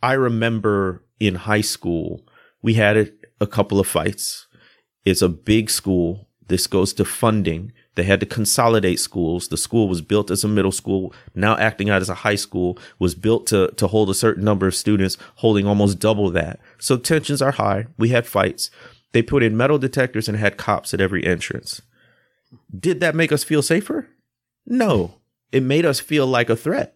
I 0.02 0.14
remember 0.14 1.04
in 1.20 1.36
high 1.36 1.62
school, 1.62 2.28
we 2.62 2.76
had 2.76 2.98
a, 2.98 3.08
a 3.40 3.48
couple 3.48 3.80
of 3.80 3.88
fights. 3.88 4.48
It's 5.04 5.22
a 5.22 5.30
big 5.30 5.70
school. 5.70 6.25
This 6.48 6.68
goes 6.68 6.94
to 6.94 7.06
funding. 7.06 7.72
They 7.96 8.04
had 8.04 8.20
to 8.20 8.26
consolidate 8.26 9.00
schools. 9.00 9.48
The 9.48 9.58
school 9.58 9.88
was 9.88 10.02
built 10.02 10.30
as 10.30 10.44
a 10.44 10.48
middle 10.48 10.72
school, 10.72 11.14
now 11.34 11.58
acting 11.58 11.90
out 11.90 12.02
as 12.02 12.10
a 12.10 12.16
high 12.16 12.36
school, 12.36 12.78
was 13.00 13.16
built 13.16 13.48
to, 13.48 13.70
to 13.78 13.88
hold 13.88 14.10
a 14.10 14.14
certain 14.14 14.44
number 14.44 14.68
of 14.68 14.76
students, 14.76 15.18
holding 15.36 15.66
almost 15.66 16.00
double 16.00 16.30
that. 16.32 16.60
So 16.78 16.98
tensions 16.98 17.42
are 17.42 17.52
high. 17.52 17.88
We 17.98 18.10
had 18.10 18.28
fights. 18.28 18.70
They 19.14 19.22
put 19.22 19.44
in 19.44 19.58
metal 19.58 19.78
detectors 19.78 20.28
and 20.28 20.38
had 20.38 20.58
cops 20.58 20.94
at 20.94 21.02
every 21.02 21.26
entrance. 21.26 21.82
Did 22.78 23.00
that 23.00 23.16
make 23.16 23.32
us 23.32 23.44
feel 23.44 23.62
safer? 23.62 24.10
No. 24.66 25.16
It 25.52 25.64
made 25.64 25.86
us 25.86 26.00
feel 26.00 26.28
like 26.28 26.50
a 26.50 26.56
threat. 26.56 26.96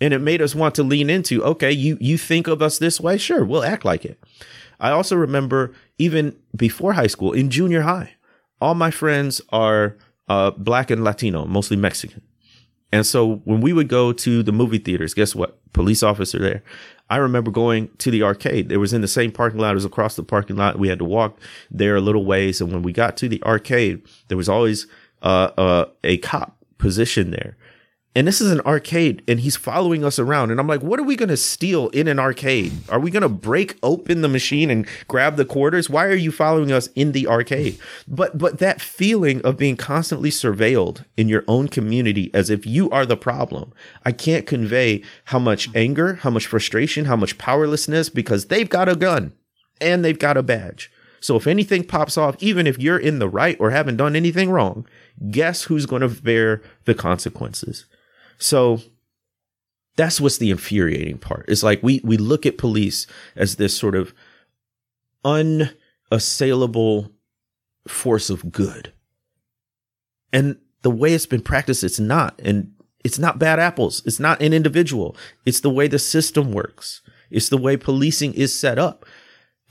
And 0.00 0.12
it 0.12 0.20
made 0.20 0.42
us 0.42 0.54
want 0.54 0.74
to 0.76 0.82
lean 0.82 1.08
into, 1.08 1.44
okay, 1.44 1.70
you 1.70 1.96
you 2.00 2.18
think 2.18 2.48
of 2.48 2.60
us 2.60 2.78
this 2.78 3.00
way? 3.00 3.18
Sure, 3.18 3.44
we'll 3.44 3.62
act 3.62 3.84
like 3.84 4.04
it. 4.04 4.18
I 4.80 4.90
also 4.90 5.14
remember 5.14 5.74
even 5.98 6.36
before 6.56 6.94
high 6.94 7.06
school, 7.06 7.32
in 7.32 7.50
junior 7.50 7.82
high, 7.82 8.14
all 8.62 8.76
my 8.76 8.92
friends 8.92 9.40
are 9.50 9.96
uh, 10.28 10.52
black 10.52 10.88
and 10.90 11.02
Latino, 11.02 11.44
mostly 11.46 11.76
Mexican. 11.76 12.22
And 12.92 13.04
so 13.04 13.36
when 13.44 13.60
we 13.60 13.72
would 13.72 13.88
go 13.88 14.12
to 14.12 14.42
the 14.42 14.52
movie 14.52 14.78
theaters, 14.78 15.14
guess 15.14 15.34
what? 15.34 15.58
Police 15.72 16.02
officer 16.02 16.38
there. 16.38 16.62
I 17.10 17.16
remember 17.16 17.50
going 17.50 17.88
to 17.98 18.10
the 18.10 18.22
arcade. 18.22 18.70
It 18.70 18.76
was 18.76 18.92
in 18.92 19.00
the 19.00 19.08
same 19.08 19.32
parking 19.32 19.58
lot. 19.58 19.72
It 19.72 19.74
was 19.74 19.84
across 19.84 20.14
the 20.14 20.22
parking 20.22 20.56
lot. 20.56 20.78
We 20.78 20.88
had 20.88 21.00
to 21.00 21.04
walk 21.04 21.38
there 21.70 21.96
a 21.96 22.00
little 22.00 22.24
ways. 22.24 22.60
And 22.60 22.72
when 22.72 22.82
we 22.82 22.92
got 22.92 23.16
to 23.16 23.28
the 23.28 23.42
arcade, 23.42 24.02
there 24.28 24.36
was 24.36 24.48
always 24.48 24.86
uh, 25.22 25.50
uh, 25.58 25.86
a 26.04 26.18
cop 26.18 26.56
positioned 26.78 27.32
there 27.32 27.56
and 28.14 28.26
this 28.26 28.40
is 28.40 28.50
an 28.50 28.60
arcade 28.62 29.22
and 29.26 29.40
he's 29.40 29.56
following 29.56 30.04
us 30.04 30.18
around. 30.18 30.50
And 30.50 30.60
i'm 30.60 30.66
like 30.66 30.82
what 30.82 31.00
are 31.00 31.04
we 31.04 31.16
going 31.16 31.28
to 31.28 31.36
steal 31.36 31.88
in 31.90 32.08
an 32.08 32.18
arcade? 32.18 32.72
Are 32.88 33.00
we 33.00 33.10
going 33.10 33.22
to 33.22 33.28
break 33.28 33.78
open 33.82 34.20
the 34.20 34.28
machine 34.28 34.70
and 34.70 34.86
grab 35.08 35.36
the 35.36 35.44
quarters? 35.44 35.88
Why 35.88 36.06
are 36.06 36.14
you 36.14 36.30
following 36.30 36.72
us 36.72 36.88
in 36.88 37.12
the 37.12 37.26
arcade? 37.26 37.78
But 38.06 38.38
but 38.38 38.58
that 38.58 38.80
feeling 38.80 39.40
of 39.42 39.56
being 39.56 39.76
constantly 39.76 40.30
surveilled 40.30 41.04
in 41.16 41.28
your 41.28 41.44
own 41.48 41.68
community 41.68 42.30
as 42.34 42.50
if 42.50 42.66
you 42.66 42.90
are 42.90 43.06
the 43.06 43.16
problem. 43.16 43.72
I 44.04 44.12
can't 44.12 44.46
convey 44.46 45.02
how 45.26 45.38
much 45.38 45.74
anger 45.74 46.14
how 46.16 46.30
much 46.30 46.46
frustration 46.46 47.06
how 47.06 47.16
much 47.16 47.38
powerlessness 47.38 48.08
because 48.08 48.46
they've 48.46 48.68
got 48.68 48.88
a 48.88 48.96
gun 48.96 49.32
and 49.80 50.04
they've 50.04 50.18
got 50.18 50.36
a 50.36 50.42
badge. 50.42 50.90
So 51.20 51.36
if 51.36 51.46
anything 51.46 51.84
pops 51.84 52.18
off 52.18 52.36
even 52.40 52.66
if 52.66 52.78
you're 52.78 52.98
in 52.98 53.20
the 53.20 53.28
right 53.28 53.56
or 53.60 53.70
haven't 53.70 53.96
done 53.96 54.16
anything 54.16 54.50
wrong 54.50 54.86
guess 55.30 55.64
who's 55.64 55.86
going 55.86 56.02
to 56.02 56.08
bear 56.08 56.62
the 56.84 56.94
consequences 56.94 57.86
so 58.42 58.80
that's 59.96 60.20
what's 60.20 60.38
the 60.38 60.50
infuriating 60.50 61.18
part. 61.18 61.44
It's 61.48 61.62
like 61.62 61.82
we 61.82 62.00
we 62.02 62.16
look 62.16 62.44
at 62.46 62.58
police 62.58 63.06
as 63.36 63.56
this 63.56 63.76
sort 63.76 63.94
of 63.94 64.12
unassailable 65.24 67.12
force 67.86 68.30
of 68.30 68.50
good. 68.50 68.92
And 70.32 70.56
the 70.82 70.90
way 70.90 71.12
it's 71.14 71.26
been 71.26 71.42
practiced, 71.42 71.84
it's 71.84 72.00
not. 72.00 72.40
And 72.42 72.72
it's 73.04 73.18
not 73.18 73.38
bad 73.38 73.58
apples. 73.58 74.02
It's 74.06 74.20
not 74.20 74.40
an 74.40 74.52
individual. 74.52 75.16
It's 75.44 75.60
the 75.60 75.70
way 75.70 75.86
the 75.86 75.98
system 75.98 76.52
works. 76.52 77.02
It's 77.30 77.48
the 77.48 77.58
way 77.58 77.76
policing 77.76 78.34
is 78.34 78.52
set 78.52 78.78
up 78.78 79.04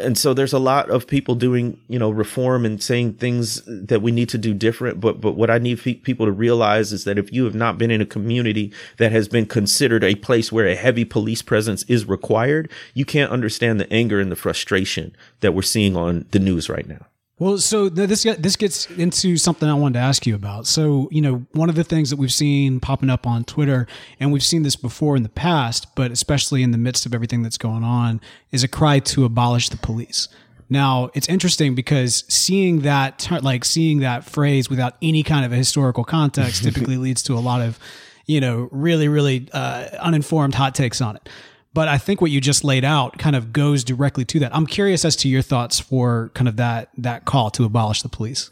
and 0.01 0.17
so 0.17 0.33
there's 0.33 0.53
a 0.53 0.59
lot 0.59 0.89
of 0.89 1.07
people 1.07 1.35
doing 1.35 1.79
you 1.87 1.99
know 1.99 2.09
reform 2.09 2.65
and 2.65 2.81
saying 2.81 3.13
things 3.13 3.61
that 3.65 4.01
we 4.01 4.11
need 4.11 4.29
to 4.29 4.37
do 4.37 4.53
different. 4.53 4.99
But 4.99 5.21
but 5.21 5.33
what 5.33 5.49
i 5.49 5.57
need 5.57 5.81
people 6.03 6.25
to 6.25 6.31
realize 6.31 6.91
is 6.91 7.03
that 7.03 7.17
if 7.17 7.31
you 7.31 7.45
have 7.45 7.55
not 7.55 7.77
been 7.77 7.91
in 7.91 8.01
a 8.01 8.05
community 8.05 8.73
that 8.97 9.11
has 9.11 9.27
been 9.27 9.45
considered 9.45 10.03
a 10.03 10.15
place 10.15 10.51
where 10.51 10.67
a 10.67 10.75
heavy 10.75 11.05
police 11.05 11.41
presence 11.41 11.83
is 11.83 12.05
required 12.05 12.69
you 12.93 13.05
can't 13.05 13.31
understand 13.31 13.79
the 13.79 13.91
anger 13.93 14.19
and 14.19 14.31
the 14.31 14.35
frustration 14.35 15.15
that 15.41 15.53
we're 15.53 15.61
seeing 15.61 15.95
on 15.95 16.25
the 16.31 16.39
news 16.39 16.69
right 16.69 16.87
now 16.87 17.05
well, 17.41 17.57
so 17.57 17.89
this 17.89 18.21
this 18.37 18.55
gets 18.55 18.85
into 18.91 19.35
something 19.35 19.67
I 19.67 19.73
wanted 19.73 19.95
to 19.95 20.05
ask 20.05 20.27
you 20.27 20.35
about. 20.35 20.67
So, 20.67 21.09
you 21.11 21.21
know, 21.21 21.43
one 21.53 21.69
of 21.69 21.75
the 21.75 21.83
things 21.83 22.11
that 22.11 22.17
we've 22.17 22.31
seen 22.31 22.79
popping 22.79 23.09
up 23.09 23.25
on 23.25 23.45
Twitter, 23.45 23.87
and 24.19 24.31
we've 24.31 24.43
seen 24.43 24.61
this 24.61 24.75
before 24.75 25.15
in 25.15 25.23
the 25.23 25.29
past, 25.29 25.95
but 25.95 26.11
especially 26.11 26.61
in 26.61 26.69
the 26.69 26.77
midst 26.77 27.07
of 27.07 27.15
everything 27.15 27.41
that's 27.41 27.57
going 27.57 27.83
on, 27.83 28.21
is 28.51 28.63
a 28.63 28.67
cry 28.67 28.99
to 28.99 29.25
abolish 29.25 29.69
the 29.69 29.77
police. 29.77 30.27
Now, 30.69 31.09
it's 31.15 31.27
interesting 31.29 31.73
because 31.73 32.25
seeing 32.27 32.81
that, 32.81 33.27
like 33.41 33.65
seeing 33.65 34.01
that 34.01 34.23
phrase 34.23 34.69
without 34.69 34.97
any 35.01 35.23
kind 35.23 35.43
of 35.43 35.51
a 35.51 35.55
historical 35.55 36.03
context, 36.03 36.63
typically 36.63 36.97
leads 36.97 37.23
to 37.23 37.33
a 37.33 37.41
lot 37.41 37.61
of, 37.61 37.79
you 38.27 38.39
know, 38.39 38.69
really, 38.71 39.07
really 39.07 39.49
uh, 39.51 39.87
uninformed 39.99 40.53
hot 40.53 40.75
takes 40.75 41.01
on 41.01 41.15
it. 41.15 41.27
But 41.73 41.87
I 41.87 41.97
think 41.97 42.19
what 42.19 42.31
you 42.31 42.41
just 42.41 42.63
laid 42.63 42.83
out 42.83 43.17
kind 43.17 43.35
of 43.35 43.53
goes 43.53 43.83
directly 43.83 44.25
to 44.25 44.39
that. 44.39 44.53
I'm 44.53 44.67
curious 44.67 45.05
as 45.05 45.15
to 45.17 45.29
your 45.29 45.41
thoughts 45.41 45.79
for 45.79 46.31
kind 46.33 46.47
of 46.47 46.57
that 46.57 46.89
that 46.97 47.25
call 47.25 47.49
to 47.51 47.63
abolish 47.63 48.01
the 48.01 48.09
police. 48.09 48.49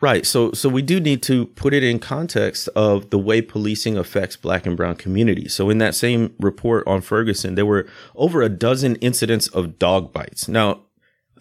Right. 0.00 0.26
So 0.26 0.52
so 0.52 0.68
we 0.68 0.82
do 0.82 1.00
need 1.00 1.22
to 1.24 1.46
put 1.46 1.74
it 1.74 1.82
in 1.82 1.98
context 1.98 2.68
of 2.74 3.10
the 3.10 3.18
way 3.18 3.40
policing 3.40 3.96
affects 3.96 4.36
black 4.36 4.66
and 4.66 4.76
brown 4.76 4.96
communities. 4.96 5.54
So 5.54 5.70
in 5.70 5.78
that 5.78 5.94
same 5.94 6.34
report 6.38 6.86
on 6.86 7.00
Ferguson, 7.00 7.54
there 7.54 7.66
were 7.66 7.86
over 8.14 8.42
a 8.42 8.48
dozen 8.48 8.96
incidents 8.96 9.48
of 9.48 9.78
dog 9.78 10.12
bites. 10.12 10.48
Now, 10.48 10.80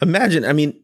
imagine, 0.02 0.46
I 0.46 0.54
mean, 0.54 0.80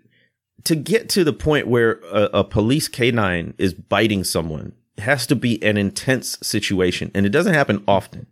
to 0.63 0.75
get 0.75 1.07
to 1.09 1.23
the 1.23 1.33
point 1.33 1.67
where 1.67 1.99
a, 2.11 2.29
a 2.39 2.43
police 2.43 2.87
canine 2.87 3.53
is 3.57 3.73
biting 3.73 4.23
someone 4.23 4.73
it 4.97 5.03
has 5.03 5.27
to 5.27 5.35
be 5.35 5.61
an 5.63 5.77
intense 5.77 6.39
situation, 6.41 7.11
and 7.13 7.25
it 7.25 7.29
doesn't 7.29 7.53
happen 7.53 7.83
often. 7.87 8.25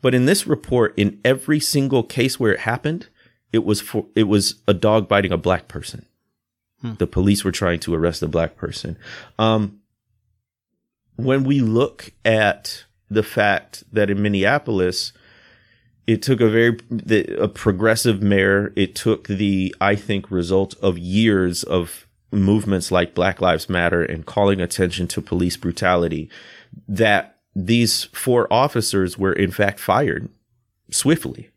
But 0.00 0.14
in 0.14 0.26
this 0.26 0.46
report, 0.46 0.94
in 0.96 1.20
every 1.24 1.60
single 1.60 2.02
case 2.02 2.38
where 2.38 2.52
it 2.52 2.60
happened, 2.60 3.08
it 3.52 3.64
was 3.64 3.80
for 3.80 4.06
it 4.14 4.24
was 4.24 4.56
a 4.66 4.74
dog 4.74 5.08
biting 5.08 5.32
a 5.32 5.38
black 5.38 5.68
person. 5.68 6.06
Hmm. 6.80 6.94
The 6.94 7.06
police 7.06 7.44
were 7.44 7.52
trying 7.52 7.80
to 7.80 7.94
arrest 7.94 8.22
a 8.22 8.28
black 8.28 8.56
person. 8.56 8.96
Um, 9.38 9.80
when 11.16 11.44
we 11.44 11.60
look 11.60 12.12
at 12.24 12.84
the 13.10 13.22
fact 13.22 13.84
that 13.92 14.10
in 14.10 14.22
Minneapolis, 14.22 15.12
it 16.06 16.22
took 16.22 16.40
a 16.40 16.48
very 16.48 16.78
a 17.38 17.48
progressive 17.48 18.22
mayor. 18.22 18.72
It 18.74 18.94
took 18.94 19.28
the 19.28 19.74
I 19.80 19.94
think 19.94 20.30
result 20.30 20.74
of 20.82 20.98
years 20.98 21.62
of 21.62 22.06
movements 22.32 22.90
like 22.90 23.14
Black 23.14 23.40
Lives 23.40 23.68
Matter 23.68 24.02
and 24.02 24.24
calling 24.24 24.60
attention 24.60 25.06
to 25.08 25.20
police 25.20 25.56
brutality 25.56 26.30
that 26.88 27.31
these 27.54 28.04
four 28.04 28.50
officers 28.52 29.18
were 29.18 29.32
in 29.32 29.50
fact 29.50 29.78
fired 29.78 30.28
swiftly, 30.90 31.50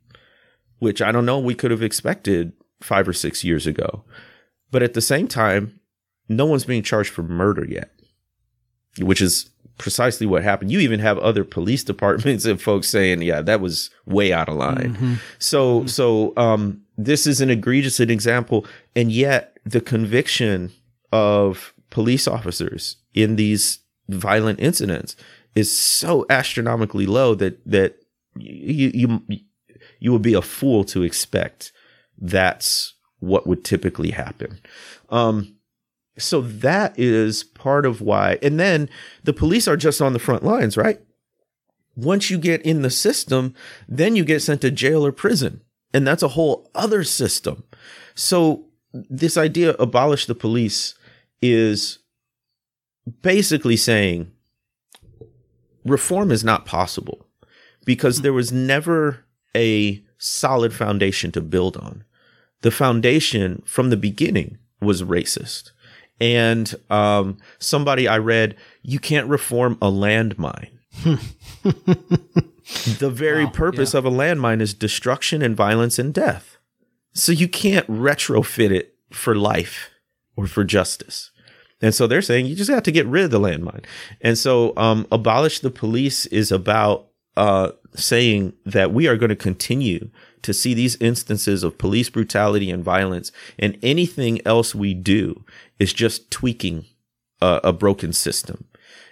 which 0.80 1.02
I 1.02 1.12
don't 1.12 1.26
know 1.26 1.40
we 1.40 1.56
could 1.56 1.72
have 1.72 1.84
expected 1.84 2.54
five 2.82 3.08
or 3.08 3.14
six 3.14 3.44
years 3.44 3.66
ago. 3.66 4.04
But 4.72 4.84
at 4.84 4.94
the 4.94 5.02
same 5.02 5.28
time, 5.28 5.80
no 6.28 6.46
one's 6.46 6.66
being 6.66 6.84
charged 6.84 7.12
for 7.12 7.24
murder 7.24 7.66
yet, 7.66 7.92
which 9.00 9.22
is 9.22 9.50
precisely 9.78 10.26
what 10.26 10.44
happened. 10.44 10.72
You 10.72 10.80
even 10.80 11.00
have 11.00 11.18
other 11.20 11.44
police 11.44 11.84
departments 11.92 12.46
and 12.46 12.62
folks 12.62 12.90
saying, 12.90 13.22
yeah, 13.22 13.42
that 13.42 13.62
was 13.62 13.90
way 14.06 14.34
out 14.34 14.50
of 14.50 14.56
line. 14.56 14.96
Mm-hmm. 14.96 15.14
So, 15.40 15.80
mm-hmm. 15.80 15.88
so, 15.88 16.34
um, 16.38 16.82
this 16.98 17.28
is 17.28 17.42
an 17.42 17.50
egregious 17.50 18.00
an 18.00 18.10
example. 18.10 18.66
And 18.96 19.12
yet 19.12 19.58
the 19.66 19.82
conviction 19.82 20.72
of 21.12 21.74
police 21.90 22.28
officers 22.28 22.98
in 23.14 23.36
these 23.36 23.80
violent 24.08 24.60
incidents 24.60 25.16
is 25.56 25.76
so 25.76 26.26
astronomically 26.30 27.06
low 27.06 27.34
that 27.36 27.60
that 27.66 27.96
you 28.38 28.92
you 28.94 29.40
you 30.00 30.12
would 30.12 30.22
be 30.22 30.34
a 30.34 30.42
fool 30.42 30.84
to 30.84 31.04
expect 31.04 31.72
that's 32.18 32.94
what 33.20 33.48
would 33.48 33.64
typically 33.64 34.12
happen. 34.12 34.60
Um, 35.10 35.56
so 36.18 36.42
that 36.42 36.98
is 36.98 37.44
part 37.44 37.86
of 37.86 38.02
why. 38.02 38.38
And 38.42 38.60
then 38.60 38.90
the 39.24 39.34
police 39.34 39.68
are 39.68 39.78
just 39.78 40.02
on 40.02 40.14
the 40.14 40.20
front 40.20 40.44
lines, 40.44 40.78
right? 40.78 41.02
Once 41.96 42.30
you 42.30 42.38
get 42.38 42.62
in 42.62 42.82
the 42.82 42.90
system, 42.90 43.54
then 43.88 44.16
you 44.16 44.24
get 44.24 44.42
sent 44.42 44.62
to 44.62 44.72
jail 44.72 45.06
or 45.06 45.12
prison. 45.12 45.62
And 45.94 46.06
that's 46.06 46.24
a 46.24 46.30
whole 46.30 46.70
other 46.76 47.04
system. 47.04 47.64
So 48.16 48.66
this 48.94 49.38
idea 49.38 49.72
abolish 49.72 50.26
the 50.26 50.36
police 50.36 50.96
is 51.42 52.00
basically 53.22 53.78
saying 53.78 54.32
reform 55.86 56.32
is 56.32 56.44
not 56.44 56.66
possible 56.66 57.28
because 57.86 58.22
there 58.22 58.34
was 58.34 58.52
never 58.52 59.26
a 59.56 60.04
solid 60.18 60.74
foundation 60.74 61.32
to 61.32 61.42
build 61.42 61.78
on. 61.78 62.04
The 62.62 62.72
foundation 62.72 63.62
from 63.66 63.90
the 63.90 63.98
beginning 63.98 64.58
was 64.82 65.04
racist. 65.04 65.72
And 66.20 66.74
um, 66.90 67.38
somebody 67.60 68.08
I 68.08 68.18
read, 68.18 68.56
you 68.82 69.00
can't 69.00 69.28
reform 69.28 69.78
a 69.82 69.92
landmine. 69.92 70.70
the 73.00 73.12
very 73.14 73.46
wow, 73.46 73.52
purpose 73.52 73.94
yeah. 73.94 74.00
of 74.00 74.06
a 74.06 74.12
landmine 74.12 74.62
is 74.62 74.74
destruction 74.74 75.42
and 75.42 75.56
violence 75.56 76.00
and 76.00 76.14
death. 76.14 76.58
So 77.14 77.32
you 77.32 77.48
can't 77.48 77.88
retrofit 77.88 78.72
it 78.72 78.96
for 79.12 79.36
life 79.36 79.90
or 80.36 80.48
for 80.48 80.64
justice. 80.64 81.32
And 81.82 81.94
so 81.94 82.08
they're 82.08 82.22
saying 82.22 82.46
you 82.46 82.56
just 82.56 82.72
have 82.72 82.84
to 82.84 82.92
get 82.92 83.06
rid 83.06 83.26
of 83.26 83.32
the 83.32 83.40
landmine. 83.40 83.86
And 84.22 84.38
so 84.38 84.74
um, 84.78 85.08
abolish 85.12 85.60
the 85.60 85.70
police 85.70 86.26
is 86.28 86.52
about 86.52 87.08
uh, 87.36 87.72
saying 87.94 88.54
that 88.66 88.94
we 88.94 89.08
are 89.08 89.18
going 89.18 89.30
to 89.30 89.36
continue 89.36 90.10
to 90.42 90.54
see 90.54 90.74
these 90.74 90.96
instances 90.98 91.64
of 91.64 91.78
police 91.78 92.10
brutality 92.10 92.70
and 92.70 92.84
violence, 92.84 93.32
and 93.58 93.78
anything 93.82 94.40
else 94.46 94.76
we 94.76 94.94
do 94.94 95.44
is 95.80 95.92
just 95.92 96.30
tweaking 96.30 96.86
a, 97.42 97.60
a 97.66 97.74
broken 97.74 98.14
system. 98.14 98.66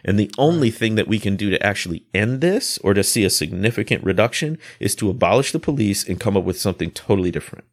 And 0.06 0.20
the 0.20 0.32
only 0.38 0.70
thing 0.70 0.96
that 0.96 1.08
we 1.08 1.18
can 1.18 1.36
do 1.36 1.50
to 1.50 1.66
actually 1.66 2.06
end 2.14 2.42
this 2.42 2.78
or 2.80 2.94
to 2.94 3.04
see 3.04 3.24
a 3.24 3.30
significant 3.30 4.04
reduction 4.04 4.60
is 4.80 4.96
to 4.96 5.10
abolish 5.10 5.52
the 5.52 5.60
police 5.60 6.08
and 6.08 6.20
come 6.20 6.38
up 6.38 6.44
with 6.44 6.60
something 6.60 6.92
totally 6.92 7.32
different. 7.32 7.66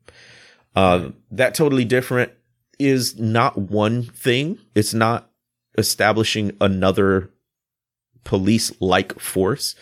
Uh, 0.75 1.11
that 1.31 1.55
totally 1.55 1.85
different 1.85 2.33
is 2.81 3.19
not 3.19 3.57
one 3.57 4.03
thing. 4.03 4.59
It's 4.75 4.95
not 4.95 5.31
establishing 5.79 6.57
another 6.61 7.31
police 8.25 8.73
like 8.81 9.19
force. 9.21 9.75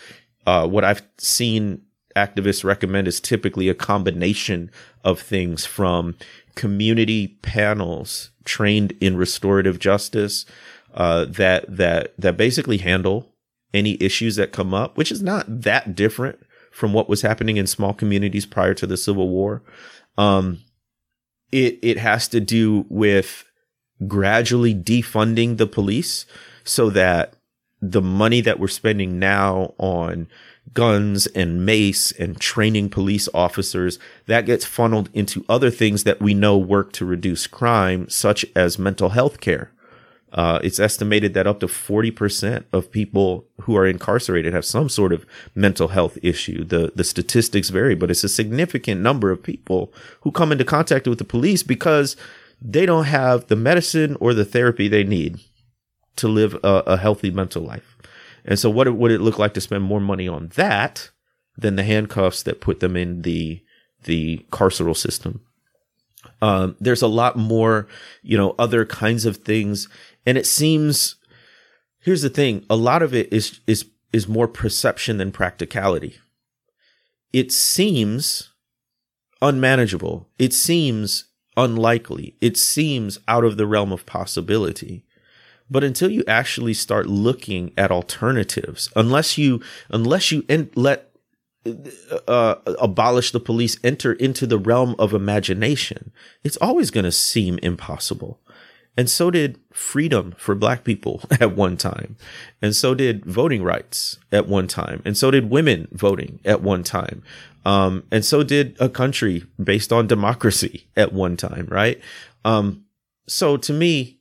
Uh, 0.47 0.67
what 0.67 0.85
I've 0.85 1.03
seen 1.19 1.83
activists 2.17 2.65
recommend 2.65 3.07
is 3.07 3.21
typically 3.21 3.69
a 3.69 3.75
combination 3.75 4.71
of 5.05 5.21
things 5.21 5.65
from 5.65 6.17
community 6.57 7.39
panels 7.43 8.31
trained 8.45 8.93
in 9.01 9.17
restorative 9.17 9.79
justice 9.79 10.45
uh, 10.95 11.27
that 11.27 11.65
that 11.77 12.15
that 12.19 12.37
basically 12.37 12.79
handle 12.79 13.33
any 13.73 14.03
issues 14.03 14.37
that 14.37 14.53
come 14.53 14.75
up, 14.75 14.97
which 14.97 15.13
is 15.13 15.23
not 15.23 15.45
that 15.63 15.95
different 15.95 16.41
from 16.73 16.93
what 16.93 17.09
was 17.09 17.23
happening 17.23 17.57
in 17.57 17.67
small 17.67 17.93
communities 17.93 18.47
prior 18.47 18.75
to 18.75 18.87
the 18.87 18.97
Civil 18.97 19.29
War. 19.29 19.63
Um, 20.17 20.61
it 21.53 21.79
it 21.83 21.99
has 21.99 22.29
to 22.29 22.41
do 22.41 22.87
with 22.89 23.45
gradually 24.07 24.75
defunding 24.75 25.57
the 25.57 25.67
police 25.67 26.27
so 26.65 26.91
that 26.91 27.35
the 27.81 28.03
money 28.03 28.41
that 28.41 28.59
we're 28.59 28.69
spending 28.69 29.19
now 29.19 29.75
on 29.79 30.29
guns 30.75 31.27
and 31.29 31.65
mace 31.65 32.13
and 32.13 32.41
training 32.41 32.91
police 32.91 33.29
officers 33.33 33.99
that 34.27 34.47
gets 34.47 34.65
funneled 34.65 35.09
into 35.15 35.45
other 35.49 35.71
things 35.71 36.05
that 36.05 36.21
we 36.21 36.35
know 36.35 36.59
work 36.59 36.93
to 36.93 37.07
reduce 37.07 37.47
crime 37.47 38.09
such 38.09 38.45
as 38.55 38.79
mental 38.79 39.11
health 39.11 39.41
care 39.41 39.73
uh, 40.33 40.61
it's 40.63 40.79
estimated 40.79 41.35
that 41.35 41.47
up 41.47 41.61
to 41.61 41.67
40% 41.67 42.65
of 42.73 42.91
people 42.91 43.47
who 43.63 43.77
are 43.77 43.87
incarcerated 43.87 44.53
have 44.53 44.65
some 44.65 44.89
sort 44.89 45.13
of 45.13 45.25
mental 45.55 45.89
health 45.89 46.19
issue. 46.23 46.65
The, 46.65 46.93
the 46.95 47.05
statistics 47.05 47.71
vary, 47.71 47.95
but 47.95 48.11
it's 48.11 48.25
a 48.25 48.29
significant 48.29 49.01
number 49.01 49.31
of 49.31 49.43
people 49.43 49.93
who 50.23 50.31
come 50.31 50.53
into 50.53 50.65
contact 50.65 51.07
with 51.07 51.19
the 51.19 51.25
police 51.25 51.63
because 51.63 52.17
they 52.61 52.85
don't 52.85 53.05
have 53.05 53.47
the 53.47 53.57
medicine 53.57 54.17
or 54.21 54.35
the 54.35 54.45
therapy 54.45 54.89
they 54.89 55.05
need 55.05 55.41
to 56.17 56.29
live 56.29 56.55
a, 56.63 56.83
a 56.87 56.97
healthy 56.97 57.31
mental 57.31 57.63
life. 57.63 57.97
And 58.45 58.59
so 58.59 58.69
what 58.69 58.93
would 58.93 59.13
it 59.13 59.21
look 59.21 59.39
like 59.39 59.55
to 59.55 59.61
spend 59.61 59.85
more 59.85 60.01
money 60.01 60.29
on 60.29 60.49
that 60.57 61.11
than 61.57 61.77
the 61.77 61.85
handcuffs 61.85 62.43
that 62.43 62.61
put 62.61 62.81
them 62.81 62.97
in 62.97 63.23
the, 63.23 63.63
the 64.05 64.45
carceral 64.51 64.97
system? 64.97 65.43
Um, 66.41 66.77
there's 66.79 67.03
a 67.03 67.09
lot 67.09 67.37
more, 67.37 67.89
you 68.23 68.37
know, 68.37 68.55
other 68.59 68.85
kinds 68.85 69.25
of 69.27 69.39
things 69.39 69.89
and 70.29 70.37
it 70.37 70.47
seems 70.47 71.17
here's 72.01 72.21
the 72.21 72.29
thing, 72.29 72.65
a 72.69 72.77
lot 72.77 73.03
of 73.03 73.15
it 73.15 73.33
is 73.33 73.61
is 73.67 73.87
is 74.13 74.29
more 74.29 74.47
perception 74.47 75.17
than 75.17 75.33
practicality. 75.33 76.17
It 77.33 77.51
seems 77.51 78.51
unmanageable. 79.41 80.29
It 80.39 80.53
seems 80.53 81.25
unlikely. 81.57 82.37
It 82.43 82.59
seems 82.59 83.19
out 83.27 83.45
of 83.45 83.57
the 83.57 83.67
realm 83.67 83.91
of 83.91 84.05
possibility. 84.05 85.07
But 85.71 85.85
until 85.85 86.11
you 86.11 86.25
actually 86.27 86.75
start 86.75 87.07
looking 87.07 87.73
at 87.77 87.91
alternatives, 87.91 88.91
unless 88.97 89.39
you 89.39 89.63
unless 89.89 90.31
you 90.31 90.45
en- 90.51 90.71
let 90.75 91.08
uh, 92.27 92.57
abolish 92.81 93.33
the 93.33 93.41
police 93.41 93.77
enter 93.85 94.13
into 94.13 94.47
the 94.47 94.59
realm 94.59 94.95
of 94.99 95.13
imagination, 95.13 96.13
it's 96.45 96.57
always 96.59 96.91
going 96.91 97.05
to 97.05 97.13
seem 97.13 97.59
impossible. 97.59 98.41
And 98.97 99.09
so 99.09 99.31
did 99.31 99.61
freedom 99.73 100.35
for 100.39 100.57
black 100.57 100.83
people 100.83 101.23
at 101.41 101.57
one 101.57 101.77
time. 101.77 102.17
And 102.61 102.75
so 102.75 102.95
did 102.95 103.25
voting 103.25 103.63
rights 103.63 104.19
at 104.33 104.49
one 104.49 104.67
time. 104.67 105.03
And 105.05 105.17
so 105.17 105.31
did 105.31 105.51
women 105.51 105.87
voting 105.93 106.41
at 106.45 106.63
one 106.63 106.83
time. 106.83 107.23
Um, 107.65 108.05
and 108.11 108.25
so 108.25 108.43
did 108.43 108.77
a 108.81 108.89
country 108.89 109.45
based 109.63 109.93
on 109.93 110.07
democracy 110.07 110.89
at 110.97 111.13
one 111.13 111.37
time, 111.37 111.69
right? 111.71 112.01
Um, 112.45 112.87
so 113.29 113.57
to 113.59 113.73
me, 113.73 114.19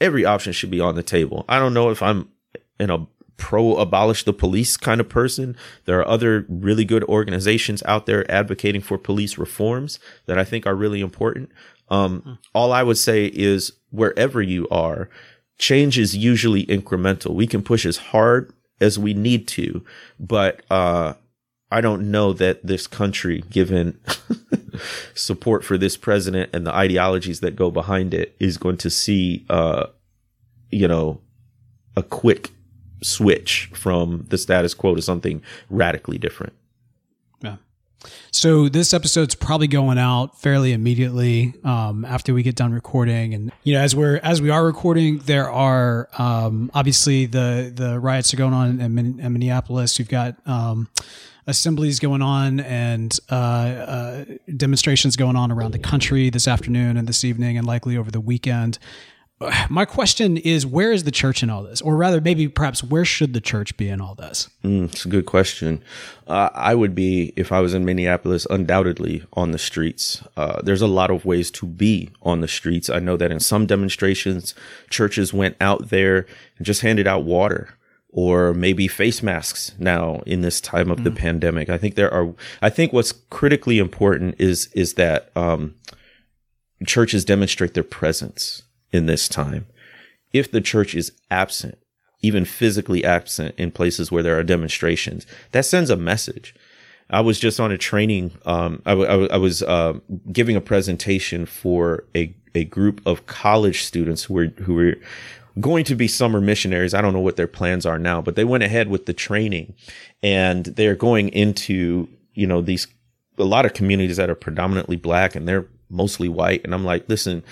every 0.00 0.24
option 0.24 0.52
should 0.52 0.70
be 0.70 0.80
on 0.80 0.94
the 0.94 1.02
table. 1.02 1.44
I 1.48 1.58
don't 1.58 1.74
know 1.74 1.90
if 1.90 2.02
I'm 2.02 2.28
in 2.80 2.88
a 2.88 3.06
pro 3.42 3.74
abolish 3.74 4.22
the 4.22 4.32
police 4.32 4.76
kind 4.76 5.00
of 5.00 5.08
person. 5.08 5.56
There 5.84 5.98
are 5.98 6.06
other 6.06 6.46
really 6.48 6.84
good 6.84 7.02
organizations 7.04 7.82
out 7.86 8.06
there 8.06 8.30
advocating 8.30 8.80
for 8.80 8.96
police 8.96 9.36
reforms 9.36 9.98
that 10.26 10.38
I 10.38 10.44
think 10.44 10.64
are 10.64 10.76
really 10.76 11.00
important. 11.00 11.50
Um, 11.88 12.38
all 12.54 12.72
I 12.72 12.84
would 12.84 12.98
say 12.98 13.26
is 13.26 13.72
wherever 13.90 14.40
you 14.40 14.68
are, 14.70 15.10
change 15.58 15.98
is 15.98 16.16
usually 16.16 16.64
incremental. 16.66 17.34
We 17.34 17.48
can 17.48 17.64
push 17.64 17.84
as 17.84 17.96
hard 17.96 18.52
as 18.80 18.96
we 18.96 19.12
need 19.12 19.48
to, 19.48 19.84
but 20.20 20.62
uh, 20.70 21.14
I 21.72 21.80
don't 21.80 22.12
know 22.12 22.32
that 22.34 22.64
this 22.64 22.86
country, 22.86 23.42
given 23.50 23.98
support 25.14 25.64
for 25.64 25.76
this 25.76 25.96
president 25.96 26.50
and 26.54 26.64
the 26.64 26.72
ideologies 26.72 27.40
that 27.40 27.56
go 27.56 27.72
behind 27.72 28.14
it 28.14 28.36
is 28.38 28.56
going 28.56 28.76
to 28.78 28.88
see, 28.88 29.44
uh, 29.50 29.86
you 30.70 30.86
know, 30.86 31.20
a 31.96 32.04
quick 32.04 32.52
switch 33.02 33.70
from 33.74 34.26
the 34.28 34.38
status 34.38 34.74
quo 34.74 34.94
to 34.94 35.02
something 35.02 35.42
radically 35.70 36.18
different. 36.18 36.52
Yeah. 37.40 37.56
So 38.30 38.68
this 38.68 38.94
episode's 38.94 39.34
probably 39.34 39.68
going 39.68 39.98
out 39.98 40.40
fairly 40.40 40.72
immediately 40.72 41.54
um, 41.64 42.04
after 42.04 42.34
we 42.34 42.42
get 42.42 42.56
done 42.56 42.72
recording, 42.72 43.34
and 43.34 43.52
you 43.62 43.74
know, 43.74 43.80
as 43.80 43.94
we're 43.94 44.16
as 44.18 44.40
we 44.40 44.50
are 44.50 44.64
recording, 44.64 45.18
there 45.18 45.50
are 45.50 46.08
um, 46.18 46.70
obviously 46.74 47.26
the 47.26 47.72
the 47.74 48.00
riots 48.00 48.32
are 48.32 48.36
going 48.36 48.54
on 48.54 48.80
in, 48.80 49.20
in 49.20 49.32
Minneapolis. 49.32 49.98
You've 49.98 50.08
got 50.08 50.36
um, 50.46 50.88
assemblies 51.46 51.98
going 51.98 52.22
on 52.22 52.60
and 52.60 53.18
uh, 53.30 53.34
uh, 53.34 54.24
demonstrations 54.56 55.16
going 55.16 55.36
on 55.36 55.50
around 55.50 55.72
the 55.72 55.78
country 55.78 56.30
this 56.30 56.46
afternoon 56.46 56.96
and 56.96 57.08
this 57.08 57.24
evening, 57.24 57.56
and 57.58 57.66
likely 57.66 57.96
over 57.96 58.10
the 58.10 58.20
weekend. 58.20 58.78
My 59.70 59.84
question 59.84 60.36
is, 60.36 60.66
where 60.66 60.92
is 60.92 61.04
the 61.04 61.10
church 61.10 61.42
in 61.42 61.50
all 61.50 61.62
this, 61.62 61.80
or 61.80 61.96
rather, 61.96 62.20
maybe 62.20 62.48
perhaps 62.48 62.82
where 62.82 63.04
should 63.04 63.32
the 63.32 63.40
church 63.40 63.76
be 63.76 63.88
in 63.88 64.00
all 64.00 64.14
this? 64.14 64.48
Mm, 64.64 64.84
it's 64.84 65.04
a 65.04 65.08
good 65.08 65.26
question. 65.26 65.82
Uh, 66.26 66.50
I 66.54 66.74
would 66.74 66.94
be, 66.94 67.32
if 67.36 67.52
I 67.52 67.60
was 67.60 67.74
in 67.74 67.84
Minneapolis, 67.84 68.46
undoubtedly 68.50 69.24
on 69.32 69.52
the 69.52 69.58
streets. 69.58 70.22
Uh, 70.36 70.60
there's 70.62 70.82
a 70.82 70.86
lot 70.86 71.10
of 71.10 71.24
ways 71.24 71.50
to 71.52 71.66
be 71.66 72.10
on 72.22 72.40
the 72.40 72.48
streets. 72.48 72.88
I 72.88 72.98
know 72.98 73.16
that 73.16 73.30
in 73.30 73.40
some 73.40 73.66
demonstrations, 73.66 74.54
churches 74.90 75.32
went 75.32 75.56
out 75.60 75.88
there 75.88 76.26
and 76.56 76.66
just 76.66 76.82
handed 76.82 77.06
out 77.06 77.24
water 77.24 77.70
or 78.14 78.52
maybe 78.52 78.86
face 78.88 79.22
masks 79.22 79.72
now 79.78 80.22
in 80.26 80.42
this 80.42 80.60
time 80.60 80.90
of 80.90 80.98
mm. 80.98 81.04
the 81.04 81.10
pandemic. 81.10 81.70
I 81.70 81.78
think 81.78 81.94
there 81.94 82.12
are, 82.12 82.34
I 82.60 82.68
think 82.68 82.92
what's 82.92 83.12
critically 83.30 83.78
important 83.78 84.34
is, 84.38 84.66
is 84.74 84.94
that, 84.94 85.30
um, 85.34 85.74
churches 86.86 87.24
demonstrate 87.24 87.74
their 87.74 87.84
presence 87.84 88.62
in 88.92 89.06
this 89.06 89.28
time. 89.28 89.66
If 90.32 90.50
the 90.50 90.60
church 90.60 90.94
is 90.94 91.12
absent, 91.30 91.78
even 92.22 92.44
physically 92.44 93.04
absent 93.04 93.54
in 93.58 93.70
places 93.70 94.10
where 94.10 94.22
there 94.22 94.38
are 94.38 94.44
demonstrations, 94.44 95.26
that 95.52 95.64
sends 95.64 95.90
a 95.90 95.96
message. 95.96 96.54
I 97.10 97.20
was 97.20 97.38
just 97.38 97.60
on 97.60 97.72
a 97.72 97.78
training. 97.78 98.32
Um, 98.46 98.80
I, 98.86 98.92
I, 98.92 99.26
I 99.26 99.36
was 99.36 99.62
uh, 99.62 99.94
giving 100.30 100.56
a 100.56 100.60
presentation 100.60 101.46
for 101.46 102.04
a 102.14 102.34
a 102.54 102.64
group 102.64 103.00
of 103.06 103.24
college 103.26 103.82
students 103.82 104.24
who 104.24 104.34
were 104.34 104.46
who 104.46 104.74
were 104.74 104.94
going 105.60 105.84
to 105.84 105.94
be 105.94 106.08
summer 106.08 106.40
missionaries. 106.40 106.94
I 106.94 107.00
don't 107.00 107.12
know 107.12 107.20
what 107.20 107.36
their 107.36 107.46
plans 107.46 107.84
are 107.84 107.98
now, 107.98 108.20
but 108.22 108.36
they 108.36 108.44
went 108.44 108.64
ahead 108.64 108.88
with 108.88 109.06
the 109.06 109.12
training 109.12 109.74
and 110.22 110.64
they're 110.64 110.94
going 110.94 111.28
into, 111.30 112.08
you 112.34 112.46
know, 112.46 112.62
these, 112.62 112.86
a 113.38 113.44
lot 113.44 113.66
of 113.66 113.74
communities 113.74 114.16
that 114.16 114.30
are 114.30 114.34
predominantly 114.34 114.96
black 114.96 115.34
and 115.34 115.46
they're 115.46 115.66
mostly 115.90 116.28
white. 116.28 116.64
And 116.64 116.74
I'm 116.74 116.84
like, 116.84 117.06
listen, 117.08 117.42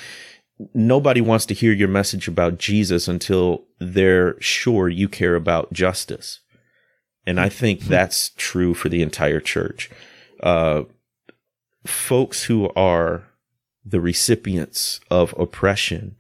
nobody 0.75 1.21
wants 1.21 1.47
to 1.47 1.55
hear 1.55 1.73
your 1.73 1.89
message 1.89 2.29
about 2.29 2.59
Jesus 2.59 3.09
until 3.09 3.65
they're 3.79 4.41
sure 4.41 4.89
you 4.89 5.09
care 5.09 5.35
about 5.35 5.73
justice. 5.73 6.41
And 7.27 7.41
I 7.41 7.49
think 7.49 7.81
mm-hmm. 7.81 7.91
that's 7.91 8.31
true 8.37 8.75
for 8.75 8.89
the 8.89 9.03
entire 9.03 9.41
church. 9.41 9.91
Uh, 10.43 10.83
folks 11.87 12.45
who 12.45 12.71
are 12.75 13.25
the 13.85 14.01
recipients 14.01 15.01
of 15.11 15.35
oppression 15.39 16.17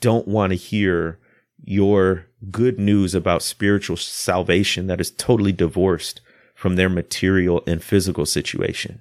don't 0.00 0.26
want 0.26 0.50
to 0.50 0.56
hear 0.56 1.18
your 1.62 2.26
good 2.50 2.78
news 2.78 3.14
about 3.14 3.42
spiritual 3.42 3.96
salvation 3.96 4.86
that 4.86 5.00
is 5.00 5.10
totally 5.10 5.52
divorced 5.52 6.20
from 6.54 6.76
their 6.76 6.88
material 6.88 7.62
and 7.66 7.82
physical 7.82 8.26
situation. 8.26 9.00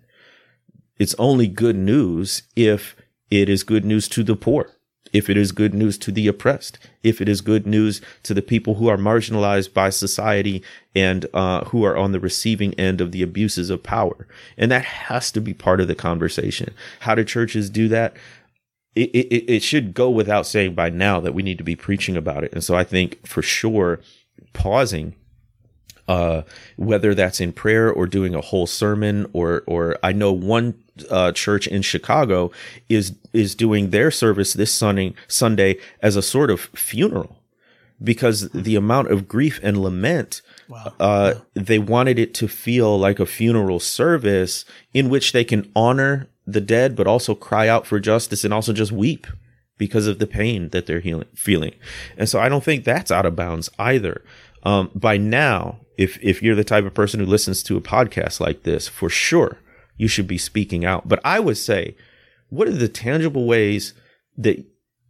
It's 0.97 1.15
only 1.17 1.47
good 1.47 1.75
news 1.75 2.43
if 2.55 2.95
it 3.31 3.49
is 3.49 3.63
good 3.63 3.85
news 3.85 4.07
to 4.09 4.23
the 4.23 4.35
poor, 4.35 4.71
if 5.13 5.29
it 5.29 5.37
is 5.37 5.51
good 5.51 5.73
news 5.73 5.97
to 5.99 6.11
the 6.11 6.27
oppressed, 6.27 6.77
if 7.03 7.21
it 7.21 7.29
is 7.29 7.41
good 7.41 7.65
news 7.65 8.01
to 8.23 8.33
the 8.33 8.41
people 8.41 8.75
who 8.75 8.87
are 8.87 8.97
marginalized 8.97 9.73
by 9.73 9.89
society 9.89 10.63
and 10.93 11.25
uh, 11.33 11.63
who 11.65 11.83
are 11.83 11.97
on 11.97 12.11
the 12.11 12.19
receiving 12.19 12.73
end 12.75 13.01
of 13.01 13.11
the 13.11 13.21
abuses 13.21 13.69
of 13.69 13.83
power. 13.83 14.27
And 14.57 14.71
that 14.71 14.85
has 14.85 15.31
to 15.33 15.41
be 15.41 15.53
part 15.53 15.79
of 15.79 15.87
the 15.87 15.95
conversation. 15.95 16.73
How 17.01 17.15
do 17.15 17.23
churches 17.23 17.69
do 17.69 17.87
that? 17.89 18.15
it, 18.95 19.09
it, 19.11 19.53
it 19.55 19.63
should 19.63 19.93
go 19.93 20.09
without 20.09 20.47
saying 20.47 20.73
by 20.73 20.89
now 20.89 21.19
that 21.19 21.33
we 21.33 21.43
need 21.43 21.57
to 21.57 21.63
be 21.63 21.75
preaching 21.75 22.15
about 22.15 22.43
it. 22.43 22.53
And 22.53 22.63
so 22.63 22.75
I 22.75 22.83
think 22.83 23.25
for 23.27 23.41
sure, 23.41 23.99
pausing, 24.53 25.15
uh, 26.07 26.43
whether 26.75 27.13
that's 27.13 27.39
in 27.39 27.53
prayer 27.53 27.91
or 27.91 28.07
doing 28.07 28.35
a 28.35 28.41
whole 28.41 28.67
sermon 28.67 29.27
or, 29.33 29.63
or 29.67 29.97
I 30.03 30.11
know 30.11 30.31
one, 30.31 30.75
uh, 31.09 31.31
church 31.33 31.67
in 31.67 31.81
Chicago 31.81 32.51
is, 32.87 33.15
is 33.33 33.53
doing 33.53 33.89
their 33.89 34.11
service 34.11 34.53
this 34.53 34.73
Sunday, 34.73 35.13
Sunday 35.27 35.77
as 36.01 36.15
a 36.15 36.21
sort 36.21 36.49
of 36.49 36.61
funeral 36.61 37.41
because 38.01 38.49
the 38.51 38.75
amount 38.75 39.11
of 39.11 39.27
grief 39.27 39.59
and 39.63 39.81
lament 39.81 40.41
Wow. 40.67 40.93
Uh, 40.99 41.33
they 41.53 41.79
wanted 41.79 42.17
it 42.17 42.33
to 42.35 42.47
feel 42.47 42.97
like 42.97 43.19
a 43.19 43.25
funeral 43.25 43.79
service 43.79 44.65
in 44.93 45.09
which 45.09 45.31
they 45.31 45.43
can 45.43 45.71
honor 45.75 46.27
the 46.47 46.61
dead, 46.61 46.95
but 46.95 47.07
also 47.07 47.35
cry 47.35 47.67
out 47.67 47.85
for 47.85 47.99
justice 47.99 48.43
and 48.43 48.53
also 48.53 48.73
just 48.73 48.91
weep 48.91 49.27
because 49.77 50.07
of 50.07 50.19
the 50.19 50.27
pain 50.27 50.69
that 50.69 50.85
they're 50.85 50.99
healing, 50.99 51.27
feeling. 51.35 51.73
And 52.17 52.29
so 52.29 52.39
I 52.39 52.49
don't 52.49 52.63
think 52.63 52.83
that's 52.83 53.11
out 53.11 53.25
of 53.25 53.35
bounds 53.35 53.69
either. 53.77 54.23
Um, 54.63 54.89
by 54.95 55.17
now, 55.17 55.79
if, 55.97 56.17
if 56.21 56.41
you're 56.41 56.55
the 56.55 56.63
type 56.63 56.85
of 56.85 56.93
person 56.93 57.19
who 57.19 57.25
listens 57.25 57.61
to 57.63 57.77
a 57.77 57.81
podcast 57.81 58.39
like 58.39 58.63
this, 58.63 58.87
for 58.87 59.09
sure, 59.09 59.57
you 59.97 60.07
should 60.07 60.27
be 60.27 60.37
speaking 60.37 60.85
out. 60.85 61.07
But 61.07 61.19
I 61.23 61.39
would 61.39 61.57
say, 61.57 61.95
what 62.49 62.67
are 62.67 62.73
the 62.73 62.87
tangible 62.87 63.45
ways 63.45 63.93
that, 64.37 64.65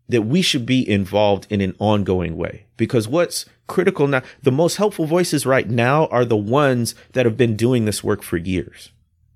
that 0.10 0.24
we 0.24 0.42
should 0.42 0.66
be 0.66 0.88
involved 0.88 1.48
in 1.50 1.62
an 1.62 1.76
ongoing 1.80 2.38
way? 2.38 2.66
Because 2.78 3.08
what's 3.08 3.46
critical 3.68 4.08
now, 4.08 4.22
the 4.44 4.52
most 4.52 4.78
helpful 4.78 5.06
voices 5.06 5.46
right 5.46 5.70
now 5.70 6.08
are 6.08 6.26
the 6.26 6.36
ones 6.36 6.94
that 7.14 7.26
have 7.26 7.38
been 7.38 7.56
doing 7.56 7.86
this 7.86 8.04
work 8.04 8.22
for 8.22 8.38
years, 8.38 8.92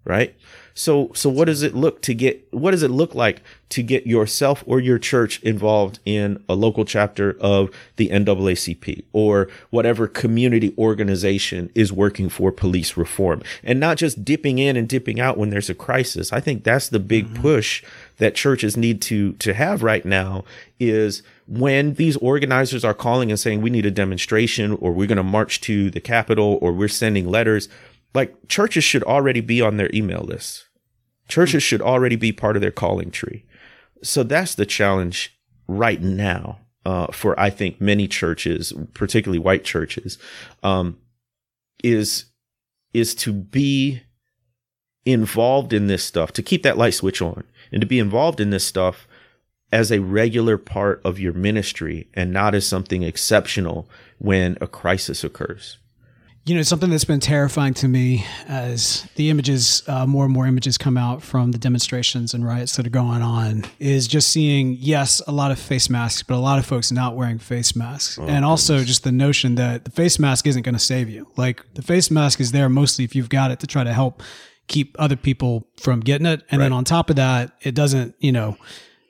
right? 0.05 0.35
So, 0.79 1.11
so 1.13 1.29
what 1.29 1.45
does 1.45 1.61
it 1.61 1.75
look 1.75 2.01
to 2.03 2.13
get, 2.13 2.47
what 2.53 2.71
does 2.71 2.83
it 2.83 2.89
look 2.89 3.13
like 3.13 3.41
to 3.67 3.83
get 3.83 4.07
yourself 4.07 4.63
or 4.65 4.79
your 4.79 4.97
church 4.97 5.43
involved 5.43 5.99
in 6.05 6.41
a 6.47 6.55
local 6.55 6.85
chapter 6.85 7.35
of 7.41 7.69
the 7.97 8.07
NAACP 8.07 9.03
or 9.11 9.49
whatever 9.71 10.07
community 10.07 10.73
organization 10.77 11.69
is 11.75 11.91
working 11.91 12.29
for 12.29 12.53
police 12.53 12.95
reform 12.95 13.43
and 13.61 13.77
not 13.77 13.97
just 13.97 14.23
dipping 14.23 14.57
in 14.57 14.77
and 14.77 14.87
dipping 14.87 15.19
out 15.19 15.37
when 15.37 15.49
there's 15.49 15.69
a 15.69 15.75
crisis. 15.75 16.31
I 16.31 16.39
think 16.39 16.63
that's 16.63 16.87
the 16.87 16.99
big 16.99 17.25
mm-hmm. 17.25 17.41
push 17.41 17.83
that 18.15 18.33
churches 18.33 18.77
need 18.77 19.01
to, 19.01 19.33
to 19.33 19.53
have 19.53 19.83
right 19.83 20.05
now 20.05 20.45
is 20.79 21.23
when 21.45 21.95
these 21.95 22.15
organizers 22.17 22.85
are 22.85 22.93
calling 22.93 23.29
and 23.29 23.39
saying 23.39 23.61
we 23.61 23.69
need 23.69 23.85
a 23.85 23.91
demonstration 23.91 24.71
or 24.71 24.93
we're 24.93 25.07
going 25.07 25.17
to 25.17 25.23
march 25.23 25.59
to 25.59 25.91
the 25.91 25.99
Capitol 25.99 26.57
or 26.61 26.71
we're 26.71 26.87
sending 26.87 27.27
letters, 27.27 27.67
like 28.13 28.47
churches 28.47 28.85
should 28.85 29.03
already 29.03 29.41
be 29.41 29.61
on 29.61 29.75
their 29.75 29.89
email 29.93 30.21
list. 30.21 30.67
Churches 31.29 31.63
should 31.63 31.81
already 31.81 32.15
be 32.15 32.31
part 32.31 32.55
of 32.55 32.61
their 32.61 32.71
calling 32.71 33.11
tree. 33.11 33.45
So 34.03 34.23
that's 34.23 34.55
the 34.55 34.65
challenge 34.65 35.39
right 35.67 36.01
now 36.01 36.59
uh, 36.85 37.07
for 37.11 37.39
I 37.39 37.49
think 37.49 37.79
many 37.79 38.07
churches, 38.07 38.73
particularly 38.93 39.39
white 39.39 39.63
churches, 39.63 40.17
um, 40.63 40.97
is 41.83 42.25
is 42.93 43.13
to 43.13 43.31
be 43.31 44.01
involved 45.05 45.73
in 45.73 45.87
this 45.87 46.03
stuff, 46.03 46.33
to 46.33 46.41
keep 46.41 46.63
that 46.63 46.77
light 46.77 46.93
switch 46.93 47.21
on, 47.21 47.43
and 47.71 47.81
to 47.81 47.87
be 47.87 47.99
involved 47.99 48.39
in 48.39 48.49
this 48.49 48.65
stuff 48.65 49.07
as 49.71 49.91
a 49.91 49.99
regular 49.99 50.57
part 50.57 50.99
of 51.05 51.19
your 51.19 51.33
ministry 51.33 52.07
and 52.15 52.33
not 52.33 52.55
as 52.55 52.65
something 52.65 53.03
exceptional 53.03 53.87
when 54.17 54.57
a 54.61 54.67
crisis 54.67 55.23
occurs 55.23 55.77
you 56.49 56.55
know 56.55 56.63
something 56.63 56.89
that's 56.89 57.05
been 57.05 57.19
terrifying 57.19 57.75
to 57.75 57.87
me 57.87 58.25
as 58.47 59.07
the 59.15 59.29
images 59.29 59.83
uh, 59.85 60.07
more 60.07 60.25
and 60.25 60.33
more 60.33 60.47
images 60.47 60.79
come 60.79 60.97
out 60.97 61.21
from 61.21 61.51
the 61.51 61.59
demonstrations 61.59 62.33
and 62.33 62.43
riots 62.43 62.75
that 62.75 62.87
are 62.87 62.89
going 62.89 63.21
on 63.21 63.65
is 63.77 64.07
just 64.07 64.29
seeing 64.29 64.75
yes 64.79 65.21
a 65.27 65.31
lot 65.31 65.51
of 65.51 65.59
face 65.59 65.91
masks 65.91 66.23
but 66.23 66.33
a 66.33 66.39
lot 66.39 66.57
of 66.57 66.65
folks 66.65 66.91
not 66.91 67.15
wearing 67.15 67.37
face 67.37 67.75
masks. 67.75 68.17
Oh, 68.17 68.25
and 68.25 68.43
also 68.43 68.73
goodness. 68.73 68.87
just 68.87 69.03
the 69.03 69.11
notion 69.11 69.55
that 69.55 69.85
the 69.85 69.91
face 69.91 70.17
mask 70.17 70.47
isn't 70.47 70.63
going 70.63 70.73
to 70.73 70.79
save 70.79 71.07
you. 71.07 71.27
Like 71.37 71.63
the 71.75 71.83
face 71.83 72.09
mask 72.09 72.39
is 72.39 72.51
there 72.51 72.67
mostly 72.67 73.05
if 73.05 73.15
you've 73.15 73.29
got 73.29 73.51
it 73.51 73.59
to 73.59 73.67
try 73.67 73.83
to 73.83 73.93
help 73.93 74.23
keep 74.67 74.95
other 74.97 75.15
people 75.15 75.67
from 75.79 75.99
getting 75.99 76.25
it. 76.25 76.41
And 76.49 76.59
right. 76.59 76.65
then 76.65 76.73
on 76.73 76.83
top 76.83 77.11
of 77.11 77.15
that 77.17 77.51
it 77.61 77.75
doesn't 77.75 78.15
you 78.17 78.31
know 78.31 78.57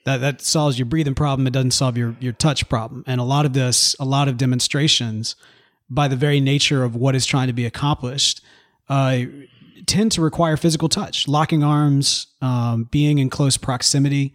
that 0.04 0.18
that 0.18 0.42
solves 0.42 0.78
your 0.78 0.88
breathing 0.88 1.16
problem. 1.16 1.48
It 1.48 1.54
doesn't 1.54 1.72
solve 1.72 1.98
your 1.98 2.18
your 2.20 2.34
touch 2.34 2.68
problem. 2.68 3.06
And 3.08 3.22
a 3.22 3.24
lot 3.24 3.46
of 3.46 3.54
this 3.54 3.96
a 3.98 4.06
lot 4.06 4.28
of 4.28 4.36
demonstrations 4.36 5.38
by 5.90 6.08
the 6.08 6.16
very 6.16 6.40
nature 6.40 6.84
of 6.84 6.96
what 6.96 7.16
is 7.16 7.26
trying 7.26 7.48
to 7.48 7.54
be 7.54 7.66
accomplished, 7.66 8.42
uh, 8.90 9.22
tend 9.86 10.12
to 10.14 10.22
require 10.22 10.58
physical 10.58 10.90
touch, 10.90 11.28
locking 11.28 11.64
arms, 11.64 12.28
um, 12.42 12.86
being 12.86 13.18
in 13.18 13.30
close 13.30 13.58
proximity. 13.58 14.34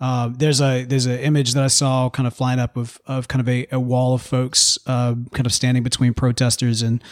Uh, 0.00 0.30
there's 0.32 0.60
a 0.60 0.84
there's 0.84 1.06
an 1.06 1.18
image 1.20 1.54
that 1.54 1.62
I 1.62 1.68
saw 1.68 2.10
kind 2.10 2.26
of 2.26 2.34
flying 2.34 2.58
up 2.58 2.76
of 2.76 3.00
of 3.06 3.28
kind 3.28 3.40
of 3.40 3.48
a, 3.48 3.66
a 3.70 3.78
wall 3.78 4.14
of 4.14 4.22
folks 4.22 4.78
uh, 4.86 5.14
kind 5.32 5.46
of 5.46 5.52
standing 5.52 5.82
between 5.82 6.12
protesters 6.14 6.82
and 6.82 7.02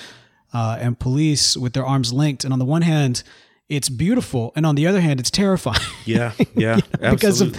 uh, 0.53 0.79
and 0.81 0.99
police 0.99 1.57
with 1.57 1.73
their 1.73 1.87
arms 1.87 2.13
linked. 2.13 2.45
And 2.45 2.53
on 2.53 2.59
the 2.59 2.65
one 2.65 2.83
hand, 2.83 3.23
it's 3.69 3.89
beautiful, 3.89 4.53
and 4.57 4.67
on 4.67 4.75
the 4.75 4.87
other 4.87 5.01
hand, 5.01 5.21
it's 5.21 5.31
terrifying. 5.31 5.81
Yeah, 6.05 6.33
yeah, 6.57 6.77
you 6.77 6.83
know, 7.01 7.11
because 7.13 7.41
of 7.41 7.57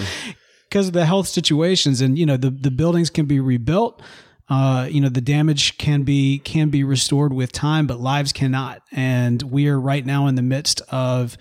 because 0.67 0.87
of 0.87 0.93
the 0.93 1.05
health 1.05 1.27
situations, 1.27 2.01
and 2.01 2.17
you 2.17 2.25
know 2.25 2.37
the 2.37 2.49
the 2.49 2.71
buildings 2.71 3.09
can 3.09 3.25
be 3.25 3.39
rebuilt. 3.39 4.01
Uh, 4.51 4.85
you 4.91 4.99
know 4.99 5.07
the 5.07 5.21
damage 5.21 5.77
can 5.77 6.03
be 6.03 6.39
can 6.39 6.67
be 6.67 6.83
restored 6.83 7.31
with 7.31 7.53
time, 7.53 7.87
but 7.87 8.01
lives 8.01 8.33
cannot. 8.33 8.83
And 8.91 9.41
we 9.43 9.69
are 9.69 9.79
right 9.79 10.05
now 10.05 10.27
in 10.27 10.35
the 10.35 10.41
midst 10.41 10.81
of 10.89 11.37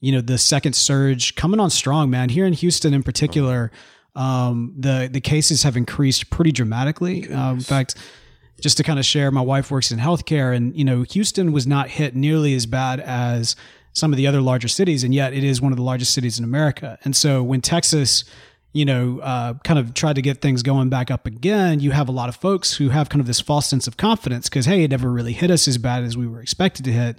you 0.00 0.12
know 0.12 0.20
the 0.20 0.36
second 0.36 0.74
surge 0.74 1.36
coming 1.36 1.58
on 1.58 1.70
strong, 1.70 2.10
man. 2.10 2.28
Here 2.28 2.44
in 2.44 2.52
Houston, 2.52 2.92
in 2.92 3.02
particular, 3.02 3.72
um, 4.14 4.74
the 4.76 5.08
the 5.10 5.22
cases 5.22 5.62
have 5.62 5.74
increased 5.74 6.28
pretty 6.28 6.52
dramatically. 6.52 7.32
Uh, 7.32 7.54
in 7.54 7.60
fact, 7.60 7.94
just 8.60 8.76
to 8.76 8.82
kind 8.82 8.98
of 8.98 9.06
share, 9.06 9.30
my 9.30 9.40
wife 9.40 9.70
works 9.70 9.90
in 9.90 9.98
healthcare, 9.98 10.54
and 10.54 10.76
you 10.76 10.84
know 10.84 11.00
Houston 11.00 11.52
was 11.52 11.66
not 11.66 11.88
hit 11.88 12.14
nearly 12.14 12.54
as 12.54 12.66
bad 12.66 13.00
as 13.00 13.56
some 13.94 14.12
of 14.12 14.18
the 14.18 14.26
other 14.26 14.42
larger 14.42 14.68
cities, 14.68 15.02
and 15.02 15.14
yet 15.14 15.32
it 15.32 15.44
is 15.44 15.62
one 15.62 15.72
of 15.72 15.78
the 15.78 15.82
largest 15.82 16.12
cities 16.12 16.38
in 16.38 16.44
America. 16.44 16.98
And 17.04 17.16
so 17.16 17.42
when 17.42 17.62
Texas 17.62 18.24
you 18.72 18.84
know, 18.84 19.18
uh, 19.20 19.54
kind 19.64 19.78
of 19.78 19.94
tried 19.94 20.14
to 20.14 20.22
get 20.22 20.40
things 20.40 20.62
going 20.62 20.88
back 20.88 21.10
up 21.10 21.26
again, 21.26 21.80
you 21.80 21.90
have 21.90 22.08
a 22.08 22.12
lot 22.12 22.28
of 22.28 22.36
folks 22.36 22.74
who 22.74 22.90
have 22.90 23.08
kind 23.08 23.20
of 23.20 23.26
this 23.26 23.40
false 23.40 23.66
sense 23.66 23.86
of 23.86 23.96
confidence 23.96 24.48
because, 24.48 24.66
hey, 24.66 24.84
it 24.84 24.90
never 24.90 25.10
really 25.10 25.32
hit 25.32 25.50
us 25.50 25.66
as 25.66 25.76
bad 25.76 26.04
as 26.04 26.16
we 26.16 26.26
were 26.26 26.40
expected 26.40 26.84
to 26.84 26.92
hit. 26.92 27.18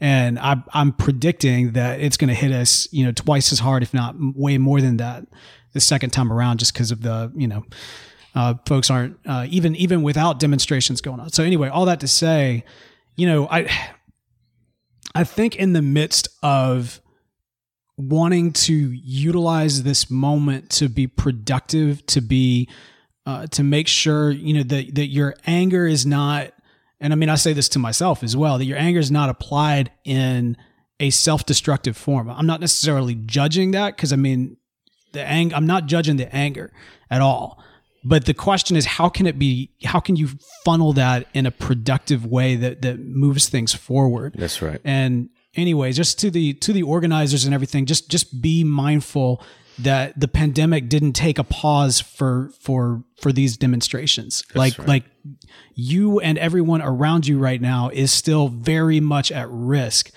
And 0.00 0.38
I, 0.38 0.62
I'm 0.72 0.92
predicting 0.92 1.72
that 1.72 2.00
it's 2.00 2.16
going 2.16 2.28
to 2.28 2.34
hit 2.34 2.52
us, 2.52 2.88
you 2.92 3.04
know, 3.04 3.12
twice 3.12 3.52
as 3.52 3.60
hard, 3.60 3.82
if 3.82 3.92
not 3.92 4.14
way 4.18 4.58
more 4.58 4.80
than 4.80 4.98
that, 4.98 5.26
the 5.72 5.80
second 5.80 6.10
time 6.10 6.32
around, 6.32 6.58
just 6.58 6.72
because 6.72 6.90
of 6.90 7.02
the, 7.02 7.32
you 7.34 7.48
know, 7.48 7.64
uh, 8.34 8.54
folks 8.66 8.90
aren't 8.90 9.18
uh, 9.26 9.46
even 9.50 9.76
even 9.76 10.02
without 10.02 10.38
demonstrations 10.38 11.00
going 11.00 11.20
on. 11.20 11.30
So 11.30 11.44
anyway, 11.44 11.68
all 11.68 11.84
that 11.86 12.00
to 12.00 12.08
say, 12.08 12.64
you 13.16 13.26
know, 13.26 13.46
I 13.48 13.70
I 15.14 15.24
think 15.24 15.56
in 15.56 15.72
the 15.72 15.82
midst 15.82 16.28
of 16.42 17.00
wanting 18.08 18.52
to 18.52 18.74
utilize 18.74 19.82
this 19.82 20.10
moment 20.10 20.70
to 20.70 20.88
be 20.88 21.06
productive, 21.06 22.04
to 22.06 22.20
be 22.20 22.68
uh, 23.26 23.46
to 23.48 23.62
make 23.62 23.88
sure 23.88 24.30
you 24.30 24.54
know 24.54 24.62
that 24.62 24.94
that 24.94 25.06
your 25.06 25.34
anger 25.46 25.86
is 25.86 26.04
not, 26.04 26.52
and 27.00 27.12
I 27.12 27.16
mean 27.16 27.28
I 27.28 27.36
say 27.36 27.52
this 27.52 27.68
to 27.70 27.78
myself 27.78 28.22
as 28.22 28.36
well, 28.36 28.58
that 28.58 28.64
your 28.64 28.78
anger 28.78 29.00
is 29.00 29.10
not 29.10 29.28
applied 29.28 29.90
in 30.04 30.56
a 31.00 31.10
self-destructive 31.10 31.96
form. 31.96 32.28
I'm 32.30 32.46
not 32.46 32.60
necessarily 32.60 33.14
judging 33.14 33.72
that 33.72 33.96
because 33.96 34.12
I 34.12 34.16
mean 34.16 34.56
the 35.12 35.22
ang- 35.22 35.54
I'm 35.54 35.66
not 35.66 35.86
judging 35.86 36.16
the 36.16 36.34
anger 36.34 36.72
at 37.10 37.20
all. 37.20 37.62
But 38.04 38.24
the 38.24 38.34
question 38.34 38.76
is, 38.76 38.84
how 38.84 39.08
can 39.08 39.28
it 39.28 39.38
be? 39.38 39.70
How 39.84 40.00
can 40.00 40.16
you 40.16 40.30
funnel 40.64 40.92
that 40.94 41.28
in 41.34 41.46
a 41.46 41.52
productive 41.52 42.26
way 42.26 42.56
that 42.56 42.82
that 42.82 42.98
moves 42.98 43.48
things 43.48 43.72
forward? 43.72 44.34
That's 44.36 44.60
right. 44.60 44.80
And 44.84 45.28
anyways, 45.54 45.96
just 45.96 46.18
to 46.20 46.30
the 46.30 46.54
to 46.54 46.72
the 46.72 46.82
organizers 46.82 47.44
and 47.44 47.54
everything, 47.54 47.86
just 47.86 48.08
just 48.08 48.40
be 48.40 48.64
mindful 48.64 49.42
that 49.78 50.18
the 50.18 50.28
pandemic 50.28 50.88
didn't 50.88 51.14
take 51.14 51.38
a 51.38 51.44
pause 51.44 52.00
for 52.00 52.50
for 52.60 53.02
for 53.20 53.32
these 53.32 53.56
demonstrations. 53.56 54.44
like 54.54 54.78
right. 54.78 54.88
like 54.88 55.04
you 55.74 56.20
and 56.20 56.38
everyone 56.38 56.82
around 56.82 57.26
you 57.26 57.38
right 57.38 57.60
now 57.60 57.88
is 57.88 58.12
still 58.12 58.48
very 58.48 59.00
much 59.00 59.32
at 59.32 59.48
risk, 59.50 60.10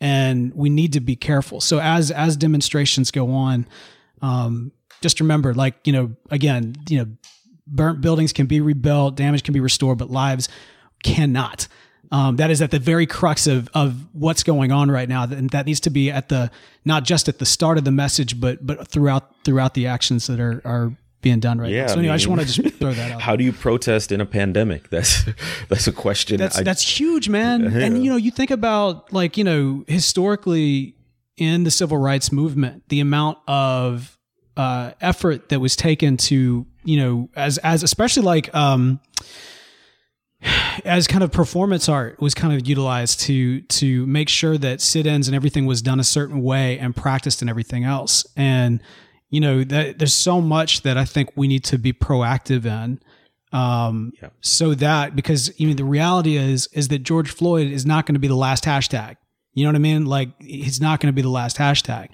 and 0.00 0.52
we 0.54 0.70
need 0.70 0.92
to 0.94 1.00
be 1.00 1.16
careful. 1.16 1.60
So 1.60 1.80
as 1.80 2.10
as 2.10 2.36
demonstrations 2.36 3.10
go 3.10 3.32
on, 3.32 3.66
um, 4.22 4.72
just 5.00 5.20
remember, 5.20 5.54
like 5.54 5.74
you 5.84 5.92
know, 5.92 6.16
again, 6.30 6.74
you 6.88 6.98
know, 6.98 7.06
burnt 7.66 8.00
buildings 8.00 8.32
can 8.32 8.46
be 8.46 8.60
rebuilt, 8.60 9.16
damage 9.16 9.42
can 9.42 9.54
be 9.54 9.60
restored, 9.60 9.98
but 9.98 10.10
lives 10.10 10.48
cannot. 11.02 11.68
Um, 12.10 12.36
that 12.36 12.50
is 12.50 12.62
at 12.62 12.70
the 12.70 12.78
very 12.78 13.06
crux 13.06 13.46
of 13.46 13.68
of 13.74 14.06
what's 14.12 14.42
going 14.42 14.72
on 14.72 14.90
right 14.90 15.08
now, 15.08 15.24
and 15.24 15.50
that 15.50 15.66
needs 15.66 15.80
to 15.80 15.90
be 15.90 16.10
at 16.10 16.28
the 16.28 16.50
not 16.84 17.04
just 17.04 17.28
at 17.28 17.38
the 17.38 17.46
start 17.46 17.76
of 17.78 17.84
the 17.84 17.90
message, 17.92 18.40
but 18.40 18.66
but 18.66 18.88
throughout 18.88 19.44
throughout 19.44 19.74
the 19.74 19.86
actions 19.86 20.26
that 20.26 20.40
are 20.40 20.62
are 20.64 20.92
being 21.20 21.40
done 21.40 21.58
right 21.60 21.70
Yeah, 21.70 21.82
now. 21.82 21.88
So 21.88 21.94
I 21.94 21.98
anyway, 21.98 22.14
I, 22.14 22.16
just 22.16 22.28
want 22.28 22.40
to 22.40 22.46
just 22.46 22.74
throw 22.76 22.92
that 22.92 23.10
out. 23.12 23.20
How 23.28 23.36
do 23.36 23.44
you 23.44 23.52
protest 23.52 24.12
in 24.12 24.20
a 24.20 24.26
pandemic? 24.26 24.88
That's 24.90 25.24
that's 25.68 25.86
a 25.86 25.92
question. 25.92 26.38
That's 26.38 26.58
I- 26.58 26.62
that's 26.62 27.00
huge, 27.00 27.28
man. 27.28 27.64
And 27.64 28.02
you 28.02 28.10
know, 28.10 28.16
you 28.16 28.30
think 28.30 28.50
about 28.50 29.12
like 29.12 29.36
you 29.36 29.44
know 29.44 29.84
historically 29.86 30.94
in 31.36 31.64
the 31.64 31.70
civil 31.70 31.98
rights 31.98 32.32
movement, 32.32 32.84
the 32.88 33.00
amount 33.00 33.38
of 33.46 34.16
uh, 34.56 34.92
effort 35.00 35.50
that 35.50 35.60
was 35.60 35.76
taken 35.76 36.16
to 36.16 36.66
you 36.84 36.96
know 36.96 37.28
as 37.36 37.58
as 37.58 37.82
especially 37.82 38.22
like 38.22 38.52
um 38.54 38.98
as 40.84 41.06
kind 41.06 41.24
of 41.24 41.32
performance 41.32 41.88
art 41.88 42.20
was 42.20 42.34
kind 42.34 42.54
of 42.54 42.66
utilized 42.68 43.20
to 43.20 43.60
to 43.62 44.06
make 44.06 44.28
sure 44.28 44.56
that 44.56 44.80
sit-ins 44.80 45.26
and 45.28 45.34
everything 45.34 45.66
was 45.66 45.82
done 45.82 45.98
a 45.98 46.04
certain 46.04 46.42
way 46.42 46.78
and 46.78 46.94
practiced 46.94 47.40
and 47.42 47.50
everything 47.50 47.84
else. 47.84 48.24
And 48.36 48.80
you 49.30 49.40
know 49.40 49.64
that 49.64 49.98
there's 49.98 50.14
so 50.14 50.40
much 50.40 50.82
that 50.82 50.96
i 50.96 51.04
think 51.04 51.28
we 51.36 51.48
need 51.48 51.62
to 51.64 51.76
be 51.76 51.92
proactive 51.92 52.64
in 52.64 52.98
um 53.52 54.12
Yeah. 54.22 54.30
so 54.40 54.72
that 54.74 55.14
because 55.14 55.52
you 55.60 55.68
know 55.68 55.74
the 55.74 55.84
reality 55.84 56.36
is 56.36 56.66
is 56.72 56.88
that 56.88 57.00
george 57.00 57.30
floyd 57.30 57.70
is 57.70 57.84
not 57.84 58.06
going 58.06 58.14
to 58.14 58.20
be 58.20 58.28
the 58.28 58.34
last 58.36 58.64
hashtag. 58.64 59.16
You 59.52 59.64
know 59.64 59.70
what 59.70 59.76
i 59.76 59.80
mean? 59.80 60.06
Like 60.06 60.30
he's 60.40 60.80
not 60.80 61.00
going 61.00 61.12
to 61.12 61.16
be 61.16 61.20
the 61.22 61.28
last 61.30 61.58
hashtag. 61.58 62.08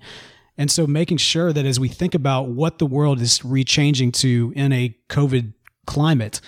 And 0.58 0.70
so 0.70 0.86
making 0.86 1.18
sure 1.18 1.52
that 1.52 1.66
as 1.66 1.78
we 1.78 1.88
think 1.88 2.14
about 2.14 2.48
what 2.48 2.78
the 2.78 2.86
world 2.86 3.20
is 3.20 3.40
rechanging 3.40 4.12
to 4.14 4.52
in 4.56 4.72
a 4.72 4.96
covid 5.08 5.52
climate 5.86 6.40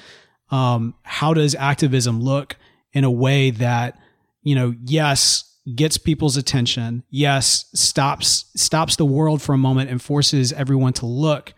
um, 0.51 0.95
how 1.03 1.35
does 1.35 1.55
activism 1.55 2.21
look 2.21 2.57
in 2.93 3.05
a 3.05 3.11
way 3.11 3.51
that 3.51 3.99
you 4.43 4.55
know 4.55 4.75
yes 4.85 5.45
gets 5.75 5.99
people's 5.99 6.37
attention 6.37 7.03
yes 7.11 7.65
stops 7.75 8.45
stops 8.55 8.95
the 8.97 9.05
world 9.05 9.43
for 9.43 9.53
a 9.53 9.59
moment 9.59 9.91
and 9.91 10.01
forces 10.01 10.53
everyone 10.53 10.93
to 10.93 11.05
look 11.07 11.53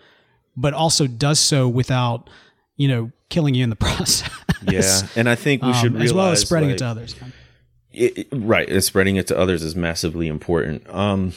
but 0.57 0.73
also 0.73 1.07
does 1.07 1.39
so 1.39 1.69
without 1.69 2.31
you 2.77 2.89
know 2.89 3.11
killing 3.29 3.55
you 3.55 3.63
in 3.63 3.69
the 3.71 3.77
process. 3.87 4.31
Yeah, 4.67 5.03
and 5.15 5.29
I 5.29 5.35
think 5.35 5.63
we 5.63 5.73
should 5.75 5.93
Um, 5.95 6.01
realize 6.01 6.09
as 6.11 6.15
well 6.15 6.31
as 6.31 6.41
spreading 6.41 6.71
like, 6.71 6.77
it 6.77 6.79
to 6.79 6.87
others 6.87 7.15
it, 7.93 8.19
it- 8.19 8.29
right 8.33 8.69
and 8.69 8.83
spreading 8.83 9.17
it 9.17 9.27
to 9.29 9.39
others 9.39 9.63
is 9.63 9.77
massively 9.77 10.27
important. 10.29 10.89
Um 10.89 11.33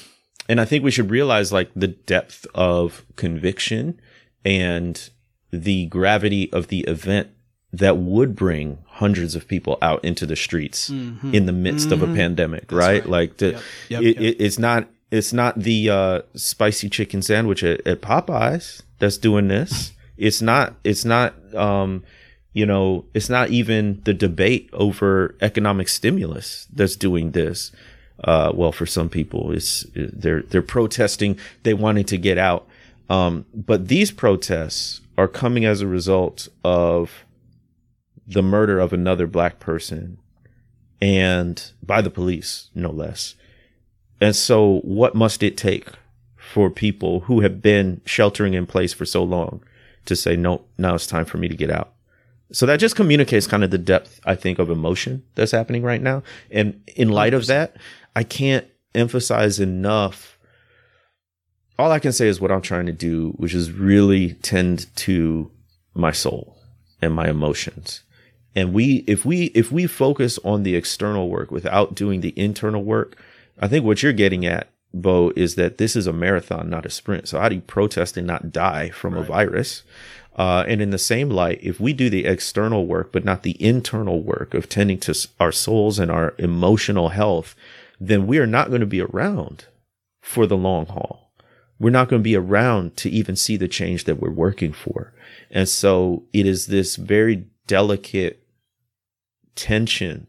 and 0.50 0.60
i 0.60 0.66
think 0.66 0.84
we 0.84 0.92
should 0.92 1.12
realize 1.12 1.52
like 1.54 1.70
the 1.76 1.88
depth 1.88 2.48
of 2.56 3.06
conviction 3.16 4.00
and 4.44 5.10
the 5.52 5.86
gravity 5.88 6.52
of 6.52 6.68
the 6.70 6.80
event 6.82 7.30
that 7.74 7.98
would 7.98 8.36
bring 8.36 8.78
hundreds 8.86 9.36
of 9.36 9.48
people 9.48 9.78
out 9.82 10.04
into 10.04 10.26
the 10.26 10.36
streets 10.36 10.90
in 10.90 11.46
the 11.46 11.54
midst 11.54 11.92
of 11.92 12.02
a 12.02 12.08
pandemic 12.08 12.72
right? 12.72 13.06
like 13.08 13.38
the, 13.38 13.54
Mm-hmm. 13.54 13.94
Yep, 13.94 14.02
it, 14.02 14.06
yep. 14.06 14.22
It, 14.22 14.44
it's 14.44 14.60
not 14.60 14.88
it's 15.10 15.34
not 15.34 15.60
the 15.60 15.90
uh 15.90 16.22
spicy 16.36 16.90
chicken 16.90 17.22
sandwich 17.22 17.64
at, 17.64 17.86
at 17.88 18.02
popeyes 18.02 18.82
that's 19.00 19.18
doing 19.18 19.48
this 19.48 19.94
it's 20.18 20.42
not 20.42 20.76
it's 20.84 21.06
not 21.06 21.34
um 21.56 22.04
you 22.54 22.66
know, 22.66 23.06
it's 23.14 23.30
not 23.30 23.50
even 23.50 24.02
the 24.04 24.14
debate 24.14 24.70
over 24.74 25.36
economic 25.42 25.88
stimulus 25.88 26.68
that's 26.74 26.96
doing 26.96 27.32
this. 27.32 27.72
Uh, 28.24 28.52
well, 28.54 28.72
for 28.72 28.86
some 28.86 29.10
people, 29.10 29.52
it's 29.52 29.86
they're 29.96 30.44
they're 30.44 30.62
protesting. 30.62 31.38
They 31.64 31.74
wanted 31.74 32.08
to 32.10 32.18
get 32.18 32.38
out, 32.38 32.68
um, 33.10 33.46
but 33.54 33.88
these 33.88 34.12
protests 34.12 35.02
are 35.18 35.28
coming 35.28 35.66
as 35.66 35.82
a 35.82 35.88
result 35.88 36.50
of 36.64 37.26
the 38.32 38.42
murder 38.42 38.80
of 38.80 38.94
another 38.94 39.28
black 39.28 39.60
person, 39.60 40.18
and 41.02 41.72
by 41.84 42.02
the 42.02 42.10
police, 42.10 42.70
no 42.74 42.90
less. 42.90 43.36
And 44.20 44.36
so, 44.36 44.80
what 44.84 45.16
must 45.16 45.44
it 45.44 45.58
take 45.58 45.88
for 46.38 46.70
people 46.70 47.22
who 47.22 47.42
have 47.42 47.62
been 47.62 48.02
sheltering 48.06 48.54
in 48.54 48.66
place 48.66 48.94
for 48.94 49.06
so 49.06 49.24
long 49.24 49.64
to 50.06 50.16
say, 50.16 50.36
no, 50.36 50.64
now 50.78 50.96
it's 50.96 51.08
time 51.08 51.26
for 51.26 51.38
me 51.38 51.48
to 51.48 51.56
get 51.56 51.72
out? 51.72 51.94
So 52.52 52.66
that 52.66 52.80
just 52.80 52.96
communicates 52.96 53.48
kind 53.48 53.64
of 53.64 53.72
the 53.72 53.78
depth, 53.78 54.20
I 54.26 54.36
think, 54.36 54.60
of 54.60 54.70
emotion 54.70 55.24
that's 55.36 55.52
happening 55.52 55.84
right 55.84 56.02
now. 56.02 56.22
And 56.52 56.82
in 56.96 57.10
light 57.10 57.34
of 57.34 57.48
that, 57.48 57.78
I 58.16 58.24
can't 58.24 58.68
emphasize 58.94 59.60
enough. 59.60 60.38
All 61.80 61.92
I 61.92 62.00
can 62.00 62.12
say 62.12 62.28
is 62.28 62.42
what 62.42 62.52
I'm 62.52 62.62
trying 62.62 62.88
to 62.88 62.92
do, 62.92 63.30
which 63.38 63.54
is 63.54 63.72
really 63.72 64.34
tend 64.36 64.94
to 64.98 65.50
my 65.94 66.12
soul 66.12 66.58
and 67.02 67.14
my 67.14 67.30
emotions. 67.30 68.02
And 68.56 68.74
we, 68.74 69.04
if 69.08 69.26
we, 69.26 69.46
if 69.48 69.72
we 69.72 69.88
focus 69.88 70.38
on 70.44 70.64
the 70.64 70.76
external 70.76 71.30
work 71.30 71.52
without 71.52 71.96
doing 71.96 72.22
the 72.22 72.34
internal 72.38 72.84
work, 72.84 73.18
I 73.60 73.68
think 73.68 73.86
what 73.86 74.04
you're 74.04 74.14
getting 74.14 74.46
at, 74.46 74.70
Beau, 74.94 75.32
is 75.36 75.56
that 75.56 75.78
this 75.78 75.96
is 75.96 76.08
a 76.08 76.14
marathon, 76.14 76.70
not 76.70 76.86
a 76.86 76.90
sprint. 76.90 77.30
So 77.30 77.40
how 77.40 77.48
do 77.48 77.56
you 77.56 77.62
protest 77.62 78.18
and 78.18 78.28
not 78.28 78.52
die 78.52 78.90
from 78.90 79.16
a 79.16 79.24
virus? 79.24 79.84
Uh, 80.36 80.64
and 80.68 80.82
in 80.82 80.92
the 80.92 80.98
same 80.98 81.30
light, 81.30 81.60
if 81.62 81.80
we 81.80 81.94
do 81.94 82.10
the 82.10 82.26
external 82.26 82.86
work, 82.86 83.12
but 83.12 83.26
not 83.26 83.44
the 83.44 83.62
internal 83.64 84.22
work 84.22 84.54
of 84.54 84.68
tending 84.68 84.98
to 85.00 85.28
our 85.40 85.52
souls 85.52 86.00
and 86.00 86.10
our 86.10 86.34
emotional 86.38 87.10
health, 87.10 87.56
then 88.00 88.28
we 88.28 88.38
are 88.38 88.48
not 88.48 88.70
going 88.70 88.82
to 88.82 88.88
be 88.88 89.02
around 89.02 89.66
for 90.22 90.48
the 90.48 90.58
long 90.58 90.86
haul. 90.88 91.32
We're 91.80 91.90
not 91.90 92.10
going 92.10 92.22
to 92.22 92.24
be 92.24 92.36
around 92.36 92.96
to 92.98 93.10
even 93.10 93.36
see 93.36 93.58
the 93.58 93.68
change 93.68 94.06
that 94.06 94.20
we're 94.20 94.30
working 94.30 94.72
for. 94.72 95.14
And 95.50 95.68
so 95.68 96.24
it 96.32 96.46
is 96.46 96.68
this 96.68 96.96
very 96.96 97.48
delicate 97.68 98.41
tension 99.56 100.28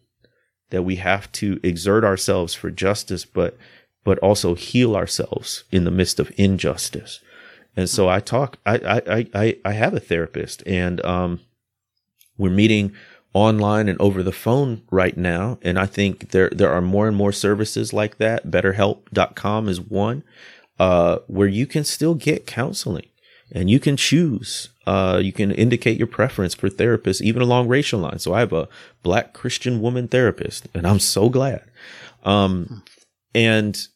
that 0.71 0.83
we 0.83 0.97
have 0.97 1.31
to 1.33 1.61
exert 1.63 2.05
ourselves 2.05 2.55
for 2.55 2.71
justice, 2.71 3.25
but 3.25 3.57
but 4.05 4.19
also 4.19 4.55
heal 4.55 4.97
ourselves 4.97 5.65
in 5.71 5.85
the 5.85 5.91
midst 5.91 6.19
of 6.19 6.33
injustice. 6.37 7.21
And 7.77 7.89
so 7.89 8.09
I 8.09 8.21
talk, 8.21 8.59
I, 8.67 8.77
I, 9.07 9.27
I, 9.35 9.57
I 9.65 9.73
have 9.73 9.95
a 9.95 10.01
therapist 10.01 10.63
and, 10.67 11.05
um, 11.05 11.41
we're 12.37 12.51
meeting 12.51 12.93
online 13.33 13.89
and 13.89 14.01
over 14.01 14.23
the 14.23 14.33
phone 14.33 14.83
right 14.91 15.17
now. 15.17 15.59
And 15.63 15.79
I 15.79 15.87
think 15.87 16.31
there, 16.31 16.51
there 16.51 16.71
are 16.71 16.83
more 16.83 17.07
and 17.07 17.17
more 17.17 17.33
services 17.33 17.93
like 17.93 18.19
that. 18.19 18.51
BetterHelp.com 18.51 19.69
is 19.69 19.81
one, 19.81 20.25
uh, 20.79 21.19
where 21.29 21.49
you 21.49 21.67
can 21.67 21.85
still 21.85 22.15
get 22.15 22.47
counseling 22.47 23.07
and 23.53 23.71
you 23.71 23.79
can 23.79 23.97
choose. 23.97 24.71
Uh, 24.87 25.21
you 25.23 25.33
can 25.33 25.53
indicate 25.53 25.99
your 25.99 26.07
preference 26.07 26.55
for 26.55 26.69
therapists, 26.69 27.21
even 27.21 27.43
along 27.43 27.69
racial 27.69 28.01
lines. 28.01 28.23
So 28.23 28.35
I 28.35 28.41
have 28.41 28.53
a 28.53 28.69
black 29.03 29.33
Christian 29.33 29.81
woman 29.81 30.09
therapist, 30.09 30.69
and 30.75 30.87
I'm 30.87 30.99
so 30.99 31.29
glad. 31.29 31.63
Um, 32.25 32.83
and 33.35 33.87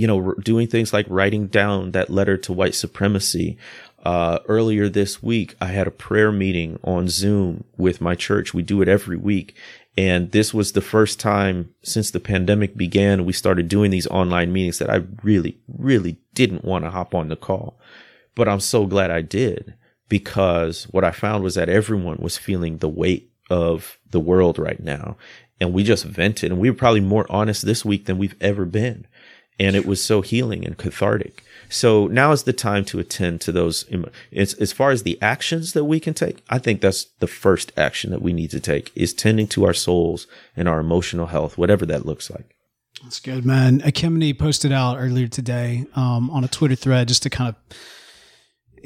you 0.00 0.06
know, 0.06 0.32
doing 0.42 0.66
things 0.66 0.94
like 0.94 1.04
writing 1.10 1.46
down 1.46 1.90
that 1.90 2.08
letter 2.08 2.38
to 2.38 2.54
white 2.54 2.74
supremacy. 2.74 3.58
Uh, 4.02 4.38
earlier 4.48 4.88
this 4.88 5.22
week, 5.22 5.54
I 5.60 5.66
had 5.66 5.86
a 5.86 5.90
prayer 5.90 6.32
meeting 6.32 6.78
on 6.82 7.08
Zoom 7.08 7.64
with 7.76 8.00
my 8.00 8.14
church. 8.14 8.54
We 8.54 8.62
do 8.62 8.80
it 8.80 8.88
every 8.88 9.18
week. 9.18 9.54
And 9.98 10.30
this 10.30 10.54
was 10.54 10.72
the 10.72 10.80
first 10.80 11.20
time 11.20 11.74
since 11.82 12.10
the 12.10 12.20
pandemic 12.20 12.78
began, 12.78 13.26
we 13.26 13.34
started 13.34 13.68
doing 13.68 13.90
these 13.90 14.06
online 14.06 14.54
meetings 14.54 14.78
that 14.78 14.88
I 14.88 15.02
really, 15.22 15.58
really 15.68 16.16
didn't 16.32 16.64
want 16.64 16.84
to 16.84 16.90
hop 16.90 17.14
on 17.14 17.28
the 17.28 17.36
call. 17.36 17.78
But 18.34 18.48
I'm 18.48 18.60
so 18.60 18.86
glad 18.86 19.10
I 19.10 19.22
did 19.22 19.74
because 20.08 20.84
what 20.84 21.04
I 21.04 21.10
found 21.10 21.44
was 21.44 21.54
that 21.54 21.68
everyone 21.68 22.18
was 22.20 22.36
feeling 22.36 22.78
the 22.78 22.88
weight 22.88 23.30
of 23.48 23.98
the 24.10 24.20
world 24.20 24.58
right 24.58 24.80
now. 24.80 25.16
And 25.60 25.72
we 25.72 25.84
just 25.84 26.04
vented 26.04 26.50
and 26.50 26.60
we 26.60 26.70
were 26.70 26.76
probably 26.76 27.00
more 27.00 27.26
honest 27.28 27.66
this 27.66 27.84
week 27.84 28.06
than 28.06 28.18
we've 28.18 28.36
ever 28.40 28.64
been 28.64 29.06
and 29.60 29.76
it 29.76 29.84
was 29.84 30.02
so 30.02 30.22
healing 30.22 30.64
and 30.64 30.78
cathartic. 30.78 31.44
So 31.68 32.06
now 32.06 32.32
is 32.32 32.44
the 32.44 32.52
time 32.54 32.82
to 32.86 32.98
attend 32.98 33.42
to 33.42 33.52
those. 33.52 33.84
As, 34.34 34.54
as 34.54 34.72
far 34.72 34.90
as 34.90 35.02
the 35.02 35.20
actions 35.20 35.74
that 35.74 35.84
we 35.84 36.00
can 36.00 36.14
take, 36.14 36.42
I 36.48 36.58
think 36.58 36.80
that's 36.80 37.04
the 37.18 37.26
first 37.26 37.70
action 37.76 38.10
that 38.10 38.22
we 38.22 38.32
need 38.32 38.50
to 38.52 38.58
take 38.60 38.90
is 38.96 39.12
tending 39.12 39.46
to 39.48 39.66
our 39.66 39.74
souls 39.74 40.26
and 40.56 40.66
our 40.66 40.80
emotional 40.80 41.26
health, 41.26 41.58
whatever 41.58 41.84
that 41.86 42.06
looks 42.06 42.30
like. 42.30 42.56
That's 43.02 43.20
good, 43.20 43.44
man. 43.44 43.80
Ekemini 43.82 44.36
posted 44.36 44.72
out 44.72 44.96
earlier 44.98 45.28
today 45.28 45.84
um, 45.94 46.30
on 46.30 46.42
a 46.42 46.48
Twitter 46.48 46.74
thread 46.74 47.08
just 47.08 47.22
to 47.24 47.30
kind 47.30 47.54
of 47.54 47.76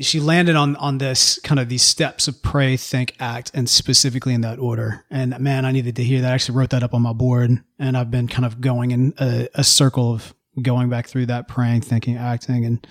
she 0.01 0.21
landed 0.21 0.57
on 0.57 0.77
on 0.77 0.99
this 0.99 1.39
kind 1.43 1.59
of 1.59 1.69
these 1.69 1.83
steps 1.83 2.29
of 2.29 2.43
pray, 2.43 2.77
think, 2.77 3.15
act, 3.21 3.51
and 3.55 3.69
specifically 3.69 4.35
in 4.35 4.41
that 4.43 4.59
order. 4.59 5.05
And 5.11 5.39
man, 5.41 5.65
I 5.65 5.73
needed 5.73 5.97
to 5.97 6.05
hear 6.05 6.21
that. 6.21 6.31
I 6.31 6.35
actually 6.35 6.59
wrote 6.59 6.71
that 6.71 6.83
up 6.83 6.95
on 6.95 7.03
my 7.03 7.13
board, 7.13 7.63
and 7.79 7.97
I've 7.97 8.11
been 8.11 8.29
kind 8.29 8.45
of 8.45 8.61
going 8.61 8.91
in 8.91 9.15
a, 9.19 9.49
a 9.55 9.65
circle 9.65 10.13
of 10.13 10.35
going 10.61 10.89
back 10.89 11.07
through 11.07 11.27
that, 11.27 11.49
praying, 11.49 11.83
thinking, 11.83 12.17
acting, 12.17 12.65
and 12.65 12.87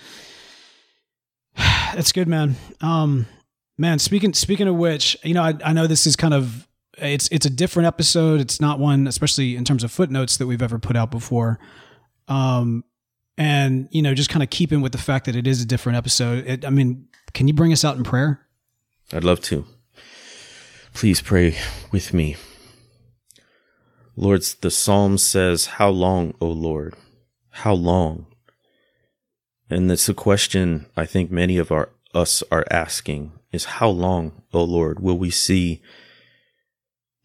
it's 1.98 2.12
good, 2.12 2.28
man. 2.28 2.56
Um, 2.82 3.26
man, 3.78 4.00
speaking 4.00 4.34
speaking 4.34 4.68
of 4.68 4.76
which, 4.76 5.18
you 5.24 5.34
know, 5.34 5.44
I, 5.44 5.54
I 5.64 5.74
know 5.74 5.88
this 5.88 6.08
is 6.08 6.16
kind 6.16 6.34
of 6.34 6.68
it's 6.98 7.28
it's 7.32 7.46
a 7.46 7.50
different 7.50 7.88
episode. 7.88 8.40
It's 8.40 8.62
not 8.62 8.80
one, 8.80 9.08
especially 9.08 9.56
in 9.56 9.66
terms 9.66 9.84
of 9.84 9.92
footnotes 9.92 10.38
that 10.38 10.48
we've 10.48 10.62
ever 10.62 10.80
put 10.80 10.96
out 10.96 11.12
before. 11.12 11.60
Um, 12.28 12.84
and 13.38 13.88
you 13.92 14.02
know, 14.02 14.14
just 14.14 14.30
kind 14.30 14.44
of 14.44 14.50
keeping 14.50 14.82
with 14.82 14.92
the 14.92 14.98
fact 14.98 15.26
that 15.26 15.36
it 15.36 15.48
is 15.48 15.62
a 15.62 15.66
different 15.66 15.98
episode. 15.98 16.46
It, 16.46 16.66
I 16.66 16.70
mean, 16.70 17.08
can 17.34 17.48
you 17.48 17.54
bring 17.54 17.74
us 17.74 17.84
out 17.84 17.98
in 17.98 18.04
prayer? 18.04 18.46
I'd 19.12 19.24
love 19.24 19.42
to. 19.42 19.66
Please 20.94 21.22
pray 21.22 21.58
with 21.92 22.14
me. 22.14 22.36
Lord, 24.16 24.44
the 24.62 24.70
psalm 24.70 25.18
says, 25.18 25.66
How 25.66 25.90
long, 25.90 26.36
O 26.40 26.48
Lord? 26.48 26.94
How 27.50 27.74
long? 27.74 28.28
And 29.70 29.92
it's 29.92 30.08
a 30.08 30.14
question 30.14 30.86
I 30.96 31.06
think 31.06 31.32
many 31.32 31.58
of 31.58 31.72
our 31.72 31.90
us 32.14 32.44
are 32.52 32.66
asking 32.70 33.32
is 33.52 33.66
how 33.66 33.90
long, 33.90 34.44
O 34.54 34.64
Lord, 34.64 35.00
will 35.00 35.18
we 35.18 35.32
see 35.32 35.82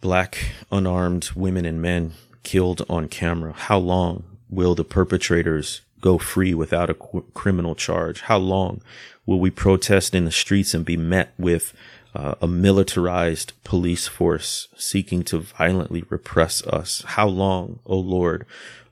black 0.00 0.52
unarmed 0.70 1.30
women 1.32 1.64
and 1.64 1.82
men 1.82 2.12
killed 2.42 2.84
on 2.88 3.09
camera? 3.09 3.52
How 3.52 3.78
long 3.78 4.24
will 4.48 4.74
the 4.74 4.84
perpetrators 4.84 5.82
go 6.01 6.18
free 6.18 6.55
without 6.55 6.90
a 6.90 6.94
qu- 6.94 7.24
criminal 7.34 7.74
charge? 7.74 8.22
How 8.22 8.38
long 8.38 8.80
will 9.26 9.40
we 9.40 9.51
protest 9.51 10.14
in 10.14 10.24
the 10.24 10.32
streets 10.32 10.74
and 10.74 10.84
be 10.84 10.96
met 10.96 11.32
with 11.38 11.72
uh, 12.14 12.34
a 12.40 12.49
militarized 12.49 13.53
police 13.64 14.07
force 14.07 14.68
seeking 14.76 15.22
to 15.24 15.38
violently 15.38 16.05
repress 16.09 16.66
us? 16.66 17.03
How 17.07 17.28
long, 17.28 17.80
O 17.86 17.94
oh 17.94 17.99
Lord, 17.99 18.46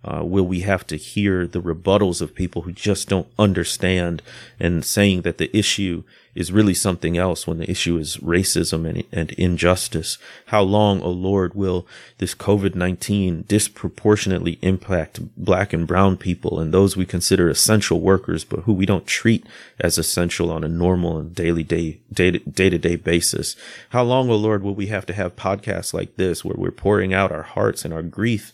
uh, 0.07 0.23
will 0.23 0.47
we 0.47 0.61
have 0.61 0.87
to 0.87 0.97
hear 0.97 1.47
the 1.47 1.61
rebuttals 1.61 2.21
of 2.21 2.35
people 2.35 2.63
who 2.63 2.73
just 2.73 3.09
don't 3.09 3.27
understand 3.39 4.23
and 4.61 4.85
saying 4.85 5.23
that 5.23 5.39
the 5.39 5.55
issue 5.57 6.05
is 6.37 6.53
really 6.53 6.75
something 6.75 7.17
else 7.17 7.47
when 7.47 7.59
the 7.59 7.69
issue 7.69 7.97
is 7.97 8.19
racism 8.19 8.89
and, 8.89 9.03
and 9.11 9.33
injustice? 9.33 10.17
How 10.47 10.63
long, 10.63 11.01
O 11.01 11.07
oh 11.07 11.11
Lord, 11.11 11.55
will 11.55 11.89
this 12.19 12.37
COVID-19 12.37 13.49
disproportionately 13.49 14.59
impact 14.63 15.19
black 15.37 15.73
and 15.73 15.89
brown 15.89 16.17
people 16.17 16.61
and 16.61 16.73
those 16.73 16.97
we 16.97 17.07
consider 17.07 17.49
essential 17.49 18.01
workers, 18.01 18.45
but 18.45 18.61
who 18.61 18.73
we 18.73 18.87
don't 18.87 19.07
treat 19.07 19.45
as 19.81 19.99
essential 19.99 20.53
on 20.53 20.63
a 20.63 20.69
normal 20.69 21.19
and 21.19 21.35
daily 21.35 21.65
day, 21.65 21.99
day, 22.13 22.31
day 22.31 22.71
to 22.71 22.79
day 22.79 22.95
basis? 22.95 23.57
How 23.89 24.05
long, 24.05 24.31
O 24.31 24.35
oh 24.35 24.37
Lord, 24.37 24.63
will 24.63 24.75
we 24.75 24.87
have 24.87 25.07
to 25.07 25.15
have 25.15 25.35
podcasts 25.35 25.93
like 25.93 26.15
this 26.17 26.45
where 26.45 26.57
we're 26.57 26.71
pouring 26.71 27.13
out 27.13 27.33
our 27.33 27.43
hearts 27.43 27.85
and 27.85 27.93
our 27.93 28.03
grief 28.03 28.53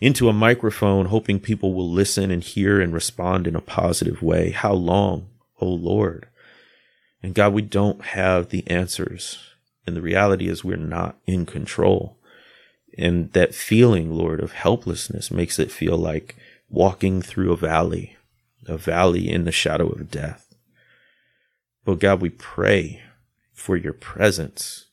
into 0.00 0.28
a 0.28 0.32
microphone, 0.32 1.06
hoping 1.06 1.40
people 1.40 1.74
will 1.74 1.90
listen 1.90 2.30
and 2.30 2.42
hear 2.42 2.80
and 2.80 2.92
respond 2.92 3.46
in 3.46 3.56
a 3.56 3.60
positive 3.60 4.22
way. 4.22 4.50
How 4.50 4.72
long, 4.72 5.28
O 5.60 5.66
oh 5.66 5.70
Lord? 5.70 6.28
And 7.22 7.34
God, 7.34 7.52
we 7.52 7.62
don't 7.62 8.04
have 8.06 8.50
the 8.50 8.66
answers. 8.68 9.38
And 9.86 9.96
the 9.96 10.02
reality 10.02 10.48
is 10.48 10.64
we're 10.64 10.76
not 10.76 11.16
in 11.26 11.46
control. 11.46 12.18
And 12.98 13.32
that 13.32 13.54
feeling, 13.54 14.12
Lord, 14.12 14.40
of 14.40 14.52
helplessness 14.52 15.30
makes 15.30 15.58
it 15.58 15.70
feel 15.70 15.96
like 15.96 16.36
walking 16.68 17.22
through 17.22 17.52
a 17.52 17.56
valley, 17.56 18.16
a 18.66 18.76
valley 18.76 19.30
in 19.30 19.44
the 19.44 19.52
shadow 19.52 19.88
of 19.88 20.10
death. 20.10 20.54
But 21.84 22.00
God, 22.00 22.20
we 22.20 22.30
pray 22.30 23.02
for 23.52 23.76
your 23.76 23.92
presence. 23.92 24.86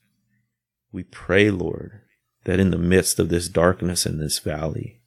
We 0.92 1.02
pray, 1.02 1.50
Lord, 1.50 2.00
that 2.44 2.60
in 2.60 2.70
the 2.70 2.78
midst 2.78 3.18
of 3.18 3.28
this 3.28 3.48
darkness 3.48 4.06
and 4.06 4.20
this 4.20 4.38
valley, 4.38 5.00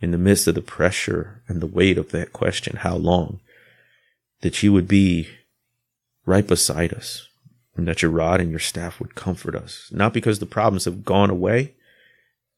in 0.00 0.10
the 0.10 0.18
midst 0.18 0.46
of 0.46 0.54
the 0.54 0.62
pressure 0.62 1.42
and 1.48 1.60
the 1.60 1.66
weight 1.66 1.98
of 1.98 2.10
that 2.10 2.32
question, 2.32 2.76
how 2.76 2.96
long, 2.96 3.40
that 4.40 4.62
you 4.62 4.72
would 4.72 4.88
be 4.88 5.28
right 6.26 6.46
beside 6.46 6.92
us 6.92 7.28
and 7.76 7.88
that 7.88 8.02
your 8.02 8.10
rod 8.10 8.40
and 8.40 8.50
your 8.50 8.58
staff 8.60 9.00
would 9.00 9.14
comfort 9.14 9.54
us, 9.54 9.88
not 9.92 10.12
because 10.12 10.38
the 10.38 10.46
problems 10.46 10.84
have 10.84 11.04
gone 11.04 11.30
away, 11.30 11.72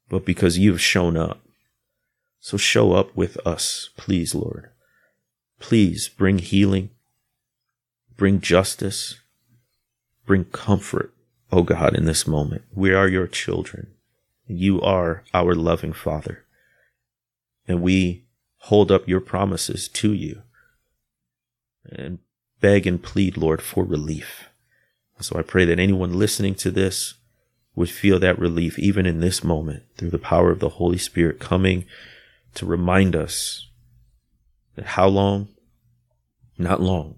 but 0.08 0.24
because 0.24 0.58
you've 0.58 0.80
shown 0.80 1.16
up. 1.16 1.40
So 2.40 2.56
show 2.56 2.92
up 2.92 3.14
with 3.16 3.38
us, 3.46 3.90
please, 3.96 4.34
Lord. 4.34 4.70
Please 5.60 6.08
bring 6.08 6.38
healing, 6.38 6.90
bring 8.16 8.40
justice, 8.40 9.20
bring 10.26 10.44
comfort, 10.46 11.14
O 11.52 11.58
oh 11.58 11.62
God, 11.62 11.94
in 11.94 12.04
this 12.04 12.26
moment. 12.26 12.62
We 12.74 12.92
are 12.92 13.08
your 13.08 13.26
children. 13.26 13.93
You 14.46 14.80
are 14.80 15.24
our 15.32 15.54
loving 15.54 15.92
Father. 15.92 16.44
And 17.66 17.80
we 17.80 18.24
hold 18.58 18.90
up 18.90 19.08
your 19.08 19.20
promises 19.20 19.88
to 19.88 20.12
you 20.12 20.42
and 21.90 22.18
beg 22.60 22.86
and 22.86 23.02
plead, 23.02 23.36
Lord, 23.36 23.62
for 23.62 23.84
relief. 23.84 24.48
So 25.20 25.38
I 25.38 25.42
pray 25.42 25.64
that 25.66 25.78
anyone 25.78 26.12
listening 26.12 26.54
to 26.56 26.70
this 26.70 27.14
would 27.74 27.90
feel 27.90 28.18
that 28.20 28.38
relief 28.38 28.78
even 28.78 29.06
in 29.06 29.20
this 29.20 29.42
moment 29.42 29.82
through 29.96 30.10
the 30.10 30.18
power 30.18 30.50
of 30.50 30.60
the 30.60 30.70
Holy 30.70 30.98
Spirit 30.98 31.40
coming 31.40 31.84
to 32.54 32.66
remind 32.66 33.16
us 33.16 33.68
that 34.76 34.86
how 34.86 35.08
long? 35.08 35.48
Not 36.58 36.80
long. 36.80 37.16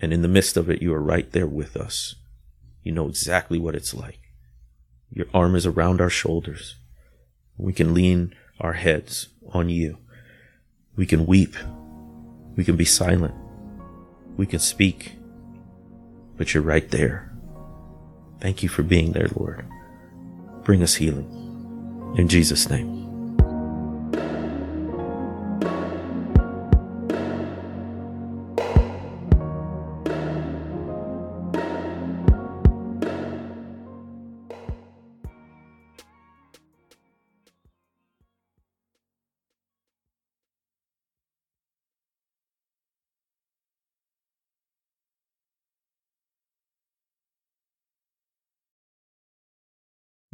And 0.00 0.12
in 0.12 0.22
the 0.22 0.28
midst 0.28 0.56
of 0.56 0.70
it, 0.70 0.82
you 0.82 0.92
are 0.94 1.02
right 1.02 1.30
there 1.32 1.46
with 1.46 1.76
us. 1.76 2.16
You 2.82 2.92
know 2.92 3.08
exactly 3.08 3.58
what 3.58 3.74
it's 3.74 3.94
like. 3.94 4.29
Your 5.12 5.26
arm 5.34 5.56
is 5.56 5.66
around 5.66 6.00
our 6.00 6.10
shoulders. 6.10 6.76
We 7.56 7.72
can 7.72 7.94
lean 7.94 8.34
our 8.60 8.74
heads 8.74 9.28
on 9.52 9.68
you. 9.68 9.98
We 10.96 11.06
can 11.06 11.26
weep. 11.26 11.56
We 12.56 12.64
can 12.64 12.76
be 12.76 12.84
silent. 12.84 13.34
We 14.36 14.46
can 14.46 14.60
speak. 14.60 15.12
But 16.36 16.54
you're 16.54 16.62
right 16.62 16.88
there. 16.90 17.32
Thank 18.40 18.62
you 18.62 18.68
for 18.68 18.82
being 18.82 19.12
there, 19.12 19.28
Lord. 19.34 19.66
Bring 20.64 20.82
us 20.82 20.94
healing. 20.94 22.14
In 22.16 22.28
Jesus' 22.28 22.70
name. 22.70 22.99